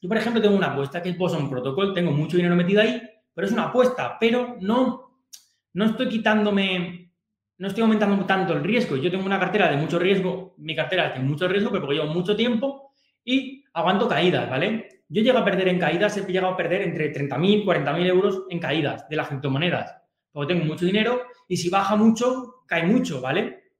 Yo, 0.00 0.08
por 0.08 0.16
ejemplo, 0.16 0.40
tengo 0.40 0.56
una 0.56 0.72
apuesta 0.72 1.02
que 1.02 1.10
es 1.10 1.18
Boson 1.18 1.50
Protocol, 1.50 1.92
tengo 1.92 2.12
mucho 2.12 2.36
dinero 2.36 2.54
metido 2.54 2.82
ahí, 2.82 3.02
pero 3.34 3.46
es 3.46 3.52
una 3.52 3.64
apuesta, 3.64 4.16
pero 4.18 4.56
no, 4.60 5.24
no 5.72 5.84
estoy 5.84 6.08
quitándome, 6.08 7.12
no 7.58 7.66
estoy 7.66 7.82
aumentando 7.82 8.24
tanto 8.24 8.52
el 8.52 8.62
riesgo. 8.62 8.96
Yo 8.96 9.10
tengo 9.10 9.26
una 9.26 9.40
cartera 9.40 9.68
de 9.70 9.76
mucho 9.76 9.98
riesgo, 9.98 10.54
mi 10.58 10.76
cartera 10.76 11.12
tiene 11.12 11.28
mucho 11.28 11.48
riesgo, 11.48 11.70
pero 11.70 11.82
porque 11.82 11.96
llevo 11.96 12.14
mucho 12.14 12.36
tiempo 12.36 12.87
y 13.28 13.62
aguanto 13.74 14.08
caídas, 14.08 14.48
¿vale? 14.48 15.02
Yo 15.06 15.22
llego 15.22 15.36
a 15.36 15.44
perder 15.44 15.68
en 15.68 15.78
caídas, 15.78 16.16
he 16.16 16.24
llegado 16.24 16.54
a 16.54 16.56
perder 16.56 16.80
entre 16.80 17.12
30.000, 17.12 17.62
40.000 17.62 18.06
euros 18.06 18.44
en 18.48 18.58
caídas 18.58 19.06
de 19.06 19.16
las 19.16 19.28
criptomonedas, 19.28 19.96
porque 20.32 20.54
tengo 20.54 20.64
mucho 20.64 20.86
dinero 20.86 21.26
y 21.46 21.58
si 21.58 21.68
baja 21.68 21.94
mucho, 21.94 22.64
cae 22.66 22.86
mucho, 22.86 23.20
¿vale? 23.20 23.72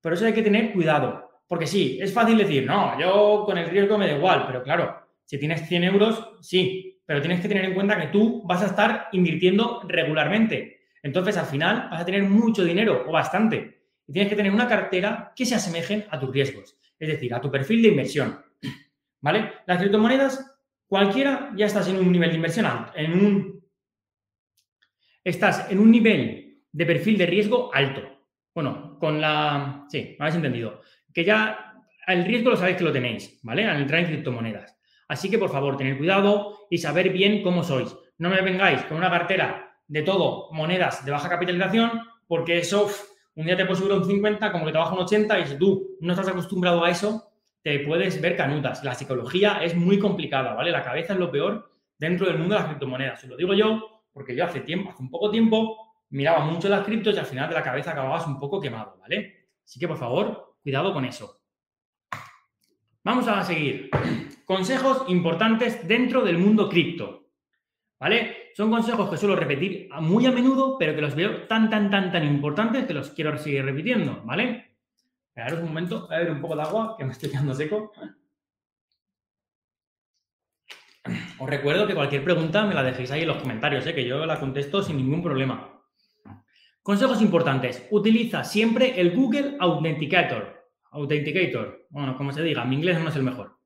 Pero 0.00 0.16
eso 0.16 0.26
hay 0.26 0.32
que 0.32 0.42
tener 0.42 0.72
cuidado, 0.72 1.30
porque 1.46 1.68
sí, 1.68 1.98
es 2.00 2.12
fácil 2.12 2.36
decir, 2.36 2.66
no, 2.66 2.98
yo 2.98 3.44
con 3.46 3.58
el 3.58 3.70
riesgo 3.70 3.96
me 3.96 4.08
da 4.08 4.16
igual, 4.16 4.44
pero 4.46 4.62
claro, 4.64 4.96
si 5.24 5.38
tienes 5.38 5.68
100 5.68 5.84
euros, 5.84 6.32
sí, 6.40 7.00
pero 7.06 7.20
tienes 7.20 7.40
que 7.40 7.48
tener 7.48 7.66
en 7.66 7.74
cuenta 7.74 8.00
que 8.00 8.08
tú 8.08 8.42
vas 8.44 8.62
a 8.62 8.66
estar 8.66 9.08
invirtiendo 9.12 9.82
regularmente. 9.86 10.80
Entonces, 11.00 11.36
al 11.36 11.46
final, 11.46 11.88
vas 11.90 12.00
a 12.00 12.04
tener 12.04 12.24
mucho 12.24 12.64
dinero 12.64 13.04
o 13.06 13.12
bastante. 13.12 13.82
Y 14.06 14.12
tienes 14.12 14.28
que 14.28 14.36
tener 14.36 14.52
una 14.52 14.68
cartera 14.68 15.32
que 15.34 15.46
se 15.46 15.54
asemejen 15.54 16.04
a 16.10 16.18
tus 16.18 16.32
riesgos, 16.32 16.76
es 16.98 17.08
decir, 17.08 17.32
a 17.32 17.40
tu 17.40 17.50
perfil 17.50 17.82
de 17.82 17.88
inversión. 17.88 18.49
¿Vale? 19.20 19.52
Las 19.66 19.78
criptomonedas 19.78 20.50
Cualquiera 20.90 21.52
ya 21.54 21.66
estás 21.66 21.86
en 21.86 21.98
un 21.98 22.10
nivel 22.10 22.30
de 22.30 22.34
inversión 22.34 22.66
alto, 22.66 22.90
en 22.96 23.12
un, 23.12 23.64
estás 25.22 25.70
en 25.70 25.78
un 25.78 25.88
nivel 25.88 26.64
de 26.72 26.84
perfil 26.84 27.16
de 27.16 27.26
riesgo 27.26 27.72
alto. 27.72 28.02
Bueno, 28.52 28.98
con 28.98 29.20
la... 29.20 29.86
Sí, 29.88 30.16
me 30.18 30.24
habéis 30.24 30.34
entendido. 30.34 30.80
Que 31.14 31.24
ya 31.24 31.76
el 32.08 32.24
riesgo 32.24 32.50
lo 32.50 32.56
sabéis 32.56 32.76
que 32.76 32.82
lo 32.82 32.90
tenéis, 32.90 33.38
¿vale? 33.44 33.66
Al 33.66 33.80
entrar 33.80 34.00
en 34.00 34.06
criptomonedas. 34.06 34.76
Así 35.06 35.30
que, 35.30 35.38
por 35.38 35.52
favor, 35.52 35.76
tened 35.76 35.96
cuidado 35.96 36.66
y 36.68 36.78
saber 36.78 37.10
bien 37.10 37.44
cómo 37.44 37.62
sois. 37.62 37.94
No 38.18 38.28
me 38.28 38.42
vengáis 38.42 38.82
con 38.86 38.96
una 38.96 39.10
cartera 39.10 39.78
de 39.86 40.02
todo 40.02 40.48
monedas 40.50 41.04
de 41.04 41.12
baja 41.12 41.28
capitalización, 41.28 42.02
porque 42.26 42.58
eso, 42.58 42.90
un 43.36 43.46
día 43.46 43.56
te 43.56 43.64
puede 43.64 43.78
subir 43.78 43.92
un 43.92 44.04
50, 44.04 44.50
como 44.50 44.66
que 44.66 44.72
te 44.72 44.78
baja 44.78 44.92
un 44.92 45.02
80, 45.02 45.38
y 45.38 45.46
si 45.46 45.56
tú 45.56 45.96
no 46.00 46.14
estás 46.14 46.26
acostumbrado 46.26 46.84
a 46.84 46.90
eso, 46.90 47.29
te 47.62 47.80
puedes 47.80 48.20
ver 48.20 48.36
canutas. 48.36 48.82
La 48.84 48.94
psicología 48.94 49.62
es 49.62 49.74
muy 49.74 49.98
complicada, 49.98 50.54
¿vale? 50.54 50.70
La 50.70 50.82
cabeza 50.82 51.12
es 51.12 51.18
lo 51.18 51.30
peor 51.30 51.70
dentro 51.98 52.26
del 52.26 52.38
mundo 52.38 52.54
de 52.54 52.60
las 52.60 52.68
criptomonedas. 52.68 53.20
Se 53.20 53.28
lo 53.28 53.36
digo 53.36 53.54
yo 53.54 54.02
porque 54.12 54.34
yo 54.34 54.44
hace 54.44 54.60
tiempo, 54.60 54.90
hace 54.90 55.02
un 55.02 55.10
poco 55.10 55.30
tiempo, 55.30 55.94
miraba 56.10 56.44
mucho 56.44 56.68
las 56.68 56.84
criptos 56.84 57.14
y 57.14 57.18
al 57.18 57.26
final 57.26 57.48
de 57.48 57.54
la 57.54 57.62
cabeza 57.62 57.92
acababas 57.92 58.26
un 58.26 58.40
poco 58.40 58.60
quemado, 58.60 58.96
¿vale? 59.00 59.48
Así 59.64 59.78
que 59.78 59.86
por 59.86 59.98
favor, 59.98 60.56
cuidado 60.62 60.92
con 60.92 61.04
eso. 61.04 61.40
Vamos 63.04 63.28
a 63.28 63.42
seguir. 63.44 63.90
Consejos 64.44 65.04
importantes 65.08 65.86
dentro 65.86 66.22
del 66.22 66.38
mundo 66.38 66.68
cripto. 66.68 67.28
¿Vale? 67.98 68.50
Son 68.54 68.70
consejos 68.70 69.10
que 69.10 69.18
suelo 69.18 69.36
repetir 69.36 69.88
muy 70.00 70.26
a 70.26 70.32
menudo, 70.32 70.76
pero 70.78 70.94
que 70.94 71.02
los 71.02 71.14
veo 71.14 71.46
tan, 71.46 71.68
tan, 71.68 71.90
tan, 71.90 72.10
tan 72.10 72.26
importantes 72.26 72.86
que 72.86 72.94
los 72.94 73.10
quiero 73.10 73.36
seguir 73.36 73.64
repitiendo, 73.64 74.22
¿vale? 74.24 74.69
Un 75.48 75.64
momento, 75.64 76.06
voy 76.06 76.16
a 76.16 76.18
beber 76.18 76.34
un 76.34 76.40
poco 76.40 76.56
de 76.56 76.62
agua, 76.62 76.96
que 76.98 77.04
me 77.04 77.12
estoy 77.12 77.30
quedando 77.30 77.54
seco. 77.54 77.92
Os 81.38 81.48
recuerdo 81.48 81.86
que 81.86 81.94
cualquier 81.94 82.22
pregunta 82.22 82.64
me 82.64 82.74
la 82.74 82.82
dejéis 82.82 83.10
ahí 83.10 83.22
en 83.22 83.28
los 83.28 83.38
comentarios, 83.38 83.86
¿eh? 83.86 83.94
que 83.94 84.04
yo 84.04 84.26
la 84.26 84.38
contesto 84.38 84.82
sin 84.82 84.98
ningún 84.98 85.22
problema. 85.22 85.82
Consejos 86.82 87.22
importantes. 87.22 87.86
Utiliza 87.90 88.44
siempre 88.44 89.00
el 89.00 89.12
Google 89.12 89.56
Authenticator. 89.58 90.68
Authenticator. 90.90 91.86
Bueno, 91.88 92.16
como 92.16 92.32
se 92.32 92.42
diga, 92.42 92.64
mi 92.64 92.76
inglés 92.76 93.00
no 93.00 93.08
es 93.08 93.16
el 93.16 93.22
mejor. 93.22 93.58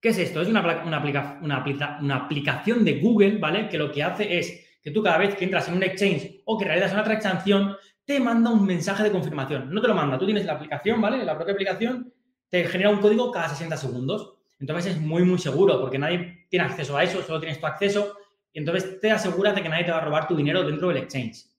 ¿Qué 0.00 0.10
es 0.10 0.18
esto? 0.18 0.40
Es 0.40 0.48
una, 0.48 0.60
una, 0.84 1.38
una, 1.42 2.16
aplicación 2.16 2.84
de 2.84 3.00
Google, 3.00 3.38
¿vale? 3.38 3.68
Que 3.68 3.78
lo 3.78 3.90
que 3.90 4.04
hace 4.04 4.38
es 4.38 4.78
que 4.80 4.92
tú 4.92 5.02
cada 5.02 5.18
vez 5.18 5.34
que 5.34 5.44
entras 5.44 5.68
en 5.68 5.74
un 5.74 5.82
exchange 5.82 6.42
o 6.44 6.56
que 6.56 6.64
realizas 6.64 6.92
una 6.92 7.02
transacción, 7.02 7.76
te 8.08 8.18
manda 8.20 8.48
un 8.48 8.64
mensaje 8.64 9.02
de 9.02 9.12
confirmación. 9.12 9.70
No 9.70 9.82
te 9.82 9.88
lo 9.88 9.94
manda, 9.94 10.18
tú 10.18 10.24
tienes 10.24 10.46
la 10.46 10.54
aplicación, 10.54 10.98
¿vale? 10.98 11.22
La 11.26 11.36
propia 11.36 11.52
aplicación 11.52 12.10
te 12.48 12.64
genera 12.64 12.88
un 12.88 13.00
código 13.00 13.30
cada 13.30 13.50
60 13.50 13.76
segundos. 13.76 14.32
Entonces 14.58 14.94
es 14.94 14.98
muy, 14.98 15.24
muy 15.24 15.38
seguro 15.38 15.78
porque 15.78 15.98
nadie 15.98 16.46
tiene 16.48 16.64
acceso 16.64 16.96
a 16.96 17.04
eso, 17.04 17.20
solo 17.20 17.38
tienes 17.38 17.60
tu 17.60 17.66
acceso. 17.66 18.16
Y 18.50 18.60
entonces 18.60 18.98
te 18.98 19.10
aseguras 19.10 19.54
de 19.54 19.62
que 19.62 19.68
nadie 19.68 19.84
te 19.84 19.90
va 19.90 19.98
a 19.98 20.04
robar 20.06 20.26
tu 20.26 20.34
dinero 20.34 20.62
dentro 20.62 20.88
del 20.88 20.96
exchange. 20.96 21.50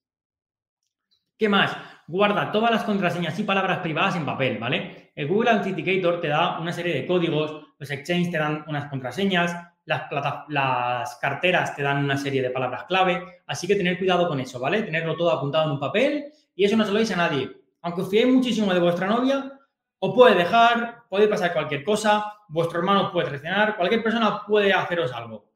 ¿Qué 1.38 1.48
más? 1.48 1.78
Guarda 2.08 2.52
todas 2.52 2.72
las 2.72 2.84
contraseñas 2.84 3.38
y 3.38 3.44
palabras 3.44 3.78
privadas 3.82 4.16
en 4.16 4.26
papel, 4.26 4.58
¿vale? 4.58 5.12
El 5.14 5.28
Google 5.28 5.52
Authenticator 5.52 6.20
te 6.20 6.30
da 6.30 6.60
una 6.60 6.74
serie 6.74 6.96
de 6.96 7.06
códigos, 7.06 7.64
los 7.78 7.92
exchanges 7.92 8.32
te 8.32 8.40
dan 8.40 8.66
unas 8.68 8.90
contraseñas, 8.90 9.56
las, 9.86 10.10
las 10.48 11.16
carteras 11.18 11.76
te 11.76 11.84
dan 11.84 12.04
una 12.04 12.18
serie 12.18 12.42
de 12.42 12.50
palabras 12.50 12.86
clave, 12.86 13.42
así 13.46 13.68
que 13.68 13.76
tener 13.76 14.00
cuidado 14.00 14.28
con 14.28 14.40
eso, 14.40 14.60
¿vale? 14.60 14.82
Tenerlo 14.82 15.16
todo 15.16 15.32
apuntado 15.32 15.66
en 15.66 15.72
un 15.74 15.80
papel 15.80 16.34
y 16.60 16.66
eso 16.66 16.76
no 16.76 16.84
se 16.84 16.92
lo 16.92 17.00
dice 17.00 17.14
a 17.14 17.18
nadie. 17.18 17.50
Aunque 17.84 18.02
os 18.02 18.10
fiéis 18.10 18.28
muchísimo 18.28 18.74
de 18.74 18.82
vuestra 18.82 19.08
novia, 19.08 19.58
os 20.00 20.14
puede 20.14 20.36
dejar, 20.36 21.04
puede 21.10 21.30
pasar 21.30 21.54
cualquier 21.54 21.86
cosa, 21.86 22.34
vuestro 22.50 22.80
hermano 22.80 23.14
puede 23.14 23.30
traicionar, 23.30 23.78
cualquier 23.78 24.04
persona 24.04 24.42
puede 24.46 24.74
haceros 24.74 25.14
algo. 25.14 25.50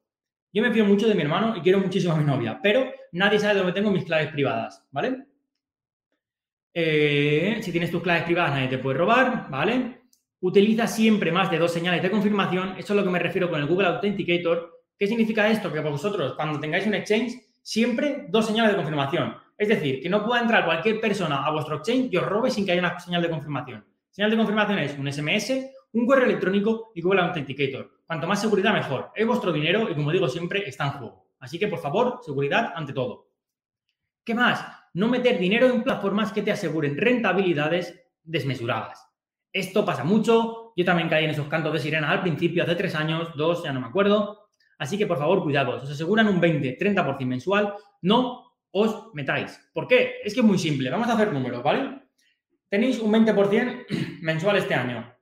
Yo 0.54 0.64
me 0.64 0.72
fío 0.72 0.86
mucho 0.86 1.06
de 1.06 1.14
mi 1.14 1.24
hermano 1.24 1.58
y 1.58 1.60
quiero 1.60 1.80
muchísimo 1.80 2.14
a 2.14 2.16
mi 2.16 2.24
novia, 2.24 2.58
pero 2.64 2.90
nadie 3.12 3.38
sabe 3.38 3.56
dónde 3.56 3.74
tengo 3.74 3.92
mis 3.92 4.06
claves 4.06 4.32
privadas, 4.32 4.88
¿vale? 4.92 5.26
Eh, 6.74 7.58
si 7.62 7.74
tienes 7.74 7.92
tus 7.92 8.02
claves 8.02 8.24
privadas, 8.24 8.54
nadie 8.54 8.70
te 8.70 8.78
puede 8.78 9.00
robar, 9.00 9.50
¿vale? 9.50 10.04
Utiliza 10.40 10.88
siempre 10.88 11.34
más 11.34 11.52
de 11.52 11.60
dos 11.60 11.74
señales 11.74 12.02
de 12.02 12.12
confirmación. 12.12 12.76
Eso 12.78 12.94
es 12.94 12.98
lo 12.98 13.04
que 13.04 13.10
me 13.10 13.20
refiero 13.20 13.50
con 13.50 13.60
el 13.60 13.68
Google 13.68 13.88
Authenticator. 13.88 14.86
¿Qué 14.98 15.06
significa 15.06 15.50
esto? 15.50 15.70
Que 15.70 15.82
vosotros, 15.82 16.34
cuando 16.36 16.62
tengáis 16.62 16.88
un 16.88 16.94
exchange, 16.94 17.42
siempre 17.62 18.28
dos 18.30 18.46
señales 18.46 18.72
de 18.72 18.78
confirmación. 18.78 19.43
Es 19.58 19.68
decir, 19.68 20.02
que 20.02 20.10
no 20.10 20.26
pueda 20.26 20.42
entrar 20.42 20.66
cualquier 20.66 21.00
persona 21.00 21.46
a 21.46 21.52
vuestro 21.52 21.78
exchange 21.78 22.10
y 22.12 22.18
os 22.18 22.26
robe 22.26 22.50
sin 22.50 22.66
que 22.66 22.72
haya 22.72 22.82
una 22.82 23.00
señal 23.00 23.22
de 23.22 23.30
confirmación. 23.30 23.86
Señal 24.10 24.32
de 24.32 24.38
confirmación 24.38 24.80
es 24.80 24.98
un 24.98 25.12
SMS, 25.12 25.52
un 25.94 26.06
correo 26.06 26.26
electrónico 26.26 26.92
y 26.96 27.02
Google 27.02 27.22
Authenticator. 27.22 28.02
Cuanto 28.06 28.28
más 28.28 28.42
seguridad, 28.42 28.74
mejor. 28.74 29.12
Es 29.16 29.26
vuestro 29.26 29.52
dinero 29.52 29.90
y, 29.90 29.96
como 29.96 30.12
digo 30.12 30.28
siempre, 30.28 30.68
está 30.68 30.86
en 30.86 30.92
juego. 30.92 31.28
Así 31.40 31.60
que, 31.60 31.68
por 31.68 31.80
favor, 31.80 32.20
seguridad 32.24 32.74
ante 32.76 32.94
todo. 32.94 33.30
¿Qué 34.24 34.34
más? 34.34 34.66
No 34.94 35.08
meter 35.08 35.38
dinero 35.38 35.68
en 35.68 35.84
plataformas 35.84 36.32
que 36.32 36.42
te 36.42 36.52
aseguren 36.52 36.98
rentabilidades 36.98 38.08
desmesuradas. 38.24 39.06
Esto 39.52 39.86
pasa 39.86 40.04
mucho. 40.04 40.74
Yo 40.76 40.86
también 40.86 41.10
caí 41.10 41.26
en 41.26 41.32
esos 41.32 41.48
cantos 41.48 41.74
de 41.74 41.80
sirena 41.80 42.10
al 42.10 42.22
principio, 42.22 42.64
hace 42.64 42.76
tres 42.76 42.96
años, 42.96 43.30
dos, 43.36 43.64
ya 43.64 43.72
no 43.72 43.82
me 43.82 43.88
acuerdo. 43.88 44.48
Así 44.80 44.98
que 44.98 45.06
por 45.06 45.18
favor, 45.18 45.44
cuidados. 45.44 45.84
Os 45.84 45.92
aseguran 45.92 46.28
un 46.28 46.40
20, 46.40 46.78
30% 46.78 47.26
mensual. 47.26 47.74
No 48.02 48.53
os 48.74 49.14
metáis. 49.14 49.60
¿Por 49.72 49.88
qué? 49.88 50.16
Es 50.24 50.34
que 50.34 50.42
es 50.42 50.46
muy 50.46 50.58
simple. 50.58 50.90
Vamos 50.90 51.08
a 51.08 51.14
hacer 51.14 51.32
números, 51.32 51.64
¿vale? 51.64 52.02
Tenéis 52.68 53.00
un 53.00 53.14
20% 53.14 53.86
mensual 54.22 54.58
este 54.58 54.74
año. 54.74 55.16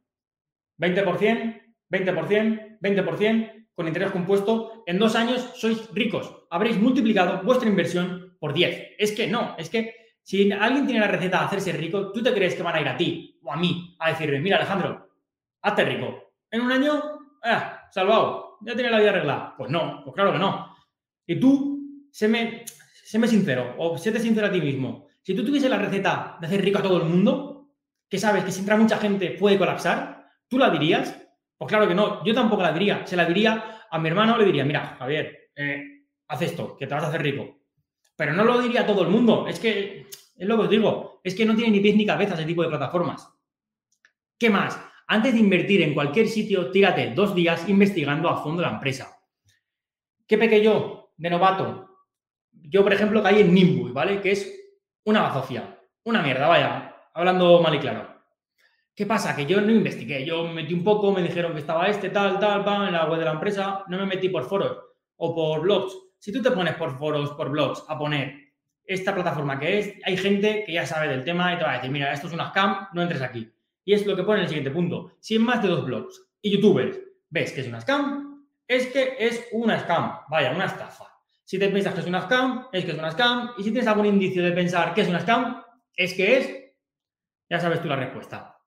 20%, 0.80 1.62
20%, 1.89 2.80
20%, 2.80 3.68
con 3.76 3.88
interés 3.88 4.12
compuesto. 4.12 4.84
En 4.88 4.97
dos 4.97 5.16
años 5.16 5.52
sois 5.56 5.93
ricos. 5.93 6.47
Habréis 6.49 6.80
multiplicado 6.80 7.43
vuestra 7.43 7.70
inversión 7.70 8.38
por 8.39 8.54
10. 8.54 8.95
Es 8.97 9.12
que 9.12 9.28
no, 9.28 9.56
es 9.58 9.70
que 9.70 9.95
si 10.24 10.52
alguien 10.52 10.86
tiene 10.86 11.02
la 11.02 11.08
receta 11.08 11.39
de 11.39 11.45
hacerse 11.45 11.74
rico, 11.74 12.12
¿tú 12.12 12.24
te 12.24 12.34
crees 12.34 12.56
que 12.56 12.64
van 12.64 12.76
a 12.76 12.82
ir 12.82 12.88
a 12.88 12.97
ti 12.97 13.38
o 13.43 13.52
a 13.52 13.58
mí 13.58 13.95
a 13.99 14.10
decirle, 14.10 14.39
mira 14.39 14.58
Alejandro, 14.58 15.10
hazte 15.62 15.84
rico? 15.84 16.36
En 16.49 16.62
un 16.62 16.72
año, 16.72 17.02
ah, 17.43 17.88
salvado, 17.91 18.58
ya 18.62 18.74
tiene 18.76 18.91
la 18.91 18.99
vida 18.99 19.10
arreglada. 19.10 19.56
Pues 19.58 19.70
no, 19.70 20.02
pues 20.04 20.16
claro 20.16 20.32
que 20.32 20.39
no. 20.39 20.76
Y 21.28 21.39
tú, 21.39 22.08
séme, 22.12 22.64
séme 23.12 23.28
sincero, 23.28 23.76
o 23.78 23.97
séte 23.99 24.24
sincero 24.24 24.47
a 24.47 24.51
ti 24.55 24.62
mismo. 24.64 25.12
Si 25.20 25.36
tú 25.36 25.43
tuviese 25.43 25.68
la 25.68 25.78
receta 25.78 26.38
de 26.39 26.47
hacer 26.47 26.64
rico 26.64 26.80
a 26.80 26.82
todo 26.82 26.95
el 27.03 27.09
mundo, 27.09 27.68
que 28.07 28.18
sabes 28.18 28.45
que 28.45 28.53
si 28.53 28.62
entra 28.62 28.78
mucha 28.78 28.97
gente 28.99 29.32
puede 29.32 29.57
colapsar, 29.57 30.30
¿tú 30.47 30.57
la 30.57 30.70
dirías? 30.70 31.20
Pues 31.57 31.68
claro 31.68 31.89
que 31.89 31.93
no, 31.93 32.24
yo 32.24 32.34
tampoco 32.34 32.62
la 32.62 32.72
diría. 32.72 33.05
Se 33.05 33.18
la 33.18 33.26
diría 33.26 33.84
a 33.91 33.99
mi 33.99 34.07
hermano, 34.07 34.38
le 34.38 34.45
diría, 34.45 34.64
mira, 34.64 34.95
Javier, 34.97 35.51
eh, 35.57 36.05
haz 36.30 36.41
esto, 36.41 36.78
que 36.78 36.88
te 36.88 36.95
vas 36.95 37.03
a 37.03 37.07
hacer 37.07 37.22
rico. 37.22 37.59
Pero 38.16 38.32
no 38.32 38.45
lo 38.45 38.62
diría 38.62 38.84
a 38.84 38.86
todo 38.88 39.01
el 39.01 39.09
mundo. 39.09 39.45
Es 39.45 39.59
que, 39.59 40.07
es 40.38 40.47
lo 40.47 40.55
que 40.55 40.64
os 40.64 40.70
digo, 40.70 41.20
es 41.22 41.36
que 41.36 41.45
no 41.45 41.53
tiene 41.53 41.72
ni 41.72 41.82
pies 41.82 41.97
ni 41.97 42.05
cabeza 42.05 42.36
ese 42.36 42.45
tipo 42.45 42.64
de 42.64 42.70
plataformas. 42.70 43.28
¿Qué 44.39 44.49
más? 44.49 44.80
Antes 45.07 45.34
de 45.34 45.39
invertir 45.41 45.82
en 45.82 45.93
cualquier 45.93 46.30
sitio, 46.30 46.72
tírate 46.72 47.14
dos 47.14 47.36
días 47.36 47.68
investigando 47.68 48.30
a 48.30 48.41
fondo 48.41 48.62
la 48.62 48.70
empresa. 48.70 49.20
¿Qué 50.26 50.38
pequé 50.38 50.64
yo 50.64 51.12
de 51.18 51.30
novato? 51.30 51.91
Yo, 52.52 52.84
por 52.84 52.93
ejemplo, 52.93 53.22
caí 53.24 53.41
en 53.41 53.54
Nimbus, 53.54 53.93
¿vale? 53.93 54.22
Que 54.22 54.32
es 54.32 54.52
una 55.04 55.22
bazofia. 55.22 55.80
Una 56.04 56.22
mierda, 56.22 56.47
vaya. 56.47 56.95
Hablando 57.14 57.62
mal 57.62 57.76
y 57.76 57.80
claro. 57.80 58.12
¿Qué 58.95 59.06
pasa? 59.06 59.36
Que 59.36 59.45
yo 59.45 59.62
no 59.62 59.72
investigué. 59.72 60.26
Yo 60.26 60.43
me 60.47 60.54
metí 60.54 60.74
un 60.74 60.84
poco, 60.84 61.12
me 61.12 61.24
dijeron 61.24 61.54
que 61.54 61.60
estaba 61.60 61.88
este, 61.88 62.10
tal, 62.10 62.39
tal, 62.39 62.64
tal, 62.64 62.88
en 62.88 62.93
la 62.93 63.10
web 63.10 63.20
de 63.20 63.26
la 63.26 63.32
empresa. 63.32 63.84
No 63.88 63.97
me 63.97 64.06
metí 64.06 64.30
por 64.30 64.45
foros 64.45 64.78
o 65.18 65.34
por 65.34 65.62
blogs. 65.62 65.95
Si 66.20 66.32
tú 66.32 66.41
te 66.41 66.52
pones 66.52 66.76
por 66.76 66.97
foros, 66.97 67.32
por 67.32 67.49
blogs, 67.49 67.84
a 67.88 67.97
poner 67.97 68.52
esta 68.86 69.14
plataforma 69.14 69.60
que 69.60 69.80
es, 69.80 69.93
hay 70.04 70.18
gente 70.18 70.64
que 70.66 70.74
ya 70.74 70.86
sabe 70.86 71.08
del 71.08 71.24
tema 71.24 71.54
y 71.54 71.58
te 71.58 71.64
va 71.64 71.72
a 71.72 71.76
decir, 71.76 71.91
mira, 71.91 72.12
esto 72.12 72.28
es 72.28 72.34
una 72.34 72.49
scam, 72.49 72.88
no 72.93 73.02
entres 73.02 73.22
aquí. 73.22 73.52
Y 73.86 73.93
es 73.93 74.06
lo 74.06 74.16
que 74.16 74.24
pone 74.24 74.39
en 74.39 74.43
el 74.43 74.49
siguiente 74.49 74.72
punto. 74.72 75.14
Si 75.20 75.36
en 75.36 75.43
más 75.43 75.62
de 75.62 75.70
dos 75.70 75.86
blogs 75.86 76.22
y 76.41 76.52
youtubers 76.52 76.99
ves 77.30 77.52
que 77.54 77.62
es 77.62 77.68
una 77.68 77.82
scam, 77.82 78.45
es 78.68 78.88
que 78.88 79.16
es 79.20 79.47
una 79.52 79.80
scam. 79.80 80.20
Vaya, 80.30 80.52
una 80.52 80.66
estafa. 80.66 81.11
Si 81.52 81.60
te 81.60 81.68
piensas 81.68 81.93
que 81.93 81.99
es 81.99 82.08
una 82.08 82.22
scam, 82.22 82.68
es 82.72 82.86
que 82.86 82.91
es 82.91 82.97
una 82.97 83.12
scam. 83.12 83.49
Y 83.58 83.64
si 83.64 83.72
tienes 83.72 83.88
algún 83.89 84.06
indicio 84.06 84.41
de 84.41 84.54
pensar 84.54 84.93
que 84.93 85.02
es 85.02 85.10
una 85.10 85.20
scam, 85.20 85.62
es 85.93 86.14
que 86.14 86.38
es, 86.38 86.49
ya 87.49 87.60
sabes 87.60 87.82
tú 87.82 87.89
la 87.89 87.97
respuesta. 87.97 88.58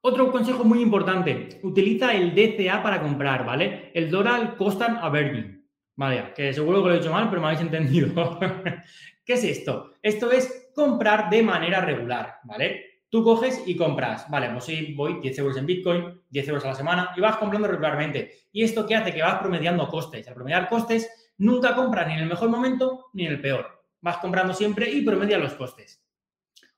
Otro 0.00 0.32
consejo 0.32 0.64
muy 0.64 0.80
importante, 0.80 1.60
utiliza 1.62 2.14
el 2.14 2.34
DCA 2.34 2.82
para 2.82 3.02
comprar, 3.02 3.44
¿vale? 3.44 3.90
El 3.92 4.10
Doral 4.10 4.56
Constant 4.56 5.00
Averaging. 5.02 5.68
Vale, 5.96 6.32
que 6.34 6.54
seguro 6.54 6.82
que 6.82 6.88
lo 6.88 6.94
he 6.94 6.98
dicho 6.98 7.12
mal, 7.12 7.28
pero 7.28 7.42
me 7.42 7.48
habéis 7.48 7.60
entendido. 7.60 8.38
¿Qué 9.26 9.34
es 9.34 9.44
esto? 9.44 9.90
Esto 10.00 10.32
es 10.32 10.70
comprar 10.74 11.28
de 11.28 11.42
manera 11.42 11.82
regular, 11.82 12.36
¿vale? 12.44 13.02
Tú 13.10 13.22
coges 13.22 13.62
y 13.66 13.76
compras, 13.76 14.30
vale, 14.30 14.48
pues 14.48 14.64
sí, 14.64 14.94
voy 14.96 15.20
10 15.20 15.38
euros 15.40 15.58
en 15.58 15.66
Bitcoin, 15.66 16.22
10 16.30 16.48
euros 16.48 16.64
a 16.64 16.68
la 16.68 16.74
semana 16.74 17.10
y 17.14 17.20
vas 17.20 17.36
comprando 17.36 17.68
regularmente. 17.68 18.46
¿Y 18.50 18.64
esto 18.64 18.86
qué 18.86 18.94
hace? 18.94 19.12
Que 19.12 19.20
vas 19.20 19.40
promediando 19.40 19.86
costes. 19.88 20.26
Al 20.26 20.34
promediar 20.34 20.70
costes, 20.70 21.23
nunca 21.38 21.74
compras 21.74 22.06
ni 22.06 22.14
en 22.14 22.20
el 22.20 22.28
mejor 22.28 22.48
momento 22.48 23.06
ni 23.12 23.26
en 23.26 23.32
el 23.32 23.40
peor. 23.40 23.84
Vas 24.00 24.18
comprando 24.18 24.54
siempre 24.54 24.90
y 24.90 25.02
promedias 25.02 25.40
los 25.40 25.54
costes. 25.54 26.04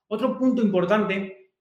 Otro 0.07 0.37
punto 0.37 0.61
importante 0.61 1.53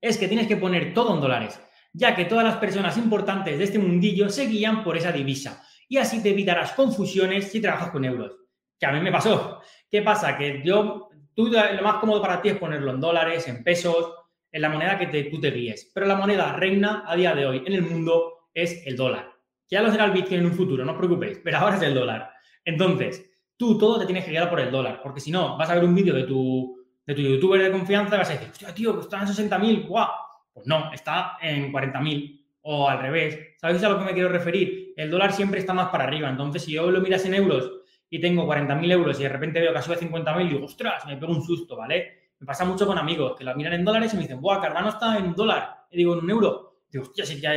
es 0.00 0.16
que 0.16 0.28
tienes 0.28 0.46
que 0.46 0.56
poner 0.56 0.94
todo 0.94 1.14
en 1.14 1.20
dólares, 1.20 1.60
ya 1.92 2.14
que 2.14 2.24
todas 2.24 2.44
las 2.44 2.56
personas 2.56 2.96
importantes 2.96 3.58
de 3.58 3.64
este 3.64 3.78
mundillo 3.78 4.28
se 4.28 4.46
guían 4.46 4.84
por 4.84 4.96
esa 4.96 5.12
divisa. 5.12 5.62
Y 5.88 5.98
así 5.98 6.22
te 6.22 6.30
evitarás 6.30 6.72
confusiones 6.72 7.50
si 7.50 7.60
trabajas 7.60 7.90
con 7.90 8.04
euros. 8.04 8.36
Que 8.78 8.86
a 8.86 8.92
mí 8.92 9.00
me 9.00 9.10
pasó. 9.10 9.60
¿Qué 9.90 10.00
pasa? 10.02 10.38
Que 10.38 10.62
yo 10.64 11.10
Tú 11.34 11.46
lo 11.46 11.82
más 11.82 11.96
cómodo 12.00 12.20
para 12.20 12.42
ti 12.42 12.50
es 12.50 12.58
ponerlo 12.58 12.90
en 12.90 13.00
dólares, 13.00 13.46
en 13.48 13.62
pesos, 13.62 14.12
en 14.52 14.62
la 14.62 14.68
moneda 14.68 14.98
que 14.98 15.06
te, 15.06 15.24
tú 15.24 15.40
te 15.40 15.50
guíes. 15.50 15.90
Pero 15.94 16.06
la 16.06 16.16
moneda 16.16 16.52
reina 16.52 17.04
a 17.06 17.16
día 17.16 17.34
de 17.34 17.46
hoy 17.46 17.62
en 17.64 17.72
el 17.72 17.82
mundo 17.82 18.48
es 18.52 18.86
el 18.86 18.96
dólar. 18.96 19.29
Ya 19.70 19.82
lo 19.82 19.90
será 19.90 20.06
el 20.06 20.12
Bitcoin 20.12 20.40
en 20.40 20.46
un 20.46 20.52
futuro, 20.52 20.84
no 20.84 20.92
os 20.92 20.98
preocupéis, 20.98 21.40
pero 21.44 21.58
ahora 21.58 21.76
es 21.76 21.82
el 21.82 21.94
dólar. 21.94 22.30
Entonces, 22.64 23.30
tú 23.56 23.78
todo 23.78 23.98
te 24.00 24.06
tienes 24.06 24.24
que 24.24 24.30
guiar 24.30 24.50
por 24.50 24.58
el 24.60 24.70
dólar, 24.70 25.00
porque 25.02 25.20
si 25.20 25.30
no, 25.30 25.56
vas 25.56 25.70
a 25.70 25.74
ver 25.74 25.84
un 25.84 25.94
vídeo 25.94 26.14
de 26.14 26.24
tu, 26.24 26.76
de 27.06 27.14
tu 27.14 27.22
youtuber 27.22 27.62
de 27.62 27.70
confianza 27.70 28.16
y 28.16 28.18
vas 28.18 28.30
a 28.30 28.32
decir, 28.32 28.48
hostia, 28.50 28.74
tío, 28.74 28.94
que 28.94 29.02
está 29.02 29.20
en 29.20 29.28
60.000, 29.28 29.86
guau. 29.86 30.08
Pues 30.52 30.66
no, 30.66 30.92
está 30.92 31.38
en 31.40 31.72
40.000 31.72 32.40
o 32.62 32.88
al 32.88 33.00
revés. 33.00 33.38
¿Sabéis 33.56 33.82
a 33.84 33.88
lo 33.88 33.98
que 33.98 34.04
me 34.04 34.12
quiero 34.12 34.28
referir? 34.28 34.92
El 34.96 35.10
dólar 35.10 35.32
siempre 35.32 35.60
está 35.60 35.72
más 35.72 35.88
para 35.88 36.04
arriba. 36.04 36.28
Entonces, 36.28 36.64
si 36.64 36.72
yo 36.72 36.90
lo 36.90 37.00
miras 37.00 37.24
en 37.24 37.34
euros 37.34 37.70
y 38.08 38.20
tengo 38.20 38.46
40.000 38.46 38.92
euros 38.92 39.20
y 39.20 39.22
de 39.22 39.28
repente 39.28 39.60
veo 39.60 39.72
que 39.72 39.82
sube 39.82 39.98
50.000 39.98 40.44
y 40.44 40.48
digo, 40.48 40.64
ostras, 40.64 41.06
me 41.06 41.16
pego 41.16 41.32
un 41.32 41.42
susto, 41.42 41.76
¿vale? 41.76 42.32
Me 42.38 42.46
pasa 42.46 42.64
mucho 42.64 42.86
con 42.86 42.98
amigos 42.98 43.36
que 43.36 43.44
lo 43.44 43.54
miran 43.54 43.74
en 43.74 43.84
dólares 43.84 44.12
y 44.12 44.16
me 44.16 44.22
dicen, 44.22 44.40
buah, 44.40 44.60
Cardano 44.60 44.88
está 44.88 45.16
en 45.18 45.34
dólar. 45.34 45.86
Y 45.90 45.98
digo, 45.98 46.14
en 46.14 46.24
un 46.24 46.30
euro. 46.30 46.82
digo, 46.90 47.04
hostia, 47.04 47.24
si 47.24 47.40
ya 47.40 47.52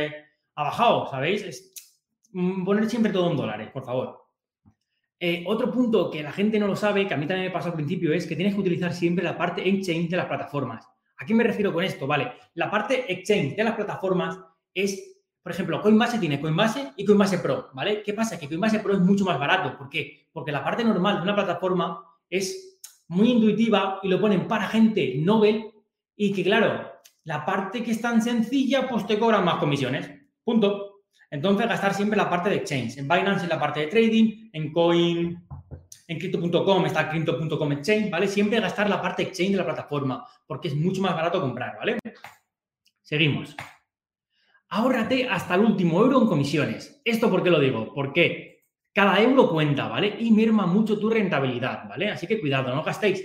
ha 0.54 0.62
bajado, 0.62 1.10
¿sabéis? 1.10 1.42
Es 1.42 1.73
poner 2.64 2.90
siempre 2.90 3.12
todo 3.12 3.30
en 3.30 3.36
dólares, 3.36 3.70
por 3.70 3.84
favor. 3.84 4.24
Eh, 5.18 5.44
otro 5.46 5.70
punto 5.70 6.10
que 6.10 6.22
la 6.22 6.32
gente 6.32 6.58
no 6.58 6.66
lo 6.66 6.76
sabe, 6.76 7.06
que 7.06 7.14
a 7.14 7.16
mí 7.16 7.26
también 7.26 7.48
me 7.48 7.52
pasó 7.52 7.68
al 7.68 7.74
principio, 7.74 8.12
es 8.12 8.26
que 8.26 8.36
tienes 8.36 8.54
que 8.54 8.60
utilizar 8.60 8.92
siempre 8.92 9.24
la 9.24 9.38
parte 9.38 9.66
exchange 9.66 10.10
de 10.10 10.16
las 10.16 10.26
plataformas. 10.26 10.86
¿A 11.16 11.24
qué 11.24 11.34
me 11.34 11.44
refiero 11.44 11.72
con 11.72 11.84
esto? 11.84 12.06
Vale, 12.06 12.32
la 12.54 12.70
parte 12.70 13.10
exchange 13.10 13.56
de 13.56 13.64
las 13.64 13.74
plataformas 13.74 14.38
es 14.74 15.14
por 15.44 15.52
ejemplo, 15.52 15.82
Coinbase 15.82 16.18
tiene 16.18 16.40
Coinbase 16.40 16.94
y 16.96 17.04
Coinbase 17.04 17.36
Pro, 17.36 17.68
¿vale? 17.74 18.02
¿Qué 18.02 18.14
pasa? 18.14 18.38
Que 18.38 18.48
Coinbase 18.48 18.80
Pro 18.80 18.94
es 18.94 19.00
mucho 19.00 19.26
más 19.26 19.38
barato. 19.38 19.76
¿Por 19.76 19.90
qué? 19.90 20.26
Porque 20.32 20.50
la 20.50 20.64
parte 20.64 20.82
normal 20.82 21.16
de 21.16 21.22
una 21.24 21.34
plataforma 21.34 22.02
es 22.30 22.80
muy 23.08 23.32
intuitiva 23.32 24.00
y 24.02 24.08
lo 24.08 24.18
ponen 24.18 24.48
para 24.48 24.68
gente 24.68 25.16
novel 25.18 25.70
y 26.16 26.32
que, 26.32 26.44
claro, 26.44 26.90
la 27.24 27.44
parte 27.44 27.82
que 27.82 27.90
es 27.90 28.00
tan 28.00 28.22
sencilla, 28.22 28.88
pues 28.88 29.06
te 29.06 29.18
cobran 29.18 29.44
más 29.44 29.56
comisiones. 29.56 30.10
Punto. 30.42 30.93
Entonces, 31.34 31.66
gastar 31.66 31.92
siempre 31.94 32.16
la 32.16 32.30
parte 32.30 32.48
de 32.48 32.56
exchange. 32.56 32.98
En 32.98 33.08
Binance 33.08 33.42
en 33.42 33.48
la 33.48 33.58
parte 33.58 33.80
de 33.80 33.86
trading, 33.88 34.50
en 34.52 34.72
Coin, 34.72 35.44
en 36.06 36.18
Crypto.com 36.18 36.86
está 36.86 37.08
Crypto.com 37.08 37.72
Exchange, 37.72 38.08
¿vale? 38.08 38.28
Siempre 38.28 38.60
gastar 38.60 38.88
la 38.88 39.02
parte 39.02 39.24
exchange 39.24 39.50
de 39.50 39.56
la 39.56 39.64
plataforma 39.64 40.24
porque 40.46 40.68
es 40.68 40.76
mucho 40.76 41.02
más 41.02 41.12
barato 41.12 41.40
comprar, 41.40 41.76
¿vale? 41.76 41.98
Seguimos 43.02 43.56
ahórrate 44.68 45.28
hasta 45.28 45.56
el 45.56 45.62
último 45.62 46.00
euro 46.00 46.22
en 46.22 46.28
comisiones. 46.28 47.00
¿Esto 47.04 47.28
por 47.30 47.42
qué 47.42 47.50
lo 47.50 47.58
digo? 47.58 47.92
Porque 47.92 48.64
cada 48.92 49.20
euro 49.20 49.50
cuenta, 49.50 49.88
¿vale? 49.88 50.16
Y 50.20 50.30
merma 50.30 50.66
mucho 50.66 50.98
tu 50.98 51.10
rentabilidad, 51.10 51.88
¿vale? 51.88 52.10
Así 52.10 52.26
que 52.26 52.40
cuidado, 52.40 52.72
no 52.74 52.84
gastéis 52.84 53.24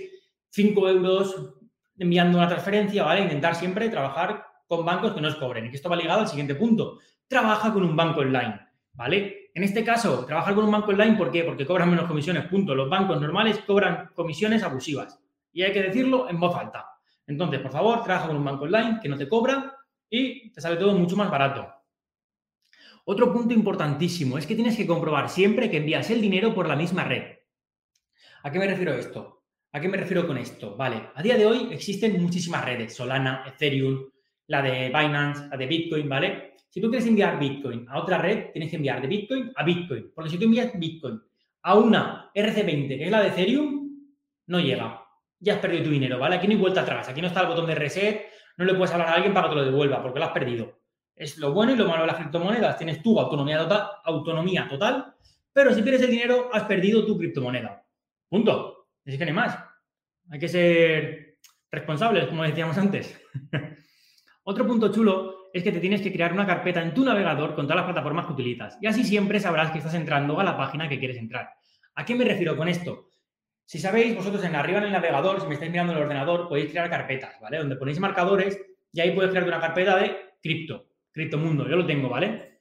5 0.50 0.88
euros 0.88 1.54
enviando 1.96 2.38
una 2.38 2.48
transferencia, 2.48 3.04
¿vale? 3.04 3.22
Intentar 3.22 3.54
siempre 3.54 3.88
trabajar 3.88 4.49
con 4.70 4.84
bancos 4.84 5.14
que 5.14 5.20
no 5.20 5.26
os 5.26 5.34
cobren. 5.34 5.66
Y 5.66 5.74
esto 5.74 5.90
va 5.90 5.96
ligado 5.96 6.20
al 6.20 6.28
siguiente 6.28 6.54
punto. 6.54 7.00
Trabaja 7.26 7.72
con 7.72 7.82
un 7.82 7.96
banco 7.96 8.20
online, 8.20 8.68
¿vale? 8.92 9.50
En 9.52 9.64
este 9.64 9.82
caso, 9.82 10.24
trabajar 10.24 10.54
con 10.54 10.64
un 10.64 10.70
banco 10.70 10.92
online, 10.92 11.16
¿por 11.16 11.32
qué? 11.32 11.42
Porque 11.42 11.66
cobran 11.66 11.90
menos 11.90 12.06
comisiones, 12.06 12.46
punto. 12.46 12.72
Los 12.72 12.88
bancos 12.88 13.20
normales 13.20 13.58
cobran 13.66 14.10
comisiones 14.14 14.62
abusivas. 14.62 15.20
Y 15.52 15.64
hay 15.64 15.72
que 15.72 15.82
decirlo 15.82 16.30
en 16.30 16.38
voz 16.38 16.54
alta. 16.54 16.86
Entonces, 17.26 17.58
por 17.58 17.72
favor, 17.72 18.04
trabaja 18.04 18.28
con 18.28 18.36
un 18.36 18.44
banco 18.44 18.62
online 18.62 19.00
que 19.02 19.08
no 19.08 19.18
te 19.18 19.28
cobra 19.28 19.76
y 20.08 20.52
te 20.52 20.60
sale 20.60 20.76
todo 20.76 20.96
mucho 20.96 21.16
más 21.16 21.28
barato. 21.28 21.68
Otro 23.06 23.32
punto 23.32 23.52
importantísimo 23.52 24.38
es 24.38 24.46
que 24.46 24.54
tienes 24.54 24.76
que 24.76 24.86
comprobar 24.86 25.28
siempre 25.30 25.68
que 25.68 25.78
envías 25.78 26.10
el 26.10 26.20
dinero 26.20 26.54
por 26.54 26.68
la 26.68 26.76
misma 26.76 27.02
red. 27.02 27.38
¿A 28.44 28.52
qué 28.52 28.58
me 28.60 28.68
refiero 28.68 28.94
esto? 28.94 29.42
¿A 29.72 29.80
qué 29.80 29.88
me 29.88 29.96
refiero 29.96 30.28
con 30.28 30.38
esto? 30.38 30.76
Vale, 30.76 31.10
a 31.12 31.22
día 31.24 31.36
de 31.36 31.46
hoy 31.46 31.68
existen 31.72 32.22
muchísimas 32.22 32.64
redes, 32.64 32.94
Solana, 32.94 33.42
Ethereum, 33.48 34.10
la 34.50 34.62
de 34.62 34.88
Binance, 34.88 35.48
la 35.48 35.56
de 35.56 35.66
Bitcoin, 35.66 36.08
¿vale? 36.08 36.54
Si 36.68 36.80
tú 36.80 36.90
quieres 36.90 37.06
enviar 37.06 37.38
Bitcoin 37.38 37.86
a 37.88 38.00
otra 38.00 38.18
red, 38.18 38.50
tienes 38.52 38.68
que 38.70 38.76
enviar 38.76 39.00
de 39.00 39.06
Bitcoin 39.06 39.52
a 39.54 39.62
Bitcoin. 39.62 40.10
Porque 40.12 40.28
si 40.28 40.38
tú 40.38 40.44
envías 40.44 40.76
Bitcoin 40.76 41.22
a 41.62 41.74
una 41.76 42.32
RC20, 42.34 42.88
que 42.88 43.04
es 43.04 43.10
la 43.10 43.20
de 43.22 43.28
Ethereum, 43.28 43.96
no 44.48 44.58
llega. 44.58 45.04
Ya 45.38 45.54
has 45.54 45.60
perdido 45.60 45.84
tu 45.84 45.90
dinero, 45.90 46.18
¿vale? 46.18 46.34
Aquí 46.34 46.48
no 46.48 46.54
hay 46.54 46.58
vuelta 46.58 46.80
atrás. 46.80 47.08
Aquí 47.08 47.20
no 47.20 47.28
está 47.28 47.42
el 47.42 47.46
botón 47.46 47.66
de 47.66 47.76
reset, 47.76 48.26
no 48.56 48.64
le 48.64 48.74
puedes 48.74 48.92
hablar 48.92 49.08
a 49.08 49.14
alguien 49.14 49.32
para 49.32 49.48
que 49.48 49.54
te 49.54 49.60
lo 49.60 49.64
devuelva, 49.66 50.02
porque 50.02 50.18
lo 50.18 50.24
has 50.24 50.32
perdido. 50.32 50.80
Es 51.14 51.38
lo 51.38 51.52
bueno 51.52 51.72
y 51.72 51.76
lo 51.76 51.86
malo 51.86 52.02
de 52.02 52.08
las 52.08 52.16
criptomonedas. 52.16 52.76
Tienes 52.76 53.00
tu 53.02 53.20
autonomía 53.20 53.58
total, 53.58 53.86
autonomía 54.04 54.66
total, 54.68 55.14
pero 55.52 55.72
si 55.72 55.82
pierdes 55.82 56.02
el 56.02 56.10
dinero, 56.10 56.50
has 56.52 56.64
perdido 56.64 57.06
tu 57.06 57.16
criptomoneda. 57.16 57.84
Punto. 58.28 58.88
Es 59.04 59.16
que 59.16 59.26
no 59.26 59.32
más. 59.32 59.56
Hay 60.28 60.40
que 60.40 60.48
ser 60.48 61.38
responsables, 61.70 62.26
como 62.26 62.42
decíamos 62.42 62.76
antes. 62.76 63.16
Otro 64.42 64.66
punto 64.66 64.90
chulo 64.92 65.50
es 65.52 65.62
que 65.62 65.72
te 65.72 65.80
tienes 65.80 66.00
que 66.00 66.12
crear 66.12 66.32
una 66.32 66.46
carpeta 66.46 66.82
en 66.82 66.94
tu 66.94 67.04
navegador 67.04 67.54
con 67.54 67.66
todas 67.66 67.76
las 67.76 67.84
plataformas 67.84 68.26
que 68.26 68.32
utilizas. 68.32 68.78
Y 68.80 68.86
así 68.86 69.04
siempre 69.04 69.40
sabrás 69.40 69.70
que 69.70 69.78
estás 69.78 69.94
entrando 69.94 70.38
a 70.38 70.44
la 70.44 70.56
página 70.56 70.88
que 70.88 70.98
quieres 70.98 71.18
entrar. 71.18 71.50
¿A 71.94 72.04
qué 72.04 72.14
me 72.14 72.24
refiero 72.24 72.56
con 72.56 72.68
esto? 72.68 73.08
Si 73.64 73.78
sabéis, 73.78 74.16
vosotros 74.16 74.42
en 74.44 74.56
arriba 74.56 74.78
en 74.78 74.86
el 74.86 74.92
navegador, 74.92 75.40
si 75.40 75.46
me 75.46 75.54
estáis 75.54 75.70
mirando 75.70 75.92
en 75.92 75.98
el 75.98 76.04
ordenador, 76.04 76.48
podéis 76.48 76.70
crear 76.70 76.88
carpetas, 76.90 77.38
¿vale? 77.40 77.58
Donde 77.58 77.76
ponéis 77.76 78.00
marcadores 78.00 78.60
y 78.92 79.00
ahí 79.00 79.12
puedes 79.12 79.30
crear 79.30 79.46
una 79.46 79.60
carpeta 79.60 79.96
de 79.96 80.16
cripto, 80.42 80.86
criptomundo. 81.12 81.68
Yo 81.68 81.76
lo 81.76 81.86
tengo, 81.86 82.08
¿vale? 82.08 82.60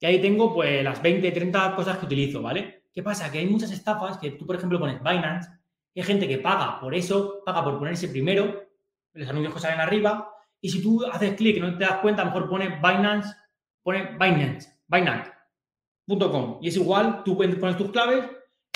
Y 0.00 0.06
ahí 0.06 0.20
tengo 0.20 0.52
pues 0.52 0.82
las 0.82 1.00
20, 1.00 1.30
30 1.30 1.76
cosas 1.76 1.98
que 1.98 2.06
utilizo, 2.06 2.42
¿vale? 2.42 2.86
¿Qué 2.92 3.02
pasa? 3.02 3.30
Que 3.30 3.38
hay 3.38 3.46
muchas 3.46 3.70
estafas 3.70 4.18
que 4.18 4.32
tú, 4.32 4.44
por 4.46 4.56
ejemplo, 4.56 4.80
pones 4.80 5.00
Binance, 5.00 5.48
hay 5.94 6.02
gente 6.02 6.26
que 6.26 6.38
paga 6.38 6.80
por 6.80 6.94
eso, 6.94 7.42
paga 7.44 7.62
por 7.62 7.78
ponerse 7.78 8.08
primero, 8.08 8.68
los 9.12 9.28
anuncios 9.28 9.54
que 9.54 9.60
salen 9.60 9.80
arriba, 9.80 10.28
y 10.62 10.70
si 10.70 10.80
tú 10.80 11.04
haces 11.04 11.34
clic 11.34 11.56
y 11.56 11.60
no 11.60 11.76
te 11.76 11.84
das 11.84 11.98
cuenta, 11.98 12.24
mejor 12.24 12.48
pone 12.48 12.80
Binance, 12.80 13.34
pone 13.82 14.12
Binance, 14.12 14.70
Binance.com, 14.86 16.58
y 16.62 16.68
es 16.68 16.76
igual, 16.76 17.22
tú 17.24 17.36
pones 17.36 17.76
tus 17.76 17.90
claves, 17.90 18.24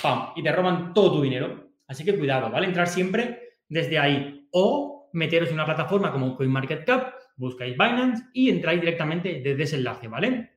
¡pam! 0.03 0.33
y 0.35 0.43
te 0.43 0.53
roban 0.53 0.93
todo 0.93 1.13
tu 1.13 1.23
dinero. 1.23 1.71
Así 1.87 2.05
que 2.05 2.19
cuidado, 2.19 2.51
¿vale? 2.51 2.67
Entrar 2.67 2.89
siempre 2.89 3.41
desde 3.69 3.99
ahí. 3.99 4.49
O 4.51 5.09
meteros 5.13 5.49
en 5.49 5.55
una 5.55 5.65
plataforma 5.65 6.11
como 6.11 6.37
CoinMarketCap, 6.37 7.15
buscáis 7.37 7.79
Binance 7.79 8.25
y 8.33 8.51
entráis 8.51 8.81
directamente 8.81 9.41
desde 9.43 9.63
ese 9.63 9.77
enlace, 9.77 10.09
¿vale? 10.09 10.51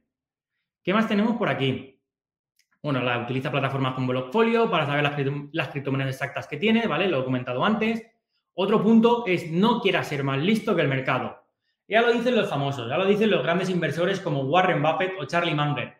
¿Qué 0.83 0.93
más 0.93 1.07
tenemos 1.07 1.37
por 1.37 1.49
aquí? 1.49 2.01
Bueno, 2.81 3.01
la 3.01 3.19
utiliza 3.19 3.51
plataformas 3.51 3.93
como 3.93 4.07
Blockfolio 4.07 4.71
para 4.71 4.87
saber 4.87 5.03
las, 5.51 5.67
criptomonedas 5.69 6.15
exactas 6.15 6.47
que 6.47 6.57
tiene, 6.57 6.87
¿vale? 6.87 7.07
Lo 7.07 7.21
he 7.21 7.25
comentado 7.25 7.63
antes. 7.63 8.03
Otro 8.61 8.83
punto 8.83 9.23
es 9.25 9.49
no 9.49 9.79
quiera 9.79 10.03
ser 10.03 10.21
más 10.25 10.37
listo 10.37 10.75
que 10.75 10.81
el 10.81 10.89
mercado. 10.89 11.45
Ya 11.87 12.01
lo 12.01 12.11
dicen 12.11 12.35
los 12.35 12.49
famosos, 12.49 12.89
ya 12.89 12.97
lo 12.97 13.05
dicen 13.05 13.29
los 13.29 13.41
grandes 13.41 13.69
inversores 13.69 14.19
como 14.19 14.41
Warren 14.41 14.83
Buffett 14.83 15.13
o 15.17 15.23
Charlie 15.23 15.55
Munger. 15.55 15.95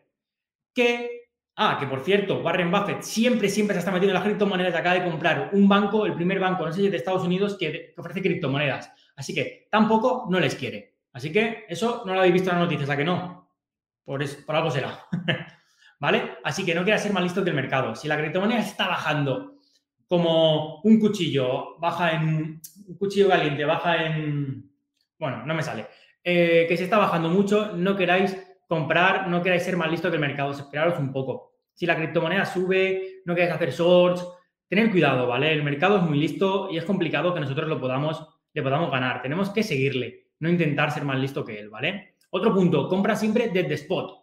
Que, 0.74 1.30
ah, 1.56 1.78
que 1.80 1.88
por 1.88 2.02
cierto, 2.02 2.42
Warren 2.42 2.70
Buffett 2.70 3.02
siempre, 3.02 3.48
siempre 3.48 3.76
se 3.76 3.80
está 3.80 3.92
metiendo 3.92 4.12
en 4.12 4.16
las 4.16 4.26
criptomonedas. 4.26 4.76
Acaba 4.76 4.96
de 4.96 5.10
comprar 5.10 5.52
un 5.54 5.70
banco, 5.70 6.06
el 6.06 6.16
primer 6.16 6.38
banco, 6.38 6.66
no 6.66 6.74
sé 6.74 6.82
si 6.82 6.90
de 6.90 6.98
Estados 6.98 7.24
Unidos, 7.24 7.56
que, 7.58 7.94
ofrece 7.98 8.22
criptomonedas. 8.22 8.92
Así 9.16 9.34
que 9.34 9.70
tampoco 9.72 10.28
no 10.30 10.38
les 10.42 10.56
quiere. 10.56 10.98
Así 11.14 11.32
que 11.32 11.64
eso 11.70 12.04
no 12.06 12.14
lo 12.14 12.20
habéis 12.20 12.34
visto 12.34 12.50
en 12.50 12.58
las 12.58 12.66
noticias, 12.66 12.90
¿a 12.90 12.98
que 12.98 13.06
no? 13.06 13.54
Por, 14.04 14.22
por 14.46 14.56
algo 14.58 14.70
será. 14.70 15.00
¿Vale? 16.02 16.40
Así 16.44 16.66
que 16.66 16.76
no 16.76 16.84
quiera 16.84 17.00
ser 17.00 17.14
más 17.14 17.24
listo 17.24 17.42
que 17.42 17.52
el 17.52 17.56
mercado. 17.56 17.96
Si 17.96 18.10
la 18.10 18.18
criptomoneda 18.18 18.60
está 18.60 18.90
bajando 18.90 19.59
como 20.10 20.82
un 20.82 21.00
cuchillo, 21.00 21.78
baja 21.80 22.14
en. 22.14 22.60
Un 22.88 22.98
cuchillo 22.98 23.30
caliente, 23.30 23.64
baja 23.64 24.06
en. 24.06 24.70
Bueno, 25.20 25.46
no 25.46 25.54
me 25.54 25.62
sale. 25.62 25.86
Eh, 26.24 26.66
que 26.68 26.76
se 26.76 26.86
está 26.86 26.98
bajando 26.98 27.30
mucho, 27.30 27.74
no 27.76 27.96
queráis 27.96 28.36
comprar, 28.68 29.28
no 29.28 29.44
queráis 29.44 29.64
ser 29.64 29.78
más 29.78 29.90
listo 29.90 30.10
que 30.10 30.16
el 30.16 30.22
mercado, 30.22 30.52
esperaros 30.52 31.00
un 31.00 31.14
poco. 31.14 31.54
Si 31.76 31.86
la 31.86 31.96
criptomoneda 31.96 32.46
sube, 32.46 33.22
no 33.26 33.36
queráis 33.36 33.54
hacer 33.54 33.72
shorts, 33.72 34.28
tened 34.68 34.92
cuidado, 34.92 35.28
¿vale? 35.28 35.54
El 35.54 35.64
mercado 35.64 35.98
es 35.98 36.04
muy 36.04 36.18
listo 36.18 36.70
y 36.72 36.78
es 36.78 36.86
complicado 36.86 37.34
que 37.34 37.40
nosotros 37.40 37.70
lo 37.70 37.80
podamos, 37.80 38.28
le 38.52 38.64
podamos 38.64 38.92
ganar. 38.92 39.22
Tenemos 39.22 39.52
que 39.52 39.62
seguirle, 39.62 40.32
no 40.40 40.50
intentar 40.50 40.92
ser 40.92 41.06
más 41.06 41.20
listo 41.20 41.46
que 41.46 41.60
él, 41.60 41.70
¿vale? 41.70 42.16
Otro 42.32 42.54
punto, 42.54 42.88
compra 42.88 43.16
siempre 43.16 43.50
desde 43.50 43.76
spot. 43.76 44.19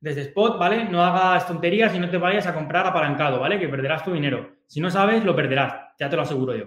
Desde 0.00 0.22
spot, 0.22 0.58
¿vale? 0.58 0.84
No 0.84 1.02
hagas 1.02 1.46
tonterías 1.46 1.94
y 1.94 1.98
no 1.98 2.08
te 2.08 2.18
vayas 2.18 2.46
a 2.46 2.54
comprar 2.54 2.86
apalancado, 2.86 3.40
¿vale? 3.40 3.58
Que 3.58 3.68
perderás 3.68 4.04
tu 4.04 4.12
dinero. 4.12 4.58
Si 4.66 4.80
no 4.80 4.90
sabes, 4.90 5.24
lo 5.24 5.34
perderás, 5.34 5.94
ya 5.98 6.08
te 6.08 6.16
lo 6.16 6.22
aseguro 6.22 6.54
yo. 6.54 6.66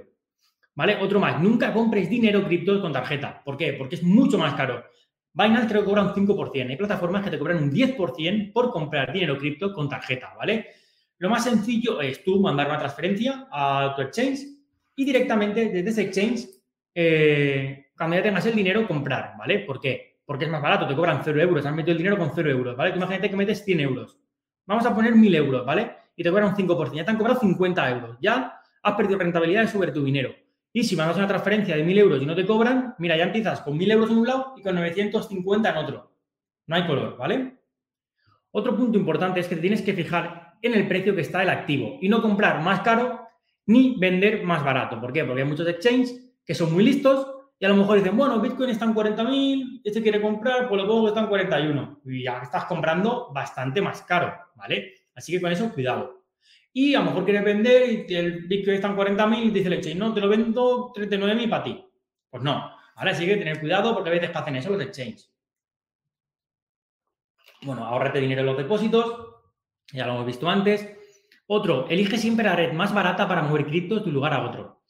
¿Vale? 0.75 0.97
Otro 1.01 1.19
más, 1.19 1.41
nunca 1.41 1.73
compres 1.73 2.09
dinero 2.09 2.43
cripto 2.43 2.81
con 2.81 2.93
tarjeta. 2.93 3.41
¿Por 3.43 3.57
qué? 3.57 3.73
Porque 3.73 3.95
es 3.95 4.03
mucho 4.03 4.37
más 4.37 4.53
caro. 4.55 4.83
Binance 5.33 5.67
creo 5.67 5.81
que 5.81 5.87
cobra 5.87 6.03
un 6.03 6.13
5%. 6.13 6.69
Hay 6.69 6.75
plataformas 6.75 7.23
que 7.23 7.29
te 7.29 7.39
cobran 7.39 7.57
un 7.57 7.71
10% 7.71 8.51
por 8.51 8.71
comprar 8.71 9.13
dinero 9.13 9.37
cripto 9.37 9.73
con 9.73 9.87
tarjeta, 9.87 10.33
¿vale? 10.37 10.67
Lo 11.17 11.29
más 11.29 11.43
sencillo 11.43 12.01
es 12.01 12.23
tú 12.23 12.39
mandar 12.41 12.67
una 12.67 12.79
transferencia 12.79 13.47
a 13.51 13.93
tu 13.95 14.01
exchange 14.01 14.39
y 14.95 15.05
directamente 15.05 15.69
desde 15.69 15.89
ese 15.89 16.01
exchange, 16.03 16.47
eh, 16.93 17.91
cuando 17.95 18.15
ya 18.15 18.23
tengas 18.23 18.45
el 18.45 18.55
dinero, 18.55 18.87
comprar, 18.87 19.35
¿vale? 19.37 19.59
¿Por 19.59 19.79
qué? 19.79 20.10
Porque 20.31 20.45
es 20.45 20.51
más 20.51 20.61
barato, 20.61 20.87
te 20.87 20.95
cobran 20.95 21.19
0 21.21 21.41
euros, 21.41 21.65
has 21.65 21.75
metido 21.75 21.91
el 21.91 21.97
dinero 21.97 22.17
con 22.17 22.31
0 22.33 22.49
euros, 22.49 22.77
¿vale? 22.77 22.95
Imagínate 22.95 23.29
que 23.29 23.35
metes 23.35 23.65
100 23.65 23.81
euros. 23.81 24.17
Vamos 24.65 24.85
a 24.85 24.95
poner 24.95 25.13
1000 25.13 25.35
euros, 25.35 25.65
¿vale? 25.65 25.91
Y 26.15 26.23
te 26.23 26.29
cobran 26.29 26.47
un 26.47 26.55
5%, 26.55 26.93
ya 26.93 27.03
te 27.03 27.11
han 27.11 27.17
cobrado 27.17 27.41
50 27.41 27.91
euros, 27.91 28.17
ya 28.21 28.57
has 28.81 28.95
perdido 28.95 29.19
rentabilidad 29.19 29.69
sobre 29.69 29.91
tu 29.91 30.05
dinero. 30.05 30.33
Y 30.71 30.85
si 30.85 30.95
mandas 30.95 31.17
una 31.17 31.27
transferencia 31.27 31.75
de 31.75 31.83
1000 31.83 31.97
euros 31.97 32.21
y 32.21 32.25
no 32.25 32.33
te 32.33 32.45
cobran, 32.45 32.95
mira, 32.97 33.17
ya 33.17 33.25
empiezas 33.25 33.59
con 33.59 33.77
1000 33.77 33.91
euros 33.91 34.09
en 34.09 34.19
un 34.19 34.27
lado 34.27 34.53
y 34.55 34.61
con 34.61 34.73
950 34.73 35.69
en 35.69 35.75
otro. 35.75 36.13
No 36.65 36.77
hay 36.77 36.87
color, 36.87 37.17
¿vale? 37.17 37.57
Otro 38.51 38.77
punto 38.77 38.97
importante 38.97 39.41
es 39.41 39.49
que 39.49 39.55
te 39.55 39.61
tienes 39.61 39.81
que 39.81 39.93
fijar 39.93 40.53
en 40.61 40.75
el 40.75 40.87
precio 40.87 41.13
que 41.13 41.23
está 41.23 41.43
el 41.43 41.49
activo 41.49 41.97
y 41.99 42.07
no 42.07 42.21
comprar 42.21 42.61
más 42.61 42.79
caro 42.79 43.27
ni 43.65 43.97
vender 43.99 44.43
más 44.43 44.63
barato. 44.63 44.97
¿Por 45.01 45.11
qué? 45.11 45.25
Porque 45.25 45.41
hay 45.41 45.47
muchos 45.49 45.67
exchanges 45.67 46.37
que 46.45 46.55
son 46.55 46.71
muy 46.71 46.85
listos 46.85 47.27
y 47.61 47.65
a 47.65 47.69
lo 47.69 47.75
mejor 47.75 47.99
dicen, 47.99 48.17
bueno, 48.17 48.39
Bitcoin 48.39 48.71
está 48.71 48.85
en 48.85 48.95
40.000, 48.95 49.81
este 49.83 50.01
quiere 50.01 50.19
comprar, 50.19 50.67
pues 50.67 50.81
lo 50.81 50.87
pongo 50.87 51.03
que 51.03 51.09
está 51.09 51.19
en 51.19 51.27
41. 51.27 52.01
Y 52.05 52.23
ya 52.23 52.39
estás 52.39 52.65
comprando 52.65 53.29
bastante 53.31 53.83
más 53.83 54.01
caro, 54.01 54.35
¿vale? 54.55 54.95
Así 55.13 55.31
que 55.31 55.39
con 55.39 55.51
eso, 55.51 55.71
cuidado. 55.71 56.23
Y 56.73 56.95
a 56.95 56.99
lo 57.01 57.05
mejor 57.05 57.23
quieres 57.23 57.43
vender 57.43 58.07
y 58.09 58.15
el 58.15 58.47
Bitcoin 58.47 58.77
está 58.77 58.87
en 58.87 58.97
40.000 58.97 59.43
y 59.43 59.47
te 59.49 59.53
dice 59.59 59.67
el 59.67 59.73
exchange, 59.73 59.97
no, 59.99 60.11
te 60.11 60.21
lo 60.21 60.27
vendo 60.27 60.91
39.000 60.91 61.49
para 61.51 61.63
ti. 61.63 61.85
Pues 62.31 62.41
no, 62.41 62.71
¿vale? 62.95 63.11
Así 63.11 63.27
que 63.27 63.37
tener 63.37 63.59
cuidado 63.59 63.93
porque 63.93 64.09
a 64.09 64.13
veces 64.13 64.35
hacen 64.35 64.55
eso 64.55 64.71
los 64.71 64.81
exchanges. 64.81 65.31
Bueno, 67.61 67.85
ahorrate 67.85 68.21
dinero 68.21 68.41
en 68.41 68.47
los 68.47 68.57
depósitos, 68.57 69.35
ya 69.93 70.07
lo 70.07 70.13
hemos 70.13 70.25
visto 70.25 70.49
antes. 70.49 70.97
Otro, 71.45 71.87
elige 71.89 72.17
siempre 72.17 72.45
la 72.45 72.55
red 72.55 72.73
más 72.73 72.91
barata 72.91 73.27
para 73.27 73.43
mover 73.43 73.67
cripto 73.67 73.97
de 73.97 74.01
tu 74.01 74.11
lugar 74.11 74.33
a 74.33 74.47
otro. 74.47 74.81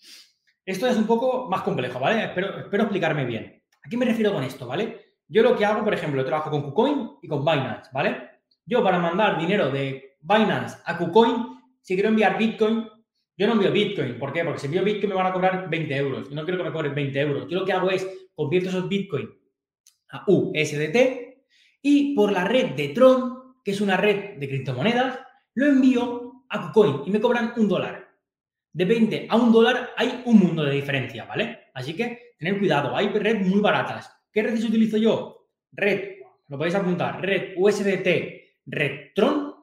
Esto 0.72 0.88
es 0.88 0.96
un 0.96 1.06
poco 1.06 1.50
más 1.50 1.64
complejo, 1.64 2.00
¿vale? 2.00 2.24
Espero, 2.24 2.58
espero 2.60 2.84
explicarme 2.84 3.26
bien. 3.26 3.62
¿A 3.84 3.90
qué 3.90 3.98
me 3.98 4.06
refiero 4.06 4.32
con 4.32 4.42
esto, 4.42 4.66
¿vale? 4.66 5.18
Yo 5.28 5.44
lo 5.44 5.54
que 5.58 5.66
hago, 5.66 5.84
por 5.84 5.94
ejemplo, 5.94 6.24
trabajo 6.24 6.50
con 6.50 6.62
KuCoin 6.62 7.18
y 7.22 7.28
con 7.28 7.42
Binance, 7.42 7.90
¿vale? 7.92 8.40
Yo 8.66 8.82
para 8.82 8.98
mandar 8.98 9.38
dinero 9.38 9.70
de 9.70 10.16
Binance 10.22 10.78
a 10.86 10.98
KuCoin, 10.98 11.60
si 11.82 11.94
quiero 11.94 12.08
enviar 12.08 12.38
Bitcoin, 12.38 12.88
yo 13.36 13.48
no 13.48 13.54
envío 13.54 13.70
Bitcoin. 13.70 14.18
¿Por 14.18 14.32
qué? 14.32 14.46
Porque 14.46 14.60
si 14.60 14.68
envío 14.68 14.82
Bitcoin 14.82 15.10
me 15.10 15.16
van 15.16 15.26
a 15.28 15.34
cobrar 15.34 15.70
20 15.70 15.94
euros. 15.94 16.28
Y 16.32 16.36
no 16.36 16.46
quiero 16.46 16.58
que 16.60 16.64
me 16.64 16.72
cobren 16.72 16.96
20 16.96 17.20
euros. 17.20 17.48
Yo 17.50 17.60
lo 17.60 17.66
que 17.66 17.74
hago 17.74 17.90
es 17.92 18.08
convierto 18.34 18.70
esos 18.70 18.88
Bitcoin 18.88 19.30
a 20.12 20.24
USDT 20.26 20.98
y 21.82 22.16
por 22.16 22.32
la 22.32 22.46
red 22.46 22.76
de 22.76 22.90
Tron, 22.90 23.56
que 23.62 23.72
es 23.72 23.82
una 23.82 23.98
red 23.98 24.38
de 24.38 24.48
criptomonedas, 24.48 25.20
lo 25.54 25.66
envío 25.66 26.46
a 26.48 26.68
KuCoin 26.68 27.02
y 27.08 27.12
me 27.12 27.20
cobran 27.20 27.56
un 27.58 27.68
dólar 27.68 28.01
de 28.74 28.86
20 28.86 29.28
a 29.30 29.36
un 29.36 29.52
dólar 29.52 29.92
hay 29.98 30.22
un 30.26 30.40
mundo 30.40 30.64
de 30.64 30.74
diferencia, 30.74 31.26
¿vale? 31.26 31.72
Así 31.74 31.96
que 31.96 32.34
tener 32.38 32.58
cuidado, 32.58 32.96
hay 32.96 33.10
redes 33.10 33.46
muy 33.46 33.60
baratas. 33.60 34.12
¿Qué 34.32 34.44
redes 34.44 34.64
utilizo 34.64 34.98
yo? 34.98 35.48
Red, 35.72 36.20
lo 36.48 36.58
podéis 36.58 36.76
apuntar, 36.76 37.22
red 37.22 37.54
USDT, 37.58 38.08
red 38.66 39.12
Tron, 39.16 39.54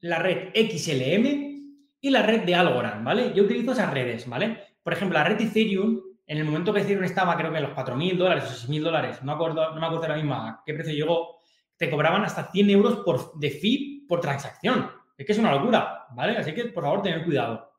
la 0.00 0.18
red 0.18 0.50
XLM 0.54 1.54
y 2.00 2.10
la 2.10 2.22
red 2.22 2.42
de 2.42 2.54
Algorand, 2.54 3.04
¿vale? 3.04 3.32
Yo 3.34 3.44
utilizo 3.44 3.72
esas 3.72 3.92
redes, 3.92 4.28
¿vale? 4.28 4.58
Por 4.82 4.92
ejemplo, 4.92 5.18
la 5.18 5.24
red 5.24 5.40
Ethereum, 5.40 6.00
en 6.26 6.38
el 6.38 6.44
momento 6.44 6.72
que 6.72 6.80
Ethereum 6.80 7.04
estaba, 7.04 7.36
creo 7.36 7.50
que 7.50 7.58
en 7.58 7.64
los 7.64 7.72
4.000 7.72 8.16
dólares 8.16 8.44
o 8.44 8.68
6.000 8.68 8.82
dólares, 8.82 9.22
no 9.22 9.32
acuerdo, 9.32 9.74
no 9.74 9.80
me 9.80 9.86
acuerdo 9.86 10.08
la 10.08 10.16
misma 10.16 10.48
a 10.48 10.62
qué 10.66 10.74
precio 10.74 10.92
llegó, 10.92 11.38
te 11.76 11.90
cobraban 11.90 12.24
hasta 12.24 12.50
100 12.50 12.70
euros 12.70 12.96
por, 13.04 13.38
de 13.38 13.50
fee 13.50 14.04
por 14.08 14.20
transacción. 14.20 14.90
Es 15.16 15.24
que 15.24 15.32
es 15.32 15.38
una 15.38 15.52
locura, 15.52 16.06
¿vale? 16.14 16.36
Así 16.36 16.52
que, 16.52 16.66
por 16.66 16.84
favor, 16.84 17.02
tened 17.02 17.24
cuidado. 17.24 17.73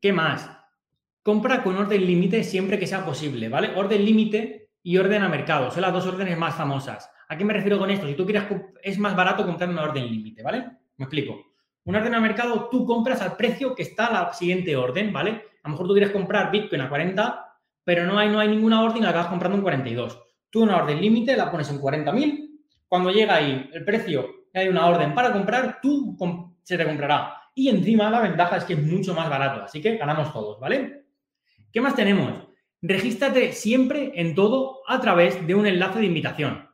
¿Qué 0.00 0.14
más? 0.14 0.50
Compra 1.22 1.62
con 1.62 1.76
orden 1.76 2.06
límite 2.06 2.42
siempre 2.42 2.78
que 2.78 2.86
sea 2.86 3.04
posible, 3.04 3.50
¿vale? 3.50 3.74
Orden 3.76 4.02
límite 4.02 4.70
y 4.82 4.96
orden 4.96 5.22
a 5.22 5.28
mercado. 5.28 5.70
Son 5.70 5.82
las 5.82 5.92
dos 5.92 6.06
órdenes 6.06 6.38
más 6.38 6.54
famosas. 6.54 7.10
¿A 7.28 7.36
qué 7.36 7.44
me 7.44 7.52
refiero 7.52 7.78
con 7.78 7.90
esto? 7.90 8.06
Si 8.06 8.14
tú 8.14 8.24
quieres, 8.24 8.44
es 8.82 8.98
más 8.98 9.14
barato 9.14 9.44
comprar 9.44 9.68
una 9.68 9.82
orden 9.82 10.06
límite, 10.06 10.42
¿vale? 10.42 10.64
Me 10.96 11.04
explico. 11.04 11.38
Un 11.84 11.96
orden 11.96 12.14
a 12.14 12.20
mercado, 12.20 12.68
tú 12.70 12.86
compras 12.86 13.20
al 13.20 13.36
precio 13.36 13.74
que 13.74 13.82
está 13.82 14.10
la 14.10 14.32
siguiente 14.32 14.74
orden, 14.74 15.12
¿vale? 15.12 15.42
A 15.62 15.68
lo 15.68 15.72
mejor 15.72 15.86
tú 15.86 15.92
quieres 15.92 16.12
comprar 16.12 16.50
Bitcoin 16.50 16.80
a 16.80 16.88
40, 16.88 17.58
pero 17.84 18.06
no 18.06 18.18
hay, 18.18 18.30
no 18.30 18.40
hay 18.40 18.48
ninguna 18.48 18.82
orden 18.82 18.98
y 18.98 19.02
la 19.02 19.10
acabas 19.10 19.28
comprando 19.28 19.58
en 19.58 19.62
42. 19.62 20.18
Tú 20.48 20.62
una 20.62 20.78
orden 20.78 20.98
límite 20.98 21.36
la 21.36 21.50
pones 21.50 21.68
en 21.70 21.78
40.000. 21.78 22.48
Cuando 22.88 23.10
llega 23.10 23.34
ahí 23.34 23.68
el 23.72 23.84
precio 23.84 24.46
y 24.52 24.58
hay 24.58 24.68
una 24.68 24.86
orden 24.86 25.14
para 25.14 25.30
comprar, 25.30 25.78
tú 25.82 26.16
se 26.62 26.78
te 26.78 26.86
comprará 26.86 27.39
y 27.60 27.68
encima 27.68 28.08
la 28.08 28.22
ventaja 28.22 28.56
es 28.56 28.64
que 28.64 28.72
es 28.72 28.82
mucho 28.82 29.12
más 29.12 29.28
barato, 29.28 29.62
así 29.62 29.82
que 29.82 29.98
ganamos 29.98 30.32
todos, 30.32 30.58
¿vale? 30.58 31.04
¿Qué 31.70 31.82
más 31.82 31.94
tenemos? 31.94 32.48
Regístrate 32.80 33.52
siempre 33.52 34.12
en 34.14 34.34
todo 34.34 34.80
a 34.88 34.98
través 34.98 35.46
de 35.46 35.54
un 35.54 35.66
enlace 35.66 35.98
de 35.98 36.06
invitación. 36.06 36.70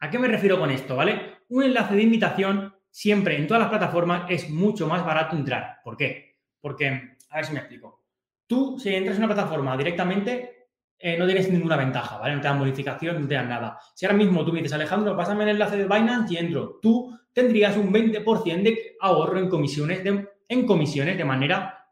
¿A 0.00 0.08
qué 0.08 0.18
me 0.18 0.28
refiero 0.28 0.58
con 0.58 0.70
esto, 0.70 0.96
vale? 0.96 1.42
Un 1.50 1.64
enlace 1.64 1.94
de 1.94 2.02
invitación 2.02 2.74
siempre 2.90 3.36
en 3.36 3.46
todas 3.46 3.60
las 3.60 3.68
plataformas 3.68 4.24
es 4.30 4.48
mucho 4.48 4.86
más 4.86 5.04
barato 5.04 5.36
entrar. 5.36 5.80
¿Por 5.84 5.98
qué? 5.98 6.38
Porque, 6.62 7.16
a 7.28 7.36
ver 7.36 7.44
si 7.44 7.52
me 7.52 7.58
explico. 7.58 8.02
Tú, 8.46 8.78
si 8.78 8.94
entras 8.94 9.18
en 9.18 9.24
una 9.24 9.34
plataforma 9.34 9.76
directamente, 9.76 10.61
eh, 11.04 11.18
no 11.18 11.26
tienes 11.26 11.50
ninguna 11.50 11.76
ventaja, 11.76 12.18
¿vale? 12.18 12.36
No 12.36 12.40
te 12.40 12.46
dan 12.46 12.60
bonificación, 12.60 13.20
no 13.20 13.26
te 13.26 13.34
dan 13.34 13.48
nada. 13.48 13.76
Si 13.92 14.06
ahora 14.06 14.16
mismo 14.16 14.44
tú 14.44 14.52
me 14.52 14.58
dices, 14.58 14.72
Alejandro, 14.72 15.16
pásame 15.16 15.42
el 15.42 15.50
enlace 15.50 15.76
de 15.76 15.84
Binance 15.84 16.32
y 16.32 16.36
entro, 16.36 16.78
tú 16.80 17.18
tendrías 17.32 17.76
un 17.76 17.92
20% 17.92 18.62
de 18.62 18.96
ahorro 19.00 19.40
en 19.40 19.48
comisiones 19.48 20.04
de, 20.04 20.28
en 20.48 20.64
comisiones 20.64 21.18
de 21.18 21.24
manera 21.24 21.88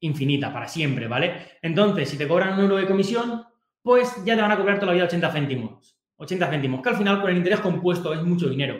infinita, 0.00 0.52
para 0.52 0.68
siempre, 0.68 1.08
¿vale? 1.08 1.56
Entonces, 1.62 2.10
si 2.10 2.18
te 2.18 2.28
cobran 2.28 2.52
un 2.52 2.60
euro 2.60 2.76
de 2.76 2.86
comisión, 2.86 3.46
pues 3.80 4.22
ya 4.26 4.36
te 4.36 4.42
van 4.42 4.52
a 4.52 4.58
cobrar 4.58 4.76
toda 4.76 4.88
la 4.88 4.92
vida 4.92 5.04
80 5.06 5.30
céntimos. 5.32 5.96
80 6.16 6.50
céntimos, 6.50 6.82
que 6.82 6.90
al 6.90 6.96
final 6.96 7.22
con 7.22 7.30
el 7.30 7.38
interés 7.38 7.60
compuesto 7.60 8.12
es 8.12 8.22
mucho 8.22 8.46
dinero. 8.50 8.74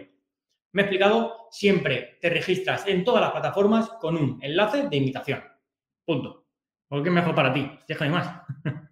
Me 0.72 0.82
he 0.82 0.84
explicado, 0.84 1.48
siempre 1.50 2.18
te 2.20 2.28
registras 2.28 2.86
en 2.86 3.02
todas 3.02 3.22
las 3.22 3.32
plataformas 3.32 3.88
con 3.98 4.16
un 4.16 4.38
enlace 4.42 4.88
de 4.88 4.96
invitación. 4.98 5.42
Punto. 6.04 6.44
Porque 6.86 7.08
es 7.08 7.14
mejor 7.14 7.34
para 7.34 7.52
ti, 7.52 7.66
si 7.88 8.08
más. 8.10 8.42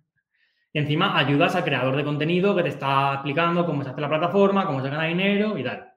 y 0.73 0.79
encima 0.79 1.17
ayudas 1.19 1.55
al 1.55 1.65
creador 1.65 1.97
de 1.97 2.05
contenido 2.05 2.55
que 2.55 2.63
te 2.63 2.69
está 2.69 3.15
explicando 3.15 3.65
cómo 3.65 3.83
se 3.83 3.91
hace 3.91 4.01
la 4.01 4.09
plataforma, 4.09 4.67
cómo 4.67 4.83
se 4.83 4.91
gana 4.91 5.05
dinero 5.05 5.57
y 5.59 5.65
tal. 5.65 5.89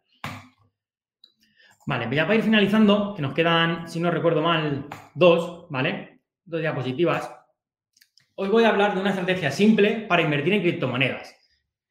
Vale, 1.85 2.15
ya 2.15 2.23
para 2.23 2.35
ir 2.35 2.43
finalizando, 2.43 3.13
que 3.15 3.21
nos 3.21 3.33
quedan, 3.33 3.89
si 3.89 3.99
no 3.99 4.11
recuerdo 4.11 4.41
mal, 4.41 4.85
dos, 5.15 5.65
¿vale? 5.69 6.21
Dos 6.45 6.61
diapositivas. 6.61 7.35
Hoy 8.35 8.49
voy 8.49 8.63
a 8.63 8.69
hablar 8.69 8.93
de 8.93 9.01
una 9.01 9.09
estrategia 9.09 9.51
simple 9.51 10.05
para 10.07 10.21
invertir 10.21 10.53
en 10.53 10.61
criptomonedas. 10.61 11.35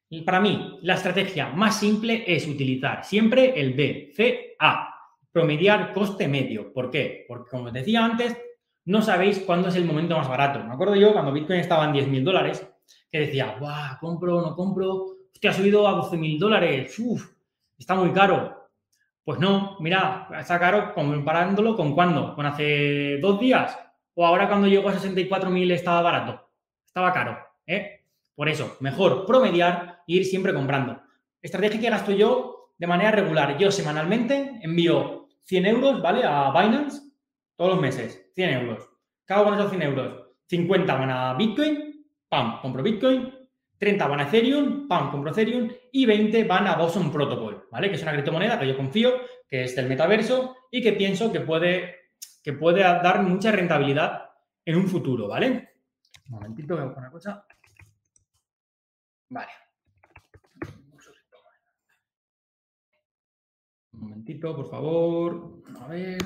Y 0.09 0.21
para 0.21 0.39
mí, 0.39 0.79
la 0.81 0.95
estrategia 0.95 1.49
más 1.49 1.79
simple 1.79 2.23
es 2.27 2.47
utilizar 2.47 3.03
siempre 3.05 3.59
el 3.59 3.73
BCA, 3.73 4.95
promediar 5.31 5.93
coste 5.93 6.27
medio. 6.27 6.73
¿Por 6.73 6.89
qué? 6.89 7.25
Porque, 7.27 7.49
como 7.49 7.65
os 7.65 7.73
decía 7.73 8.03
antes, 8.03 8.35
no 8.85 9.01
sabéis 9.01 9.39
cuándo 9.39 9.69
es 9.69 9.75
el 9.75 9.85
momento 9.85 10.17
más 10.17 10.27
barato. 10.27 10.63
Me 10.63 10.73
acuerdo 10.73 10.95
yo 10.95 11.13
cuando 11.13 11.31
Bitcoin 11.31 11.59
estaba 11.59 11.85
en 11.85 11.93
10.000 11.93 12.23
dólares, 12.23 12.67
que 13.11 13.19
decía, 13.19 13.57
¡guau! 13.59 13.97
¿Compro 13.99 14.41
no 14.41 14.55
compro? 14.55 15.05
Hostia, 15.33 15.51
ha 15.51 15.53
subido 15.53 15.87
a 15.87 15.93
12.000 15.93 16.39
dólares. 16.39 16.97
¡Uf! 16.99 17.31
Está 17.77 17.95
muy 17.95 18.11
caro. 18.11 18.69
Pues 19.23 19.39
no, 19.39 19.77
mira, 19.79 20.27
está 20.39 20.59
caro 20.59 20.93
comparándolo 20.93 21.75
con 21.75 21.93
cuándo, 21.93 22.35
con 22.35 22.45
hace 22.45 23.19
dos 23.19 23.39
días 23.39 23.77
o 24.15 24.25
ahora 24.25 24.47
cuando 24.47 24.67
llegó 24.67 24.89
a 24.89 24.93
64.000 24.93 25.71
estaba 25.71 26.01
barato, 26.01 26.49
estaba 26.85 27.13
caro. 27.13 27.37
¿eh? 27.65 28.01
Por 28.35 28.49
eso, 28.49 28.77
mejor 28.79 29.25
promediar 29.25 30.03
e 30.07 30.13
ir 30.13 30.25
siempre 30.25 30.53
comprando. 30.53 31.01
Estrategia 31.41 31.79
que 31.79 31.89
gasto 31.89 32.11
yo 32.11 32.73
de 32.77 32.87
manera 32.87 33.11
regular. 33.11 33.57
Yo 33.57 33.71
semanalmente 33.71 34.59
envío 34.61 35.27
100 35.43 35.65
euros, 35.65 36.01
¿vale? 36.01 36.23
A 36.23 36.51
Binance 36.51 37.01
todos 37.55 37.71
los 37.71 37.81
meses, 37.81 38.31
100 38.35 38.49
euros. 38.51 38.89
¿Qué 39.25 39.33
hago 39.33 39.45
con 39.45 39.53
esos 39.55 39.69
100 39.69 39.81
euros? 39.81 40.27
50 40.47 40.93
van 40.95 41.09
a 41.09 41.33
Bitcoin, 41.35 41.90
pam, 42.31 42.61
compro 42.61 42.81
Bitcoin, 42.81 43.27
30 43.77 44.07
van 44.07 44.21
a 44.21 44.23
Ethereum, 44.23 44.87
pam, 44.87 45.11
compro 45.11 45.31
Ethereum 45.31 45.69
y 45.91 46.05
20 46.05 46.45
van 46.45 46.65
a 46.65 46.77
Boson 46.77 47.11
Protocol, 47.11 47.67
¿vale? 47.69 47.89
Que 47.89 47.95
es 47.95 48.01
una 48.03 48.13
criptomoneda 48.13 48.57
que 48.57 48.67
yo 48.67 48.77
confío, 48.77 49.11
que 49.45 49.65
es 49.65 49.75
del 49.75 49.89
metaverso 49.89 50.55
y 50.71 50.81
que 50.81 50.93
pienso 50.93 51.29
que 51.29 51.41
puede, 51.41 52.07
que 52.41 52.53
puede 52.53 52.83
dar 52.83 53.21
mucha 53.23 53.51
rentabilidad 53.51 54.29
en 54.63 54.77
un 54.77 54.87
futuro, 54.87 55.27
¿vale? 55.27 55.73
Un 56.29 56.31
momentito, 56.31 56.77
voy 56.77 56.85
a 56.85 56.97
una 56.97 57.11
cosa. 57.11 57.45
Vale. 59.27 59.51
Un 63.91 63.99
momentito, 63.99 64.55
por 64.55 64.69
favor. 64.69 65.63
A 65.81 65.87
ver. 65.87 66.17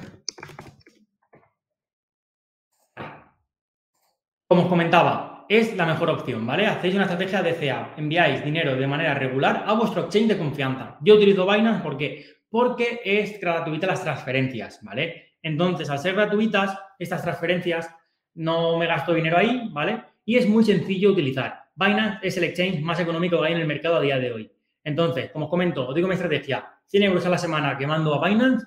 Como 4.47 4.61
os 4.61 4.67
comentaba, 4.67 5.34
es 5.49 5.75
la 5.75 5.85
mejor 5.85 6.09
opción, 6.09 6.45
¿vale? 6.45 6.65
Hacéis 6.65 6.95
una 6.95 7.03
estrategia 7.03 7.43
de 7.43 7.55
CA, 7.55 7.93
enviáis 7.97 8.43
dinero 8.43 8.75
de 8.75 8.87
manera 8.87 9.13
regular 9.13 9.63
a 9.65 9.73
vuestro 9.73 10.03
exchange 10.03 10.29
de 10.29 10.37
confianza. 10.37 10.97
Yo 11.01 11.15
utilizo 11.15 11.45
Binance 11.45 11.81
porque, 11.83 12.25
porque 12.49 13.01
es 13.03 13.39
gratuita 13.39 13.87
las 13.87 14.03
transferencias, 14.03 14.79
¿vale? 14.83 15.33
Entonces, 15.41 15.89
al 15.89 15.99
ser 15.99 16.15
gratuitas, 16.15 16.77
estas 16.97 17.21
transferencias 17.21 17.89
no 18.33 18.77
me 18.77 18.87
gasto 18.87 19.13
dinero 19.13 19.37
ahí, 19.37 19.69
¿vale? 19.71 20.03
Y 20.25 20.37
es 20.37 20.47
muy 20.47 20.63
sencillo 20.63 21.11
utilizar. 21.11 21.65
Binance 21.75 22.19
es 22.21 22.37
el 22.37 22.45
exchange 22.45 22.81
más 22.81 22.99
económico 22.99 23.39
que 23.39 23.47
hay 23.47 23.53
en 23.53 23.59
el 23.59 23.67
mercado 23.67 23.97
a 23.97 24.01
día 24.01 24.17
de 24.17 24.31
hoy. 24.31 24.51
Entonces, 24.83 25.31
como 25.31 25.45
os 25.45 25.51
comento, 25.51 25.87
os 25.87 25.95
digo 25.95 26.07
mi 26.07 26.13
estrategia, 26.13 26.65
100 26.87 27.03
euros 27.03 27.25
a 27.25 27.29
la 27.29 27.37
semana 27.37 27.77
que 27.77 27.87
mando 27.87 28.13
a 28.13 28.27
Binance, 28.27 28.65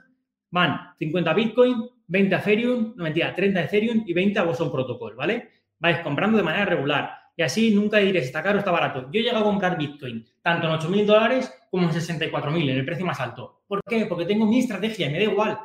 van 0.50 0.94
50 0.98 1.34
Bitcoin, 1.34 1.88
20 2.06 2.34
Ethereum, 2.34 2.94
no 2.96 3.04
mentira, 3.04 3.34
30 3.34 3.64
Ethereum 3.64 4.04
y 4.06 4.12
20 4.12 4.38
a 4.38 4.44
Boson 4.44 4.72
Protocol, 4.72 5.14
¿vale? 5.14 5.48
Vais 5.78 6.00
comprando 6.00 6.36
de 6.36 6.44
manera 6.44 6.64
regular. 6.64 7.18
Y 7.36 7.42
así 7.42 7.72
nunca 7.72 7.98
diréis, 7.98 8.26
está 8.26 8.42
caro, 8.42 8.58
está 8.58 8.72
barato. 8.72 9.08
Yo 9.12 9.20
llego 9.20 9.38
a 9.38 9.44
comprar 9.44 9.78
Bitcoin, 9.78 10.26
tanto 10.42 10.66
en 10.66 10.72
8.000 10.72 11.06
dólares 11.06 11.54
como 11.70 11.84
en 11.84 11.94
64.000, 11.94 12.70
en 12.70 12.78
el 12.78 12.84
precio 12.84 13.06
más 13.06 13.20
alto. 13.20 13.62
¿Por 13.68 13.80
qué? 13.84 14.06
Porque 14.06 14.24
tengo 14.24 14.44
mi 14.44 14.58
estrategia 14.58 15.06
y 15.06 15.12
me 15.12 15.18
da 15.18 15.24
igual. 15.24 15.58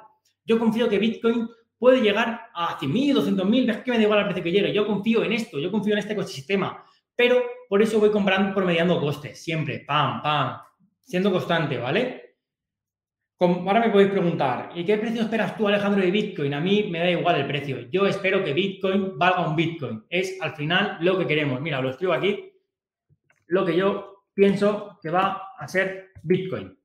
Yo 0.45 0.59
confío 0.59 0.87
que 0.87 0.99
Bitcoin 0.99 1.49
puede 1.79 2.01
llegar 2.01 2.49
a 2.53 2.77
100.000, 2.77 3.15
200.000, 3.15 3.71
es 3.71 3.77
que 3.77 3.91
me 3.91 3.97
da 3.97 4.03
igual 4.03 4.19
el 4.19 4.25
precio 4.25 4.43
que 4.43 4.51
llegue. 4.51 4.73
Yo 4.73 4.85
confío 4.85 5.23
en 5.23 5.33
esto, 5.33 5.57
yo 5.59 5.71
confío 5.71 5.93
en 5.93 5.99
este 5.99 6.13
ecosistema. 6.13 6.85
Pero 7.15 7.41
por 7.67 7.81
eso 7.81 7.99
voy 7.99 8.11
comprando, 8.11 8.53
promediando 8.53 8.99
costes, 8.99 9.43
siempre, 9.43 9.79
pam, 9.79 10.21
pam, 10.21 10.59
siendo 11.01 11.31
constante, 11.31 11.77
¿vale? 11.77 12.22
Ahora 13.39 13.79
me 13.79 13.89
podéis 13.89 14.11
preguntar, 14.11 14.71
¿y 14.75 14.85
qué 14.85 14.97
precio 14.97 15.21
esperas 15.21 15.57
tú, 15.57 15.67
Alejandro, 15.67 16.01
de 16.01 16.11
Bitcoin? 16.11 16.53
A 16.53 16.61
mí 16.61 16.87
me 16.89 16.99
da 16.99 17.09
igual 17.09 17.41
el 17.41 17.47
precio. 17.47 17.89
Yo 17.91 18.05
espero 18.05 18.43
que 18.43 18.53
Bitcoin 18.53 19.17
valga 19.17 19.47
un 19.47 19.55
Bitcoin. 19.55 20.03
Es 20.09 20.39
al 20.41 20.55
final 20.55 20.97
lo 21.01 21.17
que 21.17 21.27
queremos. 21.27 21.59
Mira, 21.61 21.81
lo 21.81 21.89
escribo 21.89 22.13
aquí. 22.13 22.51
Lo 23.47 23.65
que 23.65 23.75
yo 23.75 24.25
pienso 24.33 24.99
que 25.01 25.09
va 25.09 25.49
a 25.57 25.67
ser 25.67 26.11
Bitcoin. 26.23 26.77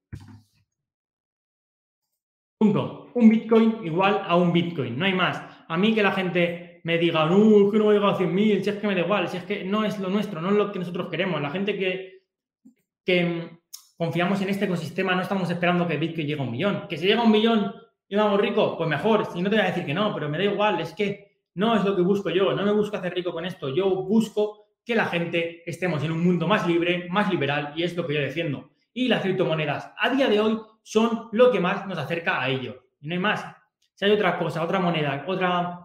Punto. 2.58 3.10
Un 3.14 3.28
Bitcoin 3.28 3.78
igual 3.84 4.22
a 4.24 4.36
un 4.36 4.52
Bitcoin. 4.52 4.98
No 4.98 5.04
hay 5.04 5.14
más. 5.14 5.42
A 5.68 5.76
mí 5.76 5.94
que 5.94 6.02
la 6.02 6.12
gente 6.12 6.80
me 6.84 6.98
diga, 6.98 7.26
no, 7.26 7.66
es 7.66 7.72
que 7.72 7.78
no 7.78 7.90
a 7.90 7.92
llegar 7.92 8.14
a 8.14 8.18
100.000, 8.18 8.62
si 8.62 8.70
es 8.70 8.76
que 8.76 8.86
me 8.86 8.94
da 8.94 9.02
igual, 9.02 9.28
si 9.28 9.36
es 9.36 9.44
que 9.44 9.64
no 9.64 9.84
es 9.84 9.98
lo 9.98 10.08
nuestro, 10.08 10.40
no 10.40 10.50
es 10.50 10.56
lo 10.56 10.72
que 10.72 10.78
nosotros 10.78 11.08
queremos. 11.08 11.40
La 11.40 11.50
gente 11.50 11.76
que, 11.76 12.22
que 13.04 13.57
confiamos 13.98 14.40
en 14.40 14.48
este 14.48 14.66
ecosistema, 14.66 15.14
no 15.14 15.22
estamos 15.22 15.50
esperando 15.50 15.86
que 15.86 15.96
Bitcoin 15.96 16.26
llegue 16.26 16.40
a 16.40 16.44
un 16.44 16.52
millón. 16.52 16.86
Que 16.88 16.96
si 16.96 17.06
llega 17.06 17.20
a 17.20 17.24
un 17.24 17.32
millón 17.32 17.74
y 18.08 18.14
vamos 18.14 18.40
rico, 18.40 18.76
pues 18.78 18.88
mejor. 18.88 19.26
Si 19.26 19.42
no 19.42 19.50
te 19.50 19.56
voy 19.56 19.64
a 19.64 19.68
decir 19.68 19.84
que 19.84 19.92
no, 19.92 20.14
pero 20.14 20.28
me 20.28 20.38
da 20.38 20.44
igual, 20.44 20.80
es 20.80 20.92
que 20.92 21.42
no 21.54 21.76
es 21.76 21.84
lo 21.84 21.96
que 21.96 22.02
busco 22.02 22.30
yo, 22.30 22.54
no 22.54 22.64
me 22.64 22.72
busco 22.72 22.96
hacer 22.96 23.12
rico 23.12 23.32
con 23.32 23.44
esto, 23.44 23.68
yo 23.74 23.90
busco 23.90 24.68
que 24.84 24.94
la 24.94 25.06
gente 25.06 25.68
estemos 25.68 26.02
en 26.04 26.12
un 26.12 26.24
mundo 26.24 26.46
más 26.46 26.66
libre, 26.66 27.08
más 27.10 27.28
liberal, 27.28 27.72
y 27.74 27.82
es 27.82 27.96
lo 27.96 28.06
que 28.06 28.14
yo 28.14 28.20
defiendo. 28.20 28.70
Y 28.94 29.08
las 29.08 29.20
criptomonedas 29.20 29.92
a 29.98 30.10
día 30.10 30.28
de 30.28 30.40
hoy 30.40 30.58
son 30.82 31.28
lo 31.32 31.50
que 31.50 31.58
más 31.58 31.84
nos 31.86 31.98
acerca 31.98 32.40
a 32.40 32.48
ello. 32.48 32.84
Y 33.00 33.08
no 33.08 33.14
hay 33.14 33.20
más. 33.20 33.44
Si 33.94 34.04
hay 34.04 34.12
otra 34.12 34.38
cosa, 34.38 34.62
otra 34.62 34.78
moneda, 34.78 35.24
otra 35.26 35.80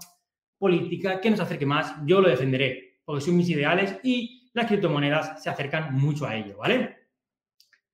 política 0.60 1.20
que 1.20 1.32
nos 1.32 1.40
acerque 1.40 1.66
más, 1.66 1.96
yo 2.06 2.22
lo 2.22 2.30
defenderé, 2.30 3.00
porque 3.04 3.22
son 3.22 3.36
mis 3.36 3.50
ideales 3.50 4.00
y 4.04 4.52
las 4.54 4.68
criptomonedas 4.68 5.42
se 5.42 5.50
acercan 5.50 5.96
mucho 5.96 6.28
a 6.28 6.36
ello, 6.36 6.58
¿vale? 6.60 7.03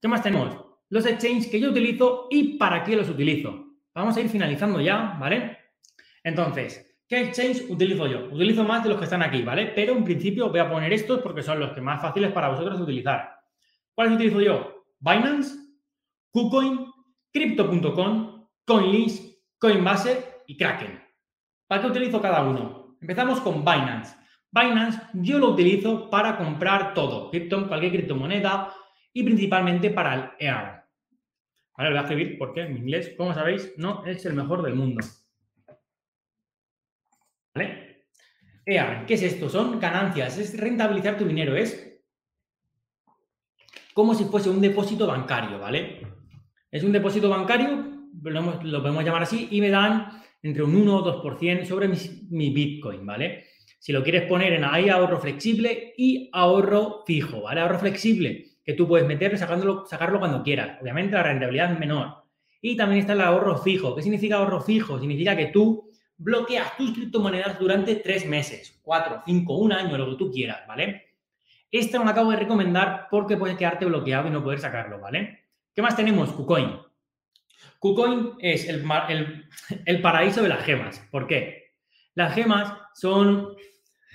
¿Qué 0.01 0.07
más 0.07 0.23
tenemos? 0.23 0.55
Los 0.89 1.05
exchanges 1.05 1.47
que 1.47 1.59
yo 1.59 1.71
utilizo 1.71 2.27
y 2.29 2.57
para 2.57 2.83
qué 2.83 2.95
los 2.95 3.09
utilizo. 3.09 3.65
Vamos 3.93 4.15
a 4.15 4.21
ir 4.21 4.29
finalizando 4.29 4.79
ya, 4.79 5.17
¿vale? 5.19 5.57
Entonces, 6.23 6.97
¿qué 7.07 7.21
exchange 7.21 7.69
utilizo 7.69 8.07
yo? 8.07 8.27
Utilizo 8.31 8.63
más 8.63 8.83
de 8.83 8.89
los 8.89 8.97
que 8.97 9.03
están 9.03 9.21
aquí, 9.21 9.41
¿vale? 9.41 9.73
Pero 9.75 9.93
en 9.93 10.05
principio 10.05 10.49
voy 10.49 10.59
a 10.59 10.69
poner 10.69 10.93
estos 10.93 11.19
porque 11.21 11.43
son 11.43 11.59
los 11.59 11.73
que 11.73 11.81
más 11.81 12.01
fáciles 12.01 12.31
para 12.31 12.49
vosotros 12.49 12.79
utilizar. 12.79 13.35
¿Cuáles 13.93 14.13
utilizo 14.15 14.39
yo? 14.41 14.85
Binance, 14.99 15.55
KuCoin, 16.31 16.85
Crypto.com, 17.33 18.47
CoinList, 18.65 19.37
Coinbase 19.57 20.43
y 20.47 20.55
Kraken. 20.55 21.03
¿Para 21.67 21.81
qué 21.81 21.87
utilizo 21.87 22.21
cada 22.21 22.41
uno? 22.43 22.97
Empezamos 23.01 23.41
con 23.41 23.65
Binance. 23.65 24.15
Binance 24.51 25.01
yo 25.13 25.37
lo 25.37 25.49
utilizo 25.49 26.09
para 26.09 26.37
comprar 26.37 26.93
todo, 26.93 27.29
cripto, 27.29 27.67
cualquier 27.67 27.91
criptomoneda, 27.91 28.73
y 29.13 29.23
principalmente 29.23 29.89
para 29.89 30.13
el 30.13 30.29
EAR. 30.39 30.85
Vale, 31.77 31.89
lo 31.89 31.95
voy 31.95 31.99
a 31.99 32.01
escribir 32.01 32.37
porque 32.37 32.65
mi 32.67 32.79
inglés, 32.79 33.13
como 33.17 33.33
sabéis, 33.33 33.73
no 33.77 34.05
es 34.05 34.25
el 34.25 34.33
mejor 34.33 34.61
del 34.61 34.75
mundo. 34.75 35.05
¿Vale? 37.53 38.05
EAR, 38.65 39.05
¿qué 39.05 39.15
es 39.15 39.23
esto? 39.23 39.49
Son 39.49 39.79
ganancias, 39.79 40.37
es 40.37 40.57
rentabilizar 40.57 41.17
tu 41.17 41.25
dinero, 41.25 41.55
es 41.55 42.01
como 43.93 44.13
si 44.13 44.25
fuese 44.25 44.49
un 44.49 44.61
depósito 44.61 45.07
bancario, 45.07 45.57
¿vale? 45.57 46.01
Es 46.69 46.83
un 46.83 46.91
depósito 46.91 47.29
bancario, 47.29 48.09
lo, 48.21 48.81
podemos 48.81 49.03
llamar 49.03 49.23
así, 49.23 49.47
y 49.51 49.59
me 49.59 49.69
dan 49.69 50.21
entre 50.43 50.63
un 50.63 50.75
1 50.75 50.95
o 50.95 51.23
2% 51.23 51.65
sobre 51.65 51.87
mi, 51.87 51.97
mi 52.29 52.51
Bitcoin, 52.51 53.05
¿vale? 53.05 53.45
Si 53.79 53.91
lo 53.91 54.03
quieres 54.03 54.27
poner 54.27 54.53
en 54.53 54.65
ahí 54.65 54.89
ahorro 54.89 55.19
flexible 55.19 55.93
y 55.97 56.29
ahorro 56.31 57.03
fijo, 57.07 57.41
¿vale? 57.41 57.61
Ahorro 57.61 57.79
flexible 57.79 58.48
que 58.69 58.75
tú 58.75 58.87
puedes 58.87 59.07
meter 59.07 59.35
sacándolo, 59.35 59.83
sacarlo 59.87 60.19
cuando 60.19 60.43
quieras. 60.43 60.77
Obviamente 60.79 61.15
la 61.15 61.23
rentabilidad 61.23 61.73
es 61.73 61.79
menor. 61.79 62.23
Y 62.61 62.77
también 62.77 62.99
está 62.99 63.13
el 63.13 63.21
ahorro 63.21 63.57
fijo. 63.57 63.95
¿Qué 63.95 64.03
significa 64.03 64.35
ahorro 64.35 64.61
fijo? 64.61 64.99
Significa 64.99 65.35
que 65.35 65.47
tú 65.47 65.89
bloqueas 66.15 66.77
tus 66.77 66.93
criptomonedas 66.93 67.57
durante 67.57 67.95
tres 67.95 68.27
meses, 68.27 68.79
cuatro, 68.83 69.23
cinco, 69.25 69.55
un 69.57 69.73
año, 69.73 69.97
lo 69.97 70.11
que 70.11 70.17
tú 70.17 70.31
quieras, 70.31 70.67
¿vale? 70.67 71.15
Esta 71.71 71.97
no 71.97 72.07
acabo 72.07 72.29
de 72.29 72.37
recomendar 72.37 73.07
porque 73.09 73.37
puedes 73.37 73.57
quedarte 73.57 73.87
bloqueado 73.87 74.27
y 74.27 74.31
no 74.31 74.43
poder 74.43 74.59
sacarlo, 74.59 74.99
¿vale? 74.99 75.45
¿Qué 75.73 75.81
más 75.81 75.95
tenemos? 75.95 76.31
KuCoin. 76.31 76.77
KuCoin 77.79 78.33
es 78.37 78.69
el, 78.69 78.85
el 79.87 80.01
paraíso 80.03 80.43
de 80.43 80.49
las 80.49 80.63
gemas. 80.63 80.99
¿Por 81.09 81.25
qué? 81.25 81.71
Las 82.13 82.35
gemas 82.35 82.71
son 82.93 83.55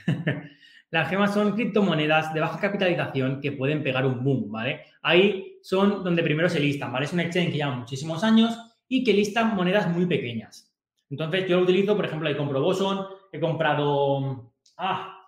Las 0.95 1.09
gemas 1.09 1.35
son 1.35 1.57
criptomonedas 1.57 2.33
de 2.33 2.39
baja 2.39 2.61
capitalización 2.61 3.41
que 3.41 3.51
pueden 3.51 3.83
pegar 3.83 4.07
un 4.07 4.23
boom, 4.23 4.53
¿vale? 4.53 4.83
Ahí 5.03 5.59
son 5.61 6.05
donde 6.05 6.23
primero 6.23 6.49
se 6.49 6.61
listan, 6.61 6.93
¿vale? 6.93 7.07
Es 7.07 7.13
un 7.13 7.19
exchange 7.19 7.51
que 7.51 7.57
lleva 7.57 7.73
muchísimos 7.73 8.23
años 8.23 8.57
y 8.87 9.03
que 9.03 9.13
listan 9.13 9.57
monedas 9.57 9.89
muy 9.89 10.07
pequeñas. 10.07 10.73
Entonces 11.11 11.49
yo 11.49 11.57
lo 11.57 11.65
utilizo, 11.65 11.97
por 11.97 12.05
ejemplo, 12.05 12.29
ahí 12.29 12.37
compro 12.37 12.63
Boson, 12.63 13.09
he 13.33 13.41
comprado... 13.41 14.53
Ah, 14.77 15.19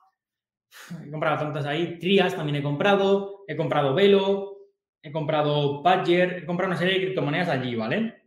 he 1.05 1.11
comprado 1.11 1.39
tantas 1.39 1.67
ahí, 1.67 1.99
Trias 1.99 2.37
también 2.37 2.59
he 2.59 2.62
comprado, 2.62 3.43
he 3.49 3.57
comprado 3.57 3.93
Velo, 3.93 4.59
he 5.03 5.11
comprado 5.11 5.83
Badger, 5.83 6.45
he 6.45 6.47
comprado 6.47 6.71
una 6.71 6.79
serie 6.79 6.95
de 6.95 7.07
criptomonedas 7.07 7.49
allí, 7.49 7.75
¿vale? 7.75 8.23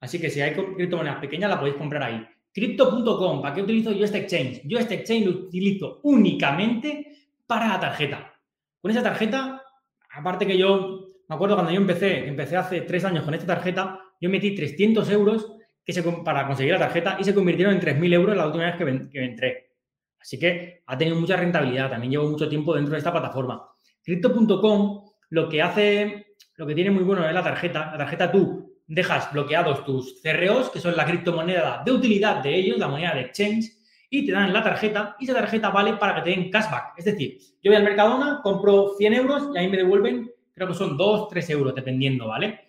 Así 0.00 0.18
que 0.18 0.30
si 0.30 0.40
hay 0.40 0.54
criptomonedas 0.54 1.18
pequeñas, 1.18 1.50
la 1.50 1.58
podéis 1.58 1.76
comprar 1.76 2.02
ahí. 2.04 2.26
Crypto.com, 2.52 3.42
¿para 3.42 3.54
qué 3.54 3.62
utilizo 3.62 3.92
yo 3.92 4.04
este 4.04 4.18
exchange? 4.18 4.62
Yo 4.64 4.78
este 4.78 4.94
exchange 4.94 5.26
lo 5.26 5.32
utilizo 5.32 6.00
únicamente 6.02 7.28
para 7.46 7.68
la 7.68 7.80
tarjeta. 7.80 8.34
Con 8.80 8.90
esa 8.90 9.02
tarjeta, 9.02 9.62
aparte 10.10 10.46
que 10.46 10.56
yo, 10.56 11.06
me 11.28 11.34
acuerdo 11.34 11.56
cuando 11.56 11.72
yo 11.72 11.80
empecé, 11.80 12.26
empecé 12.26 12.56
hace 12.56 12.80
tres 12.82 13.04
años 13.04 13.24
con 13.24 13.34
esta 13.34 13.46
tarjeta, 13.46 14.00
yo 14.20 14.30
metí 14.30 14.54
300 14.54 15.08
euros 15.10 15.52
que 15.84 15.92
se, 15.92 16.02
para 16.02 16.46
conseguir 16.46 16.72
la 16.72 16.80
tarjeta 16.80 17.16
y 17.18 17.24
se 17.24 17.34
convirtieron 17.34 17.74
en 17.74 17.80
3.000 17.80 18.12
euros 18.12 18.36
la 18.36 18.46
última 18.46 18.64
vez 18.64 18.76
que, 19.10 19.24
entré. 19.24 19.72
Así 20.20 20.38
que 20.38 20.82
ha 20.86 20.98
tenido 20.98 21.18
mucha 21.18 21.36
rentabilidad. 21.36 21.90
También 21.90 22.12
llevo 22.12 22.28
mucho 22.28 22.48
tiempo 22.48 22.74
dentro 22.74 22.92
de 22.92 22.98
esta 22.98 23.12
plataforma. 23.12 23.66
Crypto.com 24.02 25.04
lo 25.30 25.48
que 25.48 25.62
hace, 25.62 26.34
lo 26.56 26.66
que 26.66 26.74
tiene 26.74 26.90
muy 26.90 27.04
bueno 27.04 27.26
es 27.26 27.32
la 27.32 27.42
tarjeta. 27.42 27.90
La 27.92 27.98
tarjeta 27.98 28.30
tú 28.30 28.67
dejas 28.88 29.30
bloqueados 29.32 29.84
tus 29.84 30.20
CROs, 30.22 30.70
que 30.70 30.80
son 30.80 30.96
la 30.96 31.04
criptomoneda 31.04 31.82
de 31.84 31.92
utilidad 31.92 32.42
de 32.42 32.54
ellos, 32.56 32.78
la 32.78 32.88
moneda 32.88 33.14
de 33.14 33.20
exchange, 33.20 33.70
y 34.10 34.26
te 34.26 34.32
dan 34.32 34.52
la 34.52 34.62
tarjeta 34.62 35.14
y 35.20 35.24
esa 35.24 35.34
tarjeta 35.34 35.68
vale 35.68 35.92
para 35.94 36.16
que 36.16 36.22
te 36.22 36.30
den 36.30 36.50
cashback. 36.50 36.94
Es 36.96 37.04
decir, 37.04 37.38
yo 37.62 37.70
voy 37.70 37.76
al 37.76 37.84
Mercadona, 37.84 38.40
compro 38.42 38.94
100 38.96 39.12
euros 39.12 39.50
y 39.54 39.58
ahí 39.58 39.68
me 39.68 39.76
devuelven, 39.76 40.30
creo 40.54 40.68
que 40.68 40.74
son 40.74 40.96
2, 40.96 41.28
3 41.28 41.50
euros, 41.50 41.74
dependiendo, 41.74 42.26
¿vale? 42.26 42.60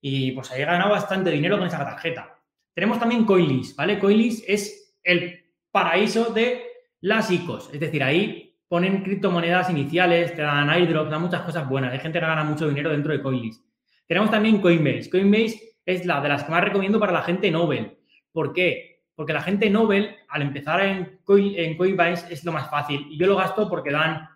Y 0.00 0.32
pues 0.32 0.50
ahí 0.50 0.62
he 0.62 0.64
ganado 0.64 0.90
bastante 0.90 1.30
dinero 1.30 1.56
con 1.56 1.66
esa 1.68 1.78
tarjeta. 1.78 2.36
Tenemos 2.74 2.98
también 2.98 3.24
Coinlist, 3.24 3.76
¿vale? 3.76 3.98
Coinlist 3.98 4.44
es 4.48 4.96
el 5.04 5.40
paraíso 5.70 6.32
de 6.32 6.64
las 7.02 7.30
ICOs. 7.30 7.70
Es 7.72 7.78
decir, 7.78 8.02
ahí 8.02 8.56
ponen 8.66 9.02
criptomonedas 9.02 9.70
iniciales, 9.70 10.34
te 10.34 10.42
dan 10.42 10.68
airdrop, 10.70 11.08
dan 11.08 11.22
muchas 11.22 11.42
cosas 11.42 11.68
buenas. 11.68 11.92
Hay 11.92 12.00
gente 12.00 12.18
que 12.18 12.26
gana 12.26 12.44
mucho 12.44 12.68
dinero 12.68 12.90
dentro 12.90 13.12
de 13.12 13.22
Coinlist. 13.22 13.69
Tenemos 14.10 14.32
también 14.32 14.60
Coinbase. 14.60 15.08
Coinbase 15.08 15.76
es 15.86 16.04
la 16.04 16.20
de 16.20 16.28
las 16.28 16.42
que 16.42 16.50
más 16.50 16.64
recomiendo 16.64 16.98
para 16.98 17.12
la 17.12 17.22
gente 17.22 17.48
Nobel. 17.48 17.96
¿Por 18.32 18.52
qué? 18.52 19.04
Porque 19.14 19.32
la 19.32 19.40
gente 19.40 19.70
Nobel, 19.70 20.16
al 20.28 20.42
empezar 20.42 20.80
en, 20.80 21.20
Coinbase, 21.24 22.34
es 22.34 22.44
lo 22.44 22.50
más 22.50 22.68
fácil. 22.68 23.06
Y 23.08 23.16
yo 23.16 23.28
lo 23.28 23.36
gasto 23.36 23.70
porque 23.70 23.92
dan, 23.92 24.28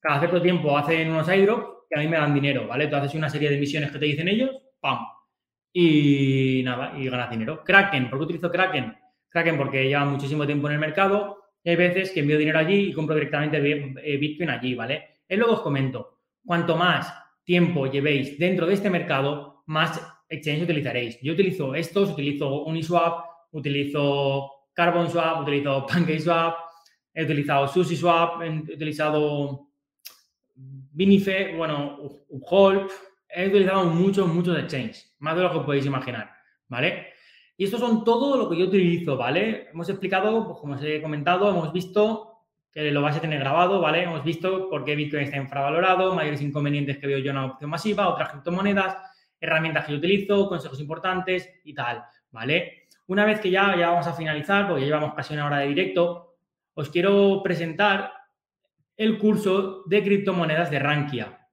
cada 0.00 0.20
cierto 0.20 0.40
tiempo 0.40 0.78
hacen 0.78 1.10
unos 1.10 1.28
airdrops 1.28 1.88
que 1.90 2.00
a 2.00 2.02
mí 2.02 2.08
me 2.08 2.16
dan 2.16 2.32
dinero, 2.32 2.66
¿vale? 2.66 2.86
Tú 2.86 2.96
haces 2.96 3.14
una 3.16 3.28
serie 3.28 3.50
de 3.50 3.58
misiones 3.58 3.90
que 3.90 3.98
te 3.98 4.06
dicen 4.06 4.28
ellos, 4.28 4.62
¡pam! 4.80 5.00
Y 5.74 6.62
nada, 6.64 6.94
y 6.98 7.06
ganas 7.10 7.28
dinero. 7.28 7.62
Kraken, 7.62 8.08
¿por 8.08 8.18
qué 8.20 8.24
utilizo 8.24 8.50
Kraken? 8.50 8.96
Kraken 9.28 9.58
porque 9.58 9.88
lleva 9.88 10.06
muchísimo 10.06 10.46
tiempo 10.46 10.68
en 10.68 10.72
el 10.72 10.80
mercado 10.80 11.50
y 11.62 11.68
hay 11.68 11.76
veces 11.76 12.12
que 12.12 12.20
envío 12.20 12.38
dinero 12.38 12.60
allí 12.60 12.76
y 12.76 12.92
compro 12.94 13.14
directamente 13.14 13.58
eh, 13.58 14.16
Bitcoin 14.16 14.48
allí, 14.48 14.74
¿vale? 14.74 15.18
Es 15.28 15.38
lo 15.38 15.44
que 15.48 15.52
os 15.52 15.60
comento. 15.60 16.20
Cuanto 16.42 16.76
más 16.76 17.27
tiempo 17.48 17.86
llevéis 17.86 18.38
dentro 18.38 18.66
de 18.66 18.74
este 18.74 18.90
mercado, 18.90 19.62
más 19.64 19.98
exchange 20.28 20.64
utilizaréis. 20.64 21.18
Yo 21.22 21.32
utilizo 21.32 21.74
estos, 21.74 22.10
utilizo 22.10 22.64
Uniswap, 22.64 23.24
utilizo 23.52 24.50
Carbon 24.74 25.08
Swap, 25.10 25.40
utilizo 25.40 25.86
PancakeSwap, 25.88 26.58
he 27.14 27.24
utilizado 27.24 27.66
SushiSwap, 27.66 28.42
he 28.42 28.74
utilizado 28.74 29.70
Binife, 30.54 31.56
bueno, 31.56 31.96
Uphold, 32.28 32.90
he 33.30 33.48
utilizado 33.48 33.84
muchos, 33.86 34.28
muchos 34.28 34.58
exchanges, 34.58 35.16
más 35.18 35.34
de 35.34 35.42
lo 35.42 35.50
que 35.50 35.60
podéis 35.60 35.86
imaginar, 35.86 36.30
¿vale? 36.68 37.06
Y 37.56 37.64
estos 37.64 37.80
son 37.80 38.04
todo 38.04 38.36
lo 38.36 38.50
que 38.50 38.58
yo 38.58 38.66
utilizo, 38.66 39.16
¿vale? 39.16 39.68
Hemos 39.72 39.88
explicado, 39.88 40.46
pues 40.46 40.58
como 40.58 40.74
os 40.74 40.82
he 40.84 41.00
comentado, 41.00 41.48
hemos 41.48 41.72
visto 41.72 42.27
que 42.72 42.90
lo 42.90 43.02
vais 43.02 43.16
a 43.16 43.20
tener 43.20 43.40
grabado, 43.40 43.80
¿vale? 43.80 44.02
Hemos 44.02 44.22
visto 44.24 44.68
por 44.68 44.84
qué 44.84 44.94
Bitcoin 44.94 45.24
está 45.24 45.36
infravalorado, 45.36 46.14
mayores 46.14 46.42
inconvenientes 46.42 46.98
que 46.98 47.06
veo 47.06 47.18
yo 47.18 47.30
en 47.30 47.36
la 47.36 47.46
opción 47.46 47.70
masiva, 47.70 48.08
otras 48.08 48.30
criptomonedas, 48.30 48.96
herramientas 49.40 49.86
que 49.86 49.92
yo 49.92 49.98
utilizo, 49.98 50.48
consejos 50.48 50.80
importantes 50.80 51.60
y 51.64 51.74
tal, 51.74 52.04
¿vale? 52.30 52.88
Una 53.06 53.24
vez 53.24 53.40
que 53.40 53.50
ya, 53.50 53.74
ya 53.76 53.90
vamos 53.90 54.06
a 54.06 54.12
finalizar, 54.12 54.66
porque 54.66 54.82
ya 54.82 54.88
llevamos 54.88 55.14
casi 55.14 55.34
una 55.34 55.46
hora 55.46 55.58
de 55.58 55.68
directo, 55.68 56.36
os 56.74 56.90
quiero 56.90 57.42
presentar 57.42 58.12
el 58.96 59.18
curso 59.18 59.84
de 59.86 60.02
criptomonedas 60.02 60.70
de 60.70 60.78
Rankia, 60.78 61.48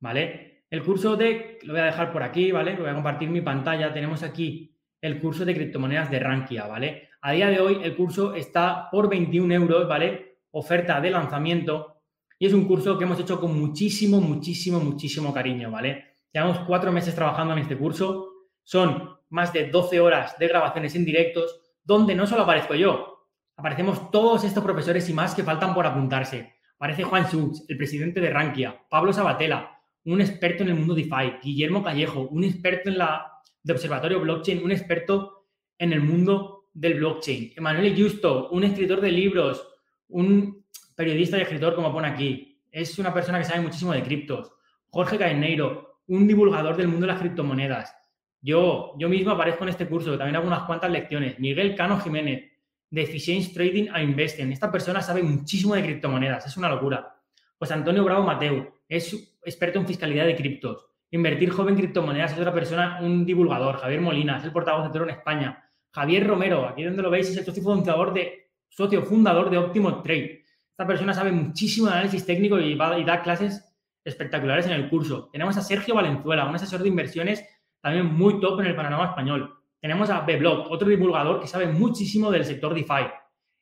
¿vale? 0.00 0.64
El 0.68 0.82
curso 0.82 1.16
de, 1.16 1.58
lo 1.62 1.74
voy 1.74 1.82
a 1.82 1.86
dejar 1.86 2.12
por 2.12 2.22
aquí, 2.22 2.50
¿vale? 2.50 2.76
Voy 2.76 2.88
a 2.88 2.94
compartir 2.94 3.28
mi 3.28 3.42
pantalla. 3.42 3.92
Tenemos 3.92 4.22
aquí 4.22 4.74
el 5.00 5.20
curso 5.20 5.44
de 5.44 5.54
criptomonedas 5.54 6.10
de 6.10 6.18
Rankia, 6.18 6.66
¿vale? 6.66 7.10
A 7.24 7.30
día 7.30 7.48
de 7.50 7.60
hoy 7.60 7.78
el 7.84 7.94
curso 7.94 8.34
está 8.34 8.90
por 8.90 9.08
21 9.08 9.54
euros, 9.54 9.86
¿vale? 9.86 10.40
Oferta 10.50 11.00
de 11.00 11.08
lanzamiento. 11.08 12.02
Y 12.36 12.46
es 12.46 12.52
un 12.52 12.66
curso 12.66 12.98
que 12.98 13.04
hemos 13.04 13.20
hecho 13.20 13.40
con 13.40 13.56
muchísimo, 13.56 14.20
muchísimo, 14.20 14.80
muchísimo 14.80 15.32
cariño, 15.32 15.70
¿vale? 15.70 16.16
Llevamos 16.32 16.58
cuatro 16.66 16.90
meses 16.90 17.14
trabajando 17.14 17.52
en 17.52 17.60
este 17.60 17.78
curso. 17.78 18.26
Son 18.64 19.18
más 19.28 19.52
de 19.52 19.70
12 19.70 20.00
horas 20.00 20.36
de 20.36 20.48
grabaciones 20.48 20.96
en 20.96 21.04
directos, 21.04 21.60
donde 21.84 22.16
no 22.16 22.26
solo 22.26 22.42
aparezco 22.42 22.74
yo, 22.74 23.28
aparecemos 23.56 24.10
todos 24.10 24.42
estos 24.42 24.64
profesores 24.64 25.08
y 25.08 25.12
más 25.12 25.36
que 25.36 25.44
faltan 25.44 25.74
por 25.74 25.86
apuntarse. 25.86 26.54
Aparece 26.76 27.04
Juan 27.04 27.26
Schultz, 27.26 27.64
el 27.68 27.76
presidente 27.76 28.20
de 28.20 28.30
Rankia, 28.30 28.84
Pablo 28.90 29.12
Sabatella, 29.12 29.78
un 30.06 30.20
experto 30.20 30.64
en 30.64 30.70
el 30.70 30.74
mundo 30.74 30.96
DeFi, 30.96 31.38
Guillermo 31.40 31.84
Callejo, 31.84 32.22
un 32.22 32.42
experto 32.42 32.90
en 32.90 32.98
la 32.98 33.30
de 33.62 33.72
Observatorio 33.72 34.18
Blockchain, 34.18 34.64
un 34.64 34.72
experto 34.72 35.46
en 35.78 35.92
el 35.92 36.00
mundo 36.00 36.61
del 36.72 36.94
blockchain. 36.94 37.52
Emanuele 37.56 37.94
Justo, 37.96 38.48
un 38.50 38.64
escritor 38.64 39.00
de 39.00 39.12
libros, 39.12 39.66
un 40.08 40.64
periodista 40.96 41.38
y 41.38 41.42
escritor, 41.42 41.74
como 41.74 41.92
pone 41.92 42.08
aquí. 42.08 42.60
Es 42.70 42.98
una 42.98 43.12
persona 43.12 43.38
que 43.38 43.44
sabe 43.44 43.60
muchísimo 43.60 43.92
de 43.92 44.02
criptos. 44.02 44.52
Jorge 44.88 45.18
Caeneiro, 45.18 46.00
un 46.06 46.26
divulgador 46.26 46.76
del 46.76 46.88
mundo 46.88 47.06
de 47.06 47.12
las 47.12 47.20
criptomonedas. 47.20 47.94
Yo, 48.40 48.94
yo 48.98 49.08
mismo 49.08 49.30
aparezco 49.30 49.64
en 49.64 49.70
este 49.70 49.86
curso, 49.86 50.16
también 50.18 50.36
hago 50.36 50.46
unas 50.46 50.64
cuantas 50.64 50.90
lecciones. 50.90 51.38
Miguel 51.38 51.74
Cano 51.74 52.00
Jiménez, 52.00 52.50
de 52.90 53.02
Efficiency 53.02 53.54
Trading 53.54 53.88
a 53.92 54.02
Investing. 54.02 54.52
Esta 54.52 54.70
persona 54.70 55.00
sabe 55.00 55.22
muchísimo 55.22 55.74
de 55.74 55.82
criptomonedas, 55.82 56.46
es 56.46 56.56
una 56.56 56.68
locura. 56.68 57.16
Pues 57.56 57.70
Antonio 57.70 58.04
Bravo 58.04 58.24
Mateo, 58.24 58.80
es 58.88 59.38
experto 59.44 59.78
en 59.78 59.86
fiscalidad 59.86 60.26
de 60.26 60.36
criptos. 60.36 60.86
Invertir 61.10 61.50
joven 61.50 61.76
criptomonedas 61.76 62.32
es 62.32 62.38
otra 62.38 62.52
persona, 62.52 62.98
un 63.00 63.24
divulgador. 63.24 63.76
Javier 63.76 64.00
Molina, 64.00 64.38
es 64.38 64.44
el 64.44 64.52
portavoz 64.52 64.84
de 64.84 64.92
Toro 64.92 65.04
en 65.04 65.16
España. 65.16 65.61
Javier 65.92 66.26
Romero, 66.26 66.66
aquí 66.66 66.84
donde 66.84 67.02
lo 67.02 67.10
veis, 67.10 67.28
es 67.28 67.36
el 67.36 67.44
socio 67.44 67.62
fundador 67.62 68.14
de, 68.14 68.50
socio 68.68 69.02
fundador 69.04 69.50
de 69.50 69.58
Optimo 69.58 70.02
Trade. 70.02 70.44
Esta 70.70 70.86
persona 70.86 71.12
sabe 71.12 71.32
muchísimo 71.32 71.86
de 71.86 71.92
análisis 71.92 72.24
técnico 72.24 72.58
y, 72.58 72.74
va, 72.74 72.98
da 72.98 73.22
clases 73.22 73.72
espectaculares 74.04 74.66
en 74.66 74.72
el 74.72 74.88
curso. 74.88 75.28
Tenemos 75.30 75.56
a 75.56 75.62
Sergio 75.62 75.94
Valenzuela, 75.94 76.46
un 76.46 76.54
asesor 76.54 76.82
de 76.82 76.88
inversiones 76.88 77.44
también 77.80 78.06
muy 78.06 78.40
top 78.40 78.60
en 78.60 78.66
el 78.66 78.76
panorama 78.76 79.06
español. 79.06 79.54
Tenemos 79.80 80.08
a 80.10 80.20
Beblog, 80.20 80.70
otro 80.70 80.88
divulgador 80.88 81.40
que 81.40 81.46
sabe 81.46 81.66
muchísimo 81.66 82.30
del 82.30 82.44
sector 82.44 82.74
DeFi. 82.74 83.10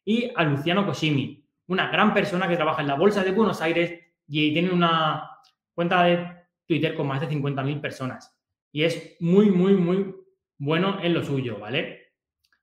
Y 0.05 0.31
a 0.37 0.45
Luciano 0.45 0.87
Cosimi, 0.87 1.45
una 1.67 1.91
gran 1.91 2.15
persona 2.15 2.47
que 2.47 2.57
trabaja 2.57 2.83
en 2.83 2.89
la 2.89 2.95
Bolsa 2.95 3.25
de 3.25 3.33
Buenos 3.33 3.61
Aires 3.61 3.99
y 4.29 4.53
tiene 4.53 4.71
una 4.71 5.31
cuenta 5.75 6.05
de 6.05 6.27
Twitter 6.67 6.95
con 6.95 7.07
más 7.07 7.21
de 7.21 7.29
50.000 7.29 7.81
personas. 7.81 8.39
Y 8.71 8.85
es 8.85 9.17
muy, 9.21 9.51
muy, 9.51 9.75
muy 9.75 10.15
bueno 10.59 10.99
en 11.03 11.15
lo 11.15 11.25
suyo, 11.25 11.59
¿vale? 11.59 12.00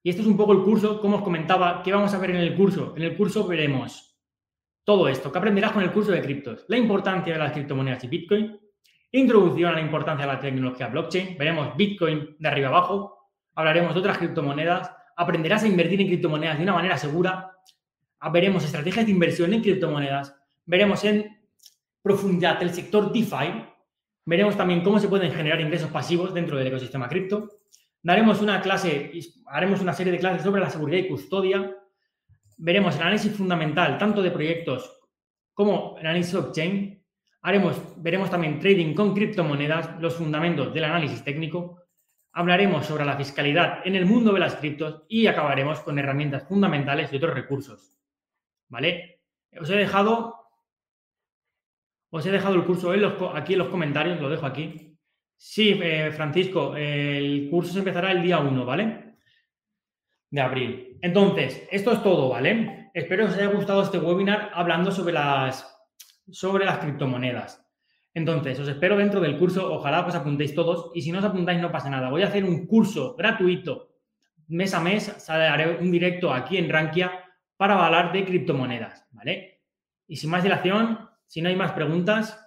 Y 0.08 0.12
esto 0.12 0.22
es 0.22 0.28
un 0.30 0.38
poco 0.38 0.54
el 0.54 0.64
curso, 0.64 1.02
como 1.02 1.18
os 1.18 1.22
comentaba, 1.22 1.84
¿qué 1.84 1.92
vamos 1.92 2.14
a 2.14 2.18
ver 2.18 2.30
en 2.30 2.38
el 2.38 2.56
curso? 2.56 2.94
En 2.96 3.04
el 3.04 3.18
curso 3.18 3.46
veremos 3.46 4.18
todo 4.86 5.10
esto, 5.10 5.34
¿Qué 5.34 5.38
aprenderás 5.38 5.74
con 5.74 5.84
el 5.84 5.92
curso 5.92 6.14
de 6.14 6.22
criptos, 6.22 6.64
la 6.70 6.78
importancia 6.78 7.34
de 7.34 7.40
las 7.40 7.52
criptomonedas 7.52 8.06
y 8.06 8.08
Bitcoin, 8.08 8.58
introducción 9.12 9.70
a 9.70 9.74
la 9.74 9.82
importancia 9.82 10.26
de 10.26 10.32
la 10.32 10.40
tecnología 10.40 10.88
blockchain, 10.88 11.38
veremos 11.38 11.76
Bitcoin 11.76 12.38
de 12.40 12.48
arriba 12.48 12.70
abajo, 12.70 13.32
hablaremos 13.54 13.94
de 13.96 14.00
otras 14.00 14.18
criptomonedas, 14.18 14.90
aprenderás 15.18 15.64
a 15.64 15.68
invertir 15.68 16.00
en 16.00 16.08
criptomonedas 16.08 16.56
de 16.56 16.64
una 16.64 16.76
manera 16.76 16.98
segura, 16.98 17.52
veremos 18.32 18.64
estrategias 18.64 19.08
de 19.08 19.12
inversión 19.12 19.54
en 19.54 19.62
criptomonedas, 19.62 20.34
veremos 20.66 21.04
en 21.04 21.38
profundidad 22.02 22.64
el 22.64 22.74
sector 22.74 23.12
DeFi, 23.12 23.62
veremos 24.24 24.56
también 24.56 24.86
cómo 24.86 25.00
se 25.00 25.10
pueden 25.10 25.34
generar 25.34 25.60
ingresos 25.60 25.92
pasivos 25.92 26.34
dentro 26.34 26.56
del 26.58 26.68
ecosistema 26.68 27.10
cripto, 27.10 27.50
Daremos 28.08 28.42
una 28.42 28.62
clase, 28.62 29.12
haremos 29.48 29.82
una 29.82 29.92
serie 29.92 30.14
de 30.14 30.20
clases 30.20 30.42
sobre 30.42 30.62
la 30.62 30.70
seguridad 30.70 31.00
y 31.00 31.10
custodia. 31.10 31.76
Veremos 32.56 32.96
el 32.96 33.02
análisis 33.02 33.36
fundamental 33.36 33.98
tanto 33.98 34.22
de 34.22 34.32
proyectos 34.32 34.98
como 35.54 35.98
análisis 35.98 36.32
blockchain. 36.32 37.04
Veremos 37.98 38.32
también 38.32 38.62
trading 38.62 38.94
con 38.94 39.14
criptomonedas, 39.14 40.00
los 40.00 40.16
fundamentos 40.16 40.74
del 40.74 40.86
análisis 40.86 41.22
técnico. 41.22 41.84
Hablaremos 42.32 42.86
sobre 42.86 43.04
la 43.04 43.18
fiscalidad 43.18 43.86
en 43.86 43.96
el 43.96 44.06
mundo 44.06 44.32
de 44.32 44.40
las 44.40 44.56
criptos 44.56 45.04
y 45.10 45.28
acabaremos 45.28 45.82
con 45.82 46.00
herramientas 46.00 46.48
fundamentales 46.48 47.12
y 47.12 47.18
otros 47.18 47.34
recursos. 47.34 47.94
¿Vale? 48.70 49.20
Os 49.60 49.70
he 49.70 49.76
dejado, 49.76 50.34
os 52.10 52.26
he 52.26 52.32
dejado 52.32 52.56
el 52.56 52.64
curso 52.64 52.90
aquí 53.34 53.52
en 53.52 53.60
los 53.60 53.68
comentarios, 53.68 54.22
lo 54.22 54.30
dejo 54.30 54.46
aquí. 54.46 54.87
Sí, 55.38 55.80
eh, 55.82 56.12
Francisco, 56.12 56.76
el 56.76 57.48
curso 57.50 57.74
se 57.74 57.80
empezará 57.80 58.12
el 58.12 58.24
día 58.24 58.40
1, 58.40 58.66
¿vale? 58.66 59.18
De 60.32 60.42
abril. 60.42 60.98
Entonces, 61.02 61.68
esto 61.72 61.92
es 61.92 62.02
todo, 62.02 62.30
¿vale? 62.30 62.90
Espero 62.94 63.26
que 63.26 63.32
os 63.32 63.38
haya 63.38 63.52
gustado 63.52 63.84
este 63.84 64.00
webinar 64.00 64.50
hablando 64.54 64.92
sobre 64.92 65.14
las, 65.14 65.80
sobre 66.32 66.66
las 66.66 66.80
criptomonedas. 66.80 67.64
Entonces, 68.16 68.60
os 68.60 68.68
espero 68.68 68.98
dentro 68.98 69.22
del 69.22 69.38
curso. 69.38 69.72
Ojalá 69.72 70.04
os 70.04 70.16
apuntéis 70.16 70.56
todos. 70.56 70.90
Y 70.96 71.04
si 71.04 71.12
no 71.12 71.20
os 71.20 71.26
apuntáis, 71.26 71.62
no 71.62 71.72
pasa 71.72 71.92
nada. 71.92 72.10
Voy 72.10 72.24
a 72.24 72.28
hacer 72.28 72.44
un 72.44 72.66
curso 72.66 73.16
gratuito 73.16 73.94
mes 74.48 74.74
a 74.74 74.80
mes. 74.80 75.30
Haré 75.30 75.78
un 75.78 75.92
directo 75.92 76.34
aquí 76.34 76.58
en 76.58 76.68
Rankia 76.68 77.12
para 77.58 77.86
hablar 77.86 78.12
de 78.12 78.26
criptomonedas, 78.26 79.06
¿vale? 79.12 79.62
Y 80.08 80.16
sin 80.16 80.32
más 80.32 80.42
dilación, 80.42 81.08
si 81.28 81.44
no 81.44 81.50
hay 81.50 81.56
más 81.56 81.74
preguntas, 81.74 82.47